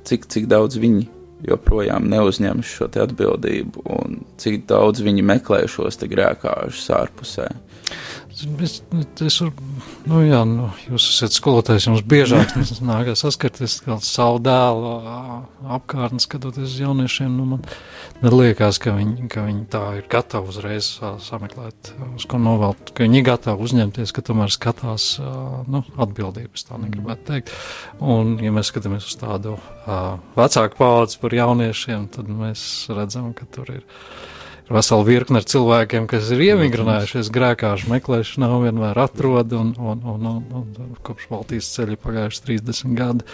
Cik, 0.07 0.25
cik 0.33 0.47
daudz 0.49 0.79
viņi 0.81 1.05
joprojām 1.47 2.07
neuzņemas 2.11 2.69
šo 2.69 2.87
atbildību, 3.03 3.83
un 3.97 4.21
cik 4.41 4.63
daudz 4.69 5.03
viņi 5.03 5.25
meklē 5.27 5.63
šos 5.69 5.99
grēkāžus 5.99 6.87
ārpusē. 6.95 7.49
Es, 8.43 8.81
es, 9.23 9.37
nu, 10.09 10.19
jā, 10.25 10.41
nu, 10.47 10.67
jūs 10.89 11.05
esat 11.13 11.35
skolotājs, 11.35 11.85
jums 11.87 12.01
biežāk 12.07 12.55
nākās 12.91 13.23
saskarties 13.23 13.77
ar 13.87 14.01
savu 14.03 14.41
dēlu 14.43 14.91
apkārtni, 15.77 16.19
skatoties 16.23 16.73
uz 16.73 16.81
jauniešiem. 16.81 17.31
Nu, 17.37 17.45
man 17.53 17.63
neliekas, 18.23 18.81
ka 18.83 18.95
viņi, 18.97 19.29
ka 19.31 19.45
viņi 19.47 19.63
tā 19.71 19.83
ir 19.99 20.09
gatavi 20.11 20.51
uzreiz 20.51 20.89
sameklēt, 21.23 21.93
uz 22.17 22.27
ko 22.29 22.41
novelt, 22.41 22.91
ka 22.95 23.07
viņi 23.07 23.21
ir 23.21 23.27
gatavi 23.29 23.67
uzņemties, 23.67 24.15
ka 24.15 24.25
tomēr 24.27 24.51
skatās 24.53 25.07
nu, 25.21 25.85
atbildības, 25.95 26.67
tā 26.67 26.81
negribētu 26.83 27.27
teikt. 27.31 27.55
Un, 28.03 28.35
ja 28.43 28.51
mēs 28.55 28.73
skatāmies 28.73 29.07
uz 29.07 29.17
tādu 29.23 29.55
vecāku 30.35 30.79
paudzi 30.79 31.19
par 31.23 31.39
jauniešiem, 31.39 32.09
tad 32.17 32.31
mēs 32.31 32.67
redzam, 32.91 33.31
ka 33.37 33.47
tur 33.55 33.71
ir 33.79 33.87
ir 34.63 34.75
vesela 34.77 35.05
virkne 35.07 35.41
ar 35.41 35.47
cilvēkiem, 35.49 36.07
kas 36.11 36.31
ir 36.33 36.43
iemigrinājušies 36.47 37.31
grēkāšu 37.33 37.91
meklēšanā, 37.91 38.49
vienmēr 38.63 38.99
atrod, 39.03 39.55
un, 39.59 39.73
un, 39.79 40.03
un, 40.13 40.27
un, 40.29 40.69
un 40.83 40.93
kopš 41.05 41.29
Baltijas 41.31 41.71
ceļa 41.75 41.99
pagājuši 42.03 42.43
30 42.49 42.95
gadi, 42.97 43.27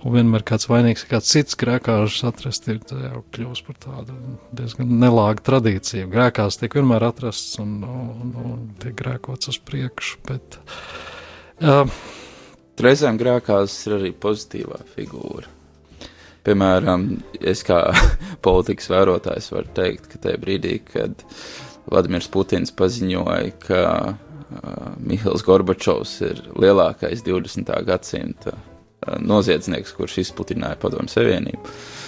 un 0.00 0.16
vienmēr 0.16 0.44
kāds 0.48 0.70
vainīgs, 0.70 1.04
kāds 1.10 1.32
cits 1.34 1.58
grēkāšus 1.60 2.24
atrast, 2.30 2.70
ir 2.72 2.80
jau 2.88 3.24
kļūst 3.36 3.66
par 3.68 3.80
tādu 3.84 4.16
diezgan 4.56 4.96
nelāgu 5.02 5.44
tradīciju. 5.50 6.08
Grēkās 6.12 6.60
tiek 6.62 6.78
vienmēr 6.80 7.10
atrasts 7.10 7.60
un, 7.60 7.76
un, 7.84 8.32
un 8.44 8.64
tiek 8.80 8.96
grēkots 8.96 9.52
uz 9.52 9.60
priekšu, 9.68 10.24
bet 10.30 10.60
uh, 11.60 11.84
Reizēm 12.80 13.18
grēkās 13.20 13.74
ir 13.84 13.94
arī 13.98 14.10
pozitīvā 14.16 14.78
figūra. 14.94 15.59
Piemēram, 16.46 17.06
es 17.40 17.64
kā 17.66 17.82
politikas 18.46 18.90
vērotājs 18.92 19.50
varu 19.54 19.72
teikt, 19.76 20.08
ka 20.12 20.22
tajā 20.24 20.40
brīdī, 20.40 20.78
kad 20.88 21.24
Vladimirs 21.90 22.30
Putins 22.32 22.72
paziņoja, 22.76 23.54
ka 23.64 23.84
uh, 24.08 24.90
Mihails 24.98 25.44
Gorbačovs 25.46 26.18
ir 26.26 26.44
lielākais 26.60 27.24
20. 27.26 27.72
gadsimta 27.88 28.54
uh, 28.56 29.16
noziedznieks, 29.20 29.96
kurš 29.96 30.20
izpludināja 30.24 30.80
Padomu 30.80 31.12
Savienību, 31.12 31.64
uh, 31.64 31.99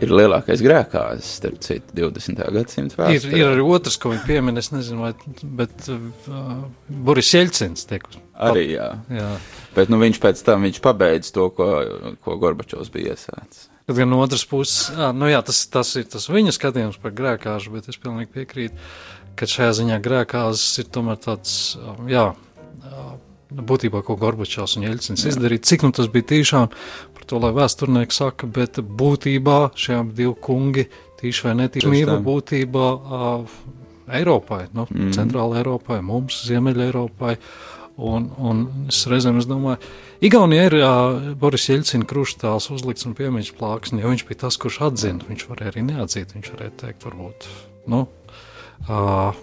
ir 0.00 0.12
lielākais 0.14 0.62
grēkājs, 0.64 1.30
starp 1.40 1.58
citu, 1.64 1.94
20. 1.98 2.42
gadsimta 2.54 2.96
ir, 2.96 3.20
vēsturē. 3.20 3.40
ir 3.40 3.48
arī 3.52 3.64
otrs, 3.76 3.98
ko 4.00 4.12
viņi 4.14 4.22
piemin, 4.26 4.60
es 4.60 4.70
nezinu, 4.72 5.04
vai, 5.04 5.36
bet 5.60 5.90
uh, 5.92 6.64
Boris 6.88 7.32
Jeļcins 7.34 7.88
tiek. 7.90 8.06
Arī, 8.40 8.66
jā. 8.74 8.88
Jā. 9.12 9.28
Bet 9.76 9.92
nu, 9.92 10.00
viņš 10.00 10.20
pēc 10.22 10.40
tam 10.46 10.64
viņš 10.66 10.80
pabeidz 10.84 11.32
to, 11.36 11.50
ko, 11.56 11.68
ko 12.24 12.38
Gorbačovs 12.40 12.92
bija 12.94 13.14
iesācis. 13.16 13.68
Tad 13.90 13.98
gan 13.98 14.12
no 14.12 14.20
otras 14.22 14.44
puses, 14.48 14.90
ā, 14.94 15.10
nu 15.16 15.28
jā, 15.28 15.40
tas, 15.44 15.64
tas 15.72 15.88
ir 15.98 16.06
tas 16.08 16.28
viņa 16.30 16.54
skatījums 16.56 17.00
par 17.02 17.14
grēkāžu, 17.16 17.72
bet 17.74 17.88
es 17.90 17.98
pilnīgi 18.00 18.30
piekrītu, 18.36 18.78
ka 19.38 19.48
šajā 19.50 19.72
ziņā 19.80 19.98
grēkāzes 20.04 20.84
ir 20.84 20.88
tomēr 20.94 21.18
tāds, 21.20 21.56
jā, 22.10 22.30
būtībā, 23.50 24.02
ko 24.06 24.16
Gorbačovs 24.20 24.76
un 24.78 24.86
Jeļcins 24.86 25.26
izdarīja, 25.32 25.64
cik 25.72 25.84
nu 25.86 25.90
tas 25.96 26.10
bija 26.12 26.28
tiešām 26.34 26.70
par 27.20 27.28
to, 27.30 27.40
lai 27.44 27.52
vēsturnieki 27.56 28.16
saka, 28.16 28.48
bet 28.50 28.80
būtībā 28.80 29.58
šie 29.78 30.00
divi 30.16 30.34
kungi, 30.42 30.86
tīši 31.20 31.46
vai 31.46 31.56
netīšamība, 31.64 32.16
tā. 32.16 32.22
būtībā 32.26 32.86
ā, 32.90 33.34
Eiropai, 34.20 34.64
nu, 34.74 34.88
mm. 34.90 35.12
centrāla 35.14 35.60
Eiropai, 35.60 36.00
mums, 36.02 36.40
Ziemeļa 36.48 36.88
Eiropai. 36.88 37.36
Un, 38.00 38.30
un 38.40 38.62
es 38.88 39.02
reizēm 39.10 39.36
es 39.42 39.44
domāju, 39.44 39.76
Igaunijā 40.24 40.68
ir 40.70 40.76
uh, 40.78 41.26
Boris 41.40 41.66
Jeļcina 41.68 42.06
kruštāls 42.08 42.70
uzlikts 42.72 43.04
un 43.08 43.12
piemiņas 43.16 43.52
plāksni, 43.58 44.00
jo 44.00 44.12
viņš 44.12 44.24
bija 44.28 44.40
tas, 44.46 44.56
kurš 44.60 44.78
atzina. 44.88 45.26
Viņš 45.28 45.44
varēja 45.50 45.74
arī 45.74 45.84
neatzīt, 45.84 46.32
viņš 46.36 46.48
varēja 46.54 46.74
teikt, 46.80 47.04
varbūt, 47.04 47.48
nu, 47.92 48.06
uh, 48.06 48.19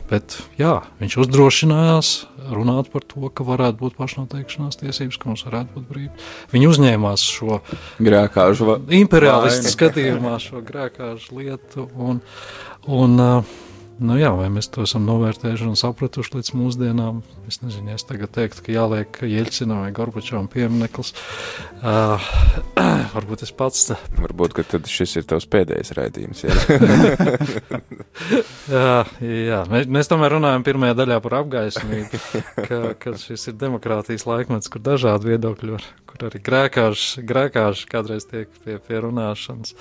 bet 0.10 0.38
jā, 0.58 0.74
viņš 1.02 1.18
uzdrošinājās 1.24 2.12
runāt 2.54 2.90
par 2.94 3.04
to, 3.06 3.28
ka 3.30 3.46
varētu 3.48 3.82
būt 3.82 3.98
pašnoteikšanās 4.00 4.80
tiesības, 4.82 5.20
ka 5.20 5.30
mums 5.30 5.46
varētu 5.48 5.76
būt 5.76 5.86
brīvība. 5.92 6.26
Viņi 6.54 6.70
uzņēmās 6.72 7.28
šo 7.28 7.60
Grēkāžu 8.04 8.80
imperialistu 8.98 9.74
skatījumā, 9.74 10.38
šo 10.42 10.64
grēkāžu 10.66 11.40
lietu. 11.42 11.88
Un, 11.96 12.22
un, 12.88 13.20
uh, 13.22 13.56
Nu 13.98 14.14
jā, 14.20 14.30
vai 14.38 14.46
mēs 14.54 14.68
to 14.70 14.84
esam 14.86 15.08
novērtējuši 15.08 15.66
un 15.72 15.78
sapratuši 15.80 16.36
līdz 16.36 16.50
mūsdienām? 16.54 17.24
Es 17.50 17.58
nezinu, 17.64 17.96
es 17.96 18.04
tagad 18.06 18.30
teiktu, 18.36 18.62
ka 18.68 18.74
jāliek 18.76 19.18
Jeļcinam 19.26 19.80
vai 19.86 19.92
Gorbačovam 19.96 20.46
piemineklis. 20.54 21.14
Uh, 21.82 22.22
varbūt 23.16 23.42
es 23.48 23.54
pats. 23.58 23.88
tā- 23.90 23.98
Varbūt, 24.22 24.54
ka 24.60 24.66
tad 24.76 24.86
šis 24.92 25.16
ir 25.18 25.26
tavs 25.32 25.48
pēdējais 25.50 25.96
raidījums. 25.98 26.44
Jā. 26.46 26.54
Jā, 28.68 28.94
jā. 29.24 29.60
Mēs, 29.72 29.86
mēs 29.94 30.10
tomēr 30.12 30.34
runājam 30.38 30.64
pirmajā 30.66 30.96
daļā 30.98 31.18
par 31.24 31.36
apgaismību, 31.40 32.20
ka, 32.68 32.80
ka 33.00 33.14
šis 33.22 33.48
ir 33.52 33.56
demokrātijas 33.62 34.26
laikmets, 34.28 34.70
kur 34.74 34.82
dažādi 34.84 35.32
viedokļi 35.32 35.74
var, 35.76 35.86
kur 36.10 36.26
arī 36.28 36.42
grēkāži, 36.44 37.24
grēkāži 37.30 37.88
kādreiz 37.94 38.26
tiek 38.28 38.52
pie, 38.66 38.78
pie 38.84 39.00
runāšanas. 39.06 39.76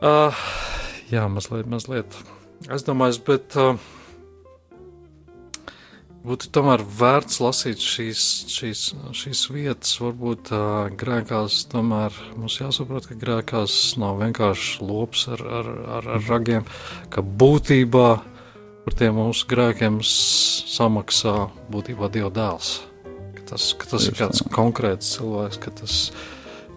Uh, 0.00 0.44
jā, 1.12 1.24
mazliet, 1.32 1.66
mazliet. 1.72 2.20
Es 2.68 2.84
domāju, 2.84 3.22
bet 3.24 3.54
uh, 3.56 3.78
būtu 6.26 6.50
tomēr 6.52 6.82
vērts 6.84 7.40
lasīt 7.40 7.80
šīs, 7.80 8.24
šīs, 8.52 8.82
šīs 9.16 9.44
vietas. 9.54 9.94
Varbūt 10.02 10.52
uh, 10.52 10.90
grēkās, 11.00 11.62
tomēr 11.72 12.16
mums 12.36 12.58
jāsaprot, 12.60 13.08
ka 13.08 13.16
grēkās 13.20 13.78
nav 14.00 14.20
vienkārši 14.20 14.84
lops 14.84 15.24
ar, 15.32 15.44
ar, 15.60 15.72
ar, 15.96 16.10
ar 16.18 16.28
ragiem, 16.28 16.68
ka 17.08 17.24
būtībā 17.24 18.08
par 18.84 18.96
tiem 19.00 19.16
mūsu 19.16 19.48
grēkiem 19.48 20.00
samaksā 20.04 21.34
būtībā 21.72 22.12
Dieva 22.12 22.32
dēls. 22.34 22.74
Ka 23.38 23.54
tas, 23.54 23.72
ka 23.72 23.88
tas 23.88 24.04
ir 24.04 24.18
Tieši 24.18 24.20
kāds 24.20 24.44
konkrēts 24.52 25.14
cilvēks, 25.16 25.60
ka, 25.64 25.72
tas, 25.80 26.00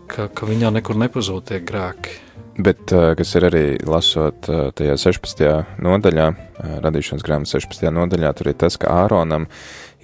ka, 0.08 0.30
ka 0.32 0.48
viņā 0.48 0.72
nekur 0.78 1.00
nepazūd 1.04 1.52
tie 1.52 1.60
grēki. 1.60 2.22
Bet, 2.54 2.92
ā, 2.94 3.16
kas 3.18 3.32
ir 3.34 3.48
arī 3.48 3.62
lasot 3.90 4.46
ā, 4.46 4.68
tajā 4.78 4.94
16. 5.02 5.48
nodaļā, 5.82 6.26
ā, 6.30 6.74
radīšanas 6.86 7.26
grāmatas 7.26 7.56
16. 7.58 7.88
nodaļā, 7.96 8.30
tur 8.38 8.52
ir 8.52 8.58
tas, 8.62 8.78
ka 8.78 8.92
Āronam 8.94 9.48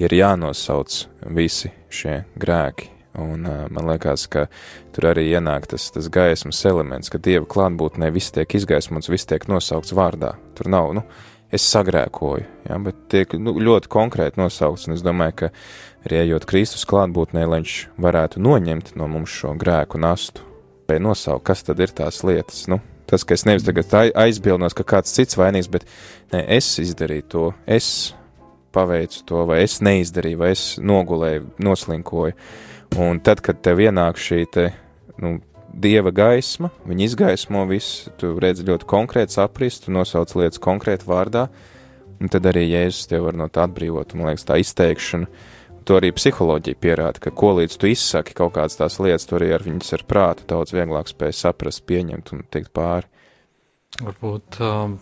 ir 0.01 0.15
jānosauc 0.17 0.95
visi 1.37 1.69
šie 1.93 2.23
grēki. 2.41 2.89
Un 3.19 3.45
man 3.45 3.87
liekas, 3.89 4.25
ka 4.31 4.47
tur 4.95 5.09
arī 5.11 5.27
ienāk 5.33 5.67
tas, 5.69 5.89
tas 5.93 6.09
gaismas 6.13 6.61
elements, 6.65 7.09
ka 7.13 7.21
dieva 7.21 7.45
klātbūtnē 7.49 8.09
viss 8.15 8.33
tiek 8.33 8.49
izgaismots, 8.57 9.11
viss 9.11 9.29
tiek 9.29 9.45
nosaukts 9.49 9.93
vārdā. 9.97 10.35
Tur 10.57 10.71
nav, 10.73 10.93
nu, 10.97 11.05
es 11.53 11.65
sagrēkoju, 11.69 12.49
ja, 12.69 12.81
bet 12.81 13.05
tiek 13.13 13.37
nu, 13.37 13.57
ļoti 13.61 13.93
konkrēti 13.93 14.41
nosaukts. 14.41 14.89
Un 14.89 14.97
es 14.97 15.05
domāju, 15.05 15.37
ka 15.43 15.53
arī 16.07 16.23
ejot 16.23 16.49
Kristus 16.49 16.87
klātbūtnē, 16.89 17.45
lai 17.45 17.61
viņš 17.61 17.79
varētu 18.01 18.41
noņemt 18.45 18.95
no 18.97 19.09
mums 19.11 19.33
šo 19.41 19.57
grēku 19.59 20.01
nastu, 20.01 20.48
vai 20.89 20.99
nosaukt, 21.03 21.45
kas 21.47 21.63
tad 21.67 21.79
ir 21.83 21.93
tās 21.95 22.21
lietas. 22.27 22.65
Nu, 22.71 22.79
tas, 23.09 23.25
ka 23.25 23.35
es 23.37 23.45
nevis 23.47 23.65
tagad 23.67 23.93
ai- 23.97 24.13
aizbildnos, 24.27 24.75
ka 24.77 24.85
kāds 24.87 25.13
cits 25.15 25.37
vainīgs, 25.39 25.69
bet 25.71 25.85
ne, 26.33 26.43
es 26.57 26.69
izdarīju 26.81 27.27
to, 27.29 27.45
es 27.65 28.13
paveicu 28.75 29.23
to, 29.25 29.43
vai 29.49 29.63
es 29.65 29.79
neizdarīju, 29.85 30.39
vai 30.41 30.51
es 30.53 30.65
nogulēju, 30.81 31.47
noslinkoju. 31.65 32.35
Un 32.99 33.21
tad, 33.21 33.41
kad 33.45 33.61
tev 33.65 33.81
ienāk 33.81 34.17
šī 34.21 34.43
te, 34.53 34.69
nu, 35.21 35.37
dieva 35.73 36.11
gaisma, 36.15 36.71
viņa 36.89 37.05
izgaismo 37.05 37.63
visu, 37.69 38.13
tu 38.17 38.33
redzi 38.41 38.65
ļoti 38.67 38.87
konkrēti 38.89 39.37
saprast, 39.37 39.85
tu 39.85 39.93
nosauc 39.93 40.33
lietas 40.37 40.61
konkrēti 40.61 41.07
vārdā, 41.09 41.47
un 42.19 42.31
tad 42.31 42.49
arī 42.49 42.65
Jēzus 42.67 43.09
tev 43.09 43.27
var 43.27 43.37
no 43.37 43.49
tā 43.51 43.67
atbrīvot. 43.67 44.15
Man 44.17 44.31
liekas, 44.31 44.47
tā 44.49 44.57
izteikšana, 44.61 45.29
to 45.89 45.97
arī 45.97 46.11
psiholoģija 46.13 46.77
pierāda, 46.77 47.21
ka 47.23 47.33
ko 47.33 47.55
līdz 47.57 47.77
tu 47.81 47.89
izsaki 47.89 48.35
kaut 48.37 48.53
kādas 48.57 48.77
tās 48.77 48.99
lietas, 49.01 49.25
tu 49.29 49.39
arī 49.39 49.51
ar 49.55 49.65
viņas 49.65 49.95
ar 49.97 50.05
prātu 50.09 50.45
daudz 50.49 50.73
vieglāk 50.75 51.09
spēj 51.09 51.33
saprast, 51.39 51.85
pieņemt 51.89 52.33
un 52.35 52.45
tikt 52.53 52.71
pāri. 52.77 53.09
Varbūt 53.99 54.59
um, 54.63 54.97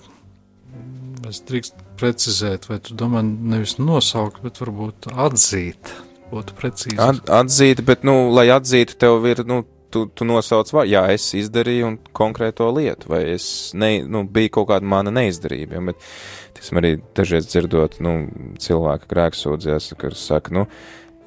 es 1.28 1.42
drīkst 1.48 1.84
precizēt, 2.00 2.70
vai 2.72 2.80
tu 2.84 2.96
domā 2.98 3.24
nevis 3.26 3.76
nosaukt, 3.82 4.40
bet 4.46 4.62
varbūt 4.64 5.10
atzīt. 5.12 5.92
Būtu 6.32 6.56
precīzi. 6.60 7.00
At, 7.00 7.28
atzīt, 7.32 7.84
bet, 7.88 8.04
nu, 8.08 8.30
lai 8.36 8.50
atzītu, 8.52 8.98
tev 9.00 9.28
ir, 9.30 9.44
nu, 9.48 9.62
tu, 9.92 10.06
tu 10.12 10.28
nosauc, 10.28 10.72
vai, 10.76 10.88
jā, 10.92 11.06
es 11.16 11.30
izdarīju 11.40 11.88
un 11.88 11.96
konkrēto 12.16 12.68
lietu, 12.76 13.12
vai 13.12 13.22
es, 13.36 13.48
ne, 13.78 13.94
nu, 14.04 14.26
bija 14.28 14.58
kaut 14.58 14.68
kāda 14.74 14.88
mana 14.88 15.14
neizdarība, 15.16 15.78
ja, 15.78 15.86
bet, 15.92 16.10
tiksim, 16.58 16.82
arī 16.82 16.96
dažreiz 17.18 17.50
dzirdot, 17.50 18.00
nu, 18.04 18.16
cilvēka 18.62 19.10
grēksūdzēs, 19.12 19.92
kas 20.02 20.28
saka, 20.30 20.54
nu, 20.58 20.68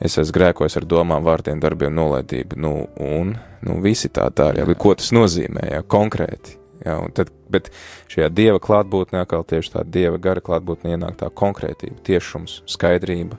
es 0.02 0.18
esmu 0.20 0.36
grēkojis 0.38 0.78
ar 0.80 0.88
domām, 0.90 1.24
vārdiem, 1.26 1.60
darbiem, 1.62 1.94
nolaidību, 1.96 2.58
nu, 2.60 2.74
un, 3.00 3.36
nu, 3.66 3.80
visi 3.84 4.10
tā 4.12 4.28
dara, 4.34 4.62
ja, 4.62 4.80
ko 4.80 4.96
tas 4.98 5.12
nozīmē, 5.16 5.70
jā, 5.74 5.84
konkrēti. 5.96 6.58
Jā, 6.80 6.96
tad, 7.12 7.28
bet 7.52 7.68
šajā 8.08 8.30
dieva 8.32 8.60
klātbūtnē, 8.62 9.26
kā 9.28 9.42
tieši 9.44 9.74
tā 9.74 9.84
dieva 9.84 10.16
gara 10.22 10.40
klātbūtnē, 10.44 10.94
ienāk 10.96 11.18
tā 11.20 11.28
konkrētība, 11.28 11.98
tiešums, 12.06 12.62
skaidrība. 12.72 13.36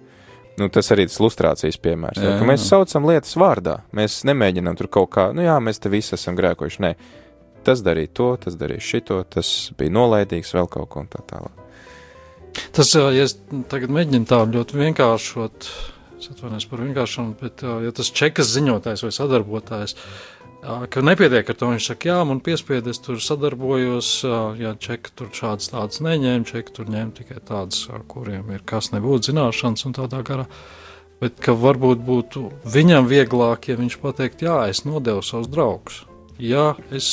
Nu, 0.61 0.67
tas 0.69 0.91
arī 0.93 1.07
tas 1.09 1.17
ilustrācijas 1.17 1.79
piemērs. 1.81 2.19
Jā, 2.21 2.35
Jā, 2.35 2.37
ka 2.37 2.45
mēs 2.45 2.61
jā. 2.61 2.75
saucam 2.75 3.07
lietas 3.09 3.33
vārdā. 3.39 3.79
Mēs 3.97 4.19
nemēģinām 4.29 4.77
tur 4.77 4.91
kaut 4.93 5.09
kā, 5.15 5.31
nu 5.33 5.47
jā, 5.47 5.55
mēs 5.63 5.81
te 5.81 5.89
visi 5.89 6.13
esam 6.19 6.37
grēkojuši. 6.37 6.83
Nē, 6.85 6.93
tas 7.65 7.81
darīja 7.85 8.13
to, 8.21 8.29
tas 8.45 8.59
darīja 8.59 8.85
šito, 8.91 9.23
tas 9.31 9.71
bija 9.79 9.95
nolaidīgs, 9.97 10.53
vēl 10.59 10.69
kaut 10.69 10.91
ko 10.93 11.05
un 11.05 11.09
tā 11.09 11.23
tālāk. 11.25 11.60
Tas, 12.75 12.91
ja 12.95 13.23
es 13.23 13.37
tagad 13.71 13.93
mēģinu 13.93 14.27
tā 14.27 14.41
ļoti 14.47 14.79
vienkāršot, 14.79 15.71
atvainojos 16.31 16.67
par 16.69 16.83
vienkāršumu, 16.85 17.33
bet, 17.41 17.63
ja 17.63 17.91
tas 17.95 18.11
čekas 18.15 18.51
ziņotājs 18.53 19.03
vai 19.05 19.11
sadarbotājs, 19.15 19.95
ka 20.93 21.03
nepietiek 21.05 21.49
ar 21.49 21.57
to, 21.57 21.71
viņš 21.71 21.87
saka, 21.91 22.11
jā, 22.11 22.19
man 22.27 22.41
piespiedu, 22.45 22.93
es 22.93 23.01
tur 23.01 23.17
sadarbojos, 23.23 24.11
jā, 24.61 24.75
čeka 24.87 25.15
tur 25.17 25.31
šādas 25.35 25.71
tādas 25.73 26.03
neņēma, 26.05 26.47
čeka 26.51 26.77
tur 26.77 26.91
ņēma 26.91 27.17
tikai 27.17 27.41
tādas, 27.47 27.87
kuriem 28.11 28.53
ir 28.53 28.63
kas 28.67 28.91
nebūtu 28.93 29.31
zināšanas 29.31 29.87
un 29.89 29.97
tādā 29.97 30.21
garā. 30.27 30.47
Bet 31.21 31.37
ka 31.41 31.53
varbūt 31.53 31.99
būtu 32.01 32.47
viņam 32.73 33.09
vieglāk, 33.09 33.69
ja 33.69 33.77
viņš 33.77 33.99
pateikt, 34.01 34.45
jā, 34.45 34.63
es 34.73 34.85
nodevu 34.89 35.21
savus 35.25 35.51
draugus. 35.53 36.01
Jā, 36.41 36.63
es, 36.95 37.07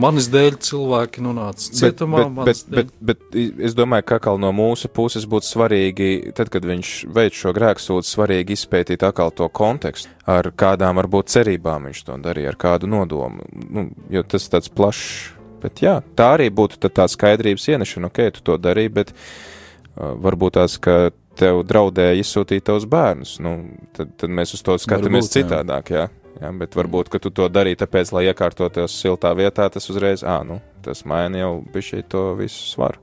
manis 0.00 0.26
dēļ 0.32 0.56
cilvēki 0.66 1.22
nonāca 1.22 1.70
cietumā, 1.78 2.24
bet, 2.42 2.64
bet, 2.66 2.90
bet, 2.98 3.22
bet 3.30 3.36
es 3.68 3.76
domāju, 3.78 4.06
ka 4.08 4.18
atkal 4.18 4.40
no 4.42 4.50
mūsu 4.56 4.90
puses 4.90 5.26
būtu 5.30 5.46
svarīgi, 5.46 6.08
tad, 6.34 6.50
kad 6.52 6.66
viņš 6.66 6.94
veic 7.14 7.38
šo 7.38 7.54
grēksūdu, 7.54 8.06
svarīgi 8.08 8.56
izpētīt 8.58 9.06
atkal 9.06 9.30
to 9.36 9.46
kontekstu, 9.54 10.10
ar 10.26 10.50
kādām 10.50 10.98
varbūt 10.98 11.30
cerībām 11.36 11.86
viņš 11.90 12.02
to 12.08 12.18
darīja, 12.24 12.54
ar 12.54 12.58
kādu 12.66 12.90
nodomu. 12.90 13.46
Nu, 13.54 13.86
jo 14.10 14.24
tas 14.26 14.48
tāds 14.50 14.72
plašs, 14.74 15.30
bet 15.62 15.84
jā, 15.84 16.00
tā 16.18 16.32
arī 16.38 16.50
būtu 16.50 16.90
tā 16.90 17.06
skaidrības 17.10 17.68
ienešana, 17.76 18.10
ok, 18.10 18.24
tu 18.34 18.44
to 18.50 18.58
darīji, 18.58 18.94
bet 18.98 19.14
uh, 19.14 20.16
varbūt 20.26 20.58
tās, 20.58 20.80
ka 20.82 21.14
tev 21.38 21.62
draudēja 21.66 22.18
izsūtīt 22.18 22.66
tavus 22.66 22.90
bērnus, 22.90 23.38
nu, 23.42 23.56
tad, 23.94 24.14
tad 24.18 24.34
mēs 24.34 24.54
uz 24.58 24.66
to 24.66 24.78
skatāmies 24.82 25.28
Varbūt, 25.28 25.38
citādāk, 25.38 25.94
jā. 25.94 26.04
Jā, 26.10 26.23
bet 26.40 26.76
varbūt, 26.76 27.10
ka 27.12 27.20
tu 27.22 27.30
to 27.34 27.48
darīji 27.52 27.80
tāpēc, 27.84 28.12
lai 28.14 28.26
iekārtotos 28.30 28.96
siltā 29.00 29.32
vietā, 29.38 29.68
tas 29.72 29.90
uzreiz, 29.92 30.24
ā, 30.26 30.40
nu, 30.46 30.60
tas 30.84 31.04
maina 31.08 31.44
jau 31.44 31.52
bišķi 31.74 32.04
to 32.10 32.26
visu 32.38 32.66
svaru. 32.72 33.00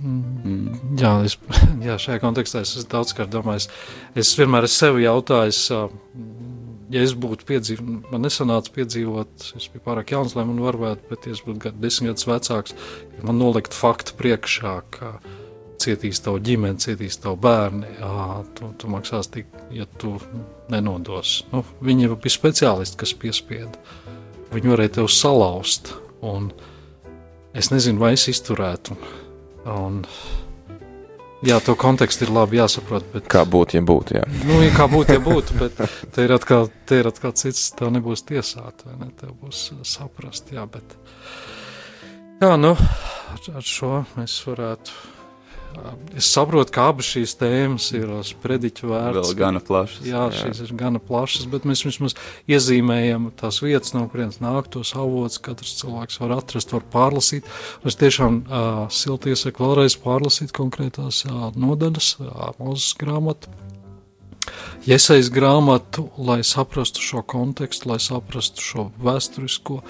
Mm. 0.00 0.96
Jā, 1.00 1.12
es, 1.28 1.36
jā, 1.88 1.96
šajā 2.00 2.20
kontekstā 2.22 2.62
es 2.64 2.86
daudzkārt 2.88 3.32
domājis. 3.32 3.68
Es 4.18 4.32
vienmēr 4.38 4.68
sev 4.70 5.00
jautājis, 5.02 5.66
ā, 5.76 5.82
ja 6.94 7.02
es 7.04 7.12
būtu 7.12 7.46
piedzīvojis, 7.48 8.06
man 8.12 8.24
nesanāca 8.24 8.72
piedzīvot, 8.78 9.50
es 9.58 9.68
biju 9.72 9.84
pārāk 9.84 10.14
jauns, 10.14 10.36
lai 10.38 10.46
man 10.48 10.62
varētu, 10.64 11.04
bet 11.10 11.28
ja 11.28 11.36
es 11.36 11.44
būtu 11.44 11.66
gadu 11.66 11.84
desmit 11.84 12.14
gadus 12.14 12.28
vecāks, 12.30 12.76
ja 13.18 13.28
man 13.28 13.40
nolikt 13.40 13.76
faktu 13.76 14.16
priekšā, 14.20 14.74
ka 14.96 15.14
cietīs 15.80 16.20
tavu 16.24 16.40
ģimeni, 16.44 16.80
cietīs 16.82 17.18
tavu 17.22 17.38
bērni, 17.40 17.88
ā, 18.04 18.40
tu, 18.56 18.72
tu 18.78 18.90
maksās 18.92 19.30
tik, 19.32 19.48
ja 19.74 19.86
tu 20.00 20.16
nenodos. 20.72 21.40
Nu, 21.52 21.64
viņi 21.84 22.08
jau 22.08 22.18
bija 22.20 22.36
speciālisti, 22.36 22.98
kas 23.00 23.14
piespieda. 23.16 23.98
Viņi 24.50 24.72
varēja 24.72 24.96
tev 24.98 25.10
salauzt, 25.14 25.92
un 26.26 26.50
es 27.56 27.70
nezinu, 27.70 28.00
vai 28.02 28.14
es 28.16 28.26
izturētu. 28.30 28.96
Un, 29.70 30.00
jā, 31.46 31.60
to 31.64 31.76
kontekstu 31.78 32.26
ir 32.26 32.34
labi 32.34 32.58
jāsaprot. 32.58 33.06
Bet, 33.14 33.28
Kā 33.30 33.44
būtu, 33.46 33.78
ja 33.78 33.84
būtu, 33.86 34.18
jā. 34.18 34.24
nu, 34.48 34.58
ja 34.64 34.72
kā 34.74 34.88
būtu, 34.90 35.16
ja 35.16 35.22
būtu, 35.22 35.58
bet 35.60 35.80
te 36.14 36.26
ir 36.26 36.34
atkal, 36.34 36.70
te 36.88 37.00
ir 37.02 37.10
atkal 37.10 37.34
cits, 37.38 37.70
tev 37.78 37.92
nebūs 37.94 38.24
tiesāt, 38.28 38.84
vai 38.86 38.98
ne? 39.04 39.12
Tev 39.20 39.36
būs 39.38 39.70
saprast, 39.86 40.52
jā, 40.54 40.66
bet. 40.70 40.98
Jā, 42.40 42.54
nu, 42.56 42.74
ar, 42.74 43.48
ar 43.60 43.66
šo 43.66 44.00
mēs 44.16 44.40
varētu. 44.48 45.09
Uh, 45.76 45.90
Es 46.16 46.26
saprotu, 46.34 46.72
ka 46.74 46.88
abas 46.90 47.08
šīs 47.14 47.36
tēmas 47.38 47.86
ir 47.94 48.10
uz 48.12 48.32
prediķu 48.42 48.90
vērts. 48.90 49.20
Vēl 49.20 49.36
gana 49.38 49.62
plašs. 49.64 50.00
Jā, 50.04 50.24
šīs 50.34 50.62
ir 50.64 50.72
gana 50.78 51.00
plašas, 51.02 51.46
bet 51.50 51.66
mēs 51.68 51.84
vismaz 51.86 52.16
iezīmējam 52.50 53.30
tās 53.40 53.60
vietas, 53.62 53.94
no 53.94 54.04
kurienes 54.10 54.40
nāk 54.42 54.68
tos 54.74 54.92
avots. 54.98 55.40
Katrs 55.42 55.76
cilvēks 55.80 56.20
var 56.22 56.34
atrast, 56.40 56.74
var 56.74 56.84
pārlasīt. 56.92 57.48
Es 57.86 57.98
tiešām 58.00 58.42
uh, 58.42 58.82
silti 58.92 59.32
iesaku 59.34 59.64
vēlreiz 59.64 59.96
pārlasīt 60.02 60.52
konkrētās 60.56 61.24
uh, 61.28 61.48
nodaļas, 61.54 62.12
uh, 62.20 62.50
mūzes 62.58 62.92
grāmatu. 63.00 63.54
Iesaist 64.88 65.30
grāmatu, 65.32 66.08
lai 66.18 66.40
saprastu 66.46 67.04
šo 67.04 67.22
kontekstu, 67.28 67.92
lai 67.92 68.00
saprastu 68.02 68.64
šo 68.64 68.86
vēsturisko, 69.04 69.80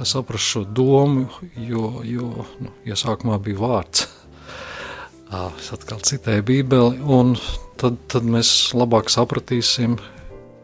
lai 0.00 0.06
saprastu 0.08 0.54
šo 0.56 0.62
domu, 0.74 1.28
jo, 1.54 1.98
jo 2.08 2.48
nu, 2.58 2.72
iesākumā 2.88 3.38
bija 3.44 3.62
vārds. 3.62 4.08
Ā, 5.28 5.50
Es 5.60 5.68
atkal 5.76 6.00
citēju 6.00 6.44
Bībeli, 6.48 7.02
un 7.04 7.34
tad, 7.76 7.98
tad 8.08 8.24
mēs 8.24 8.72
labāk 8.72 9.10
sapratīsim, 9.12 9.98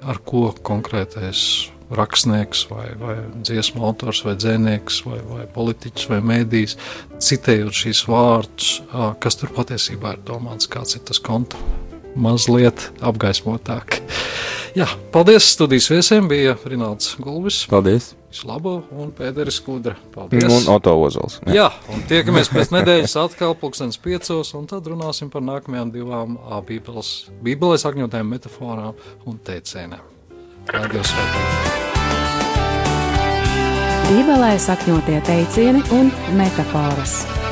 ar 0.09 0.21
ko 0.25 0.47
konkrētais 0.65 1.69
rakstnieks, 1.95 2.63
vai, 2.71 2.87
vai 2.97 3.17
dziesmu 3.45 3.85
autors, 3.85 4.23
vai 4.25 4.33
dzēnieks, 4.41 5.03
vai, 5.05 5.19
vai 5.29 5.45
politiķis, 5.53 6.09
vai 6.09 6.23
mēdījis, 6.31 6.77
citējot 7.29 7.81
šīs 7.83 8.01
vārdus, 8.09 8.71
kas 9.21 9.37
tur 9.41 9.53
patiesībā 9.53 10.17
ir 10.17 10.25
domāts, 10.25 10.71
kāds 10.73 10.97
ir 10.97 11.05
tas 11.11 11.21
konta. 11.21 11.61
Mazliet 12.17 12.89
apgaismotāk. 13.05 13.99
Jā, 14.75 14.89
paldies 15.15 15.47
studijas 15.55 15.87
viesiem. 15.87 16.27
Bija 16.27 16.57
Rināls 16.67 17.13
Gulbis, 17.23 17.61
Paldies! 17.71 18.11
Visu 18.35 18.49
labu, 18.51 18.73
un 18.99 19.13
Pēteris 19.15 19.61
Kudra. 19.63 19.95
Paldies! 20.11 20.49
Un 20.51 20.67
Oto 20.75 20.97
Ozols. 20.99 21.37
Jā, 21.47 21.69
un 21.95 22.03
tiekamies 22.11 22.51
pēc 22.51 22.73
nedēļas 22.75 23.15
atkal 23.23 23.55
pulkstenis 23.61 24.01
piecos, 24.03 24.51
un 24.59 24.67
tad 24.71 24.91
runāsim 24.91 25.31
par 25.31 25.47
nākamajām 25.47 25.95
divām 25.95 26.35
bībeles, 26.67 27.13
bībelē 27.47 27.79
sakņotēm 27.85 28.35
metaforām 28.35 28.99
un 29.31 29.39
teicieniem. 29.47 30.03
Lai 30.75 30.85
Dievs 30.91 31.15
svētī! 31.15 31.47
Bībelē 34.11 34.53
sakņotie 34.59 35.23
teicieni 35.31 35.87
un 35.95 36.11
metafāras. 36.35 37.44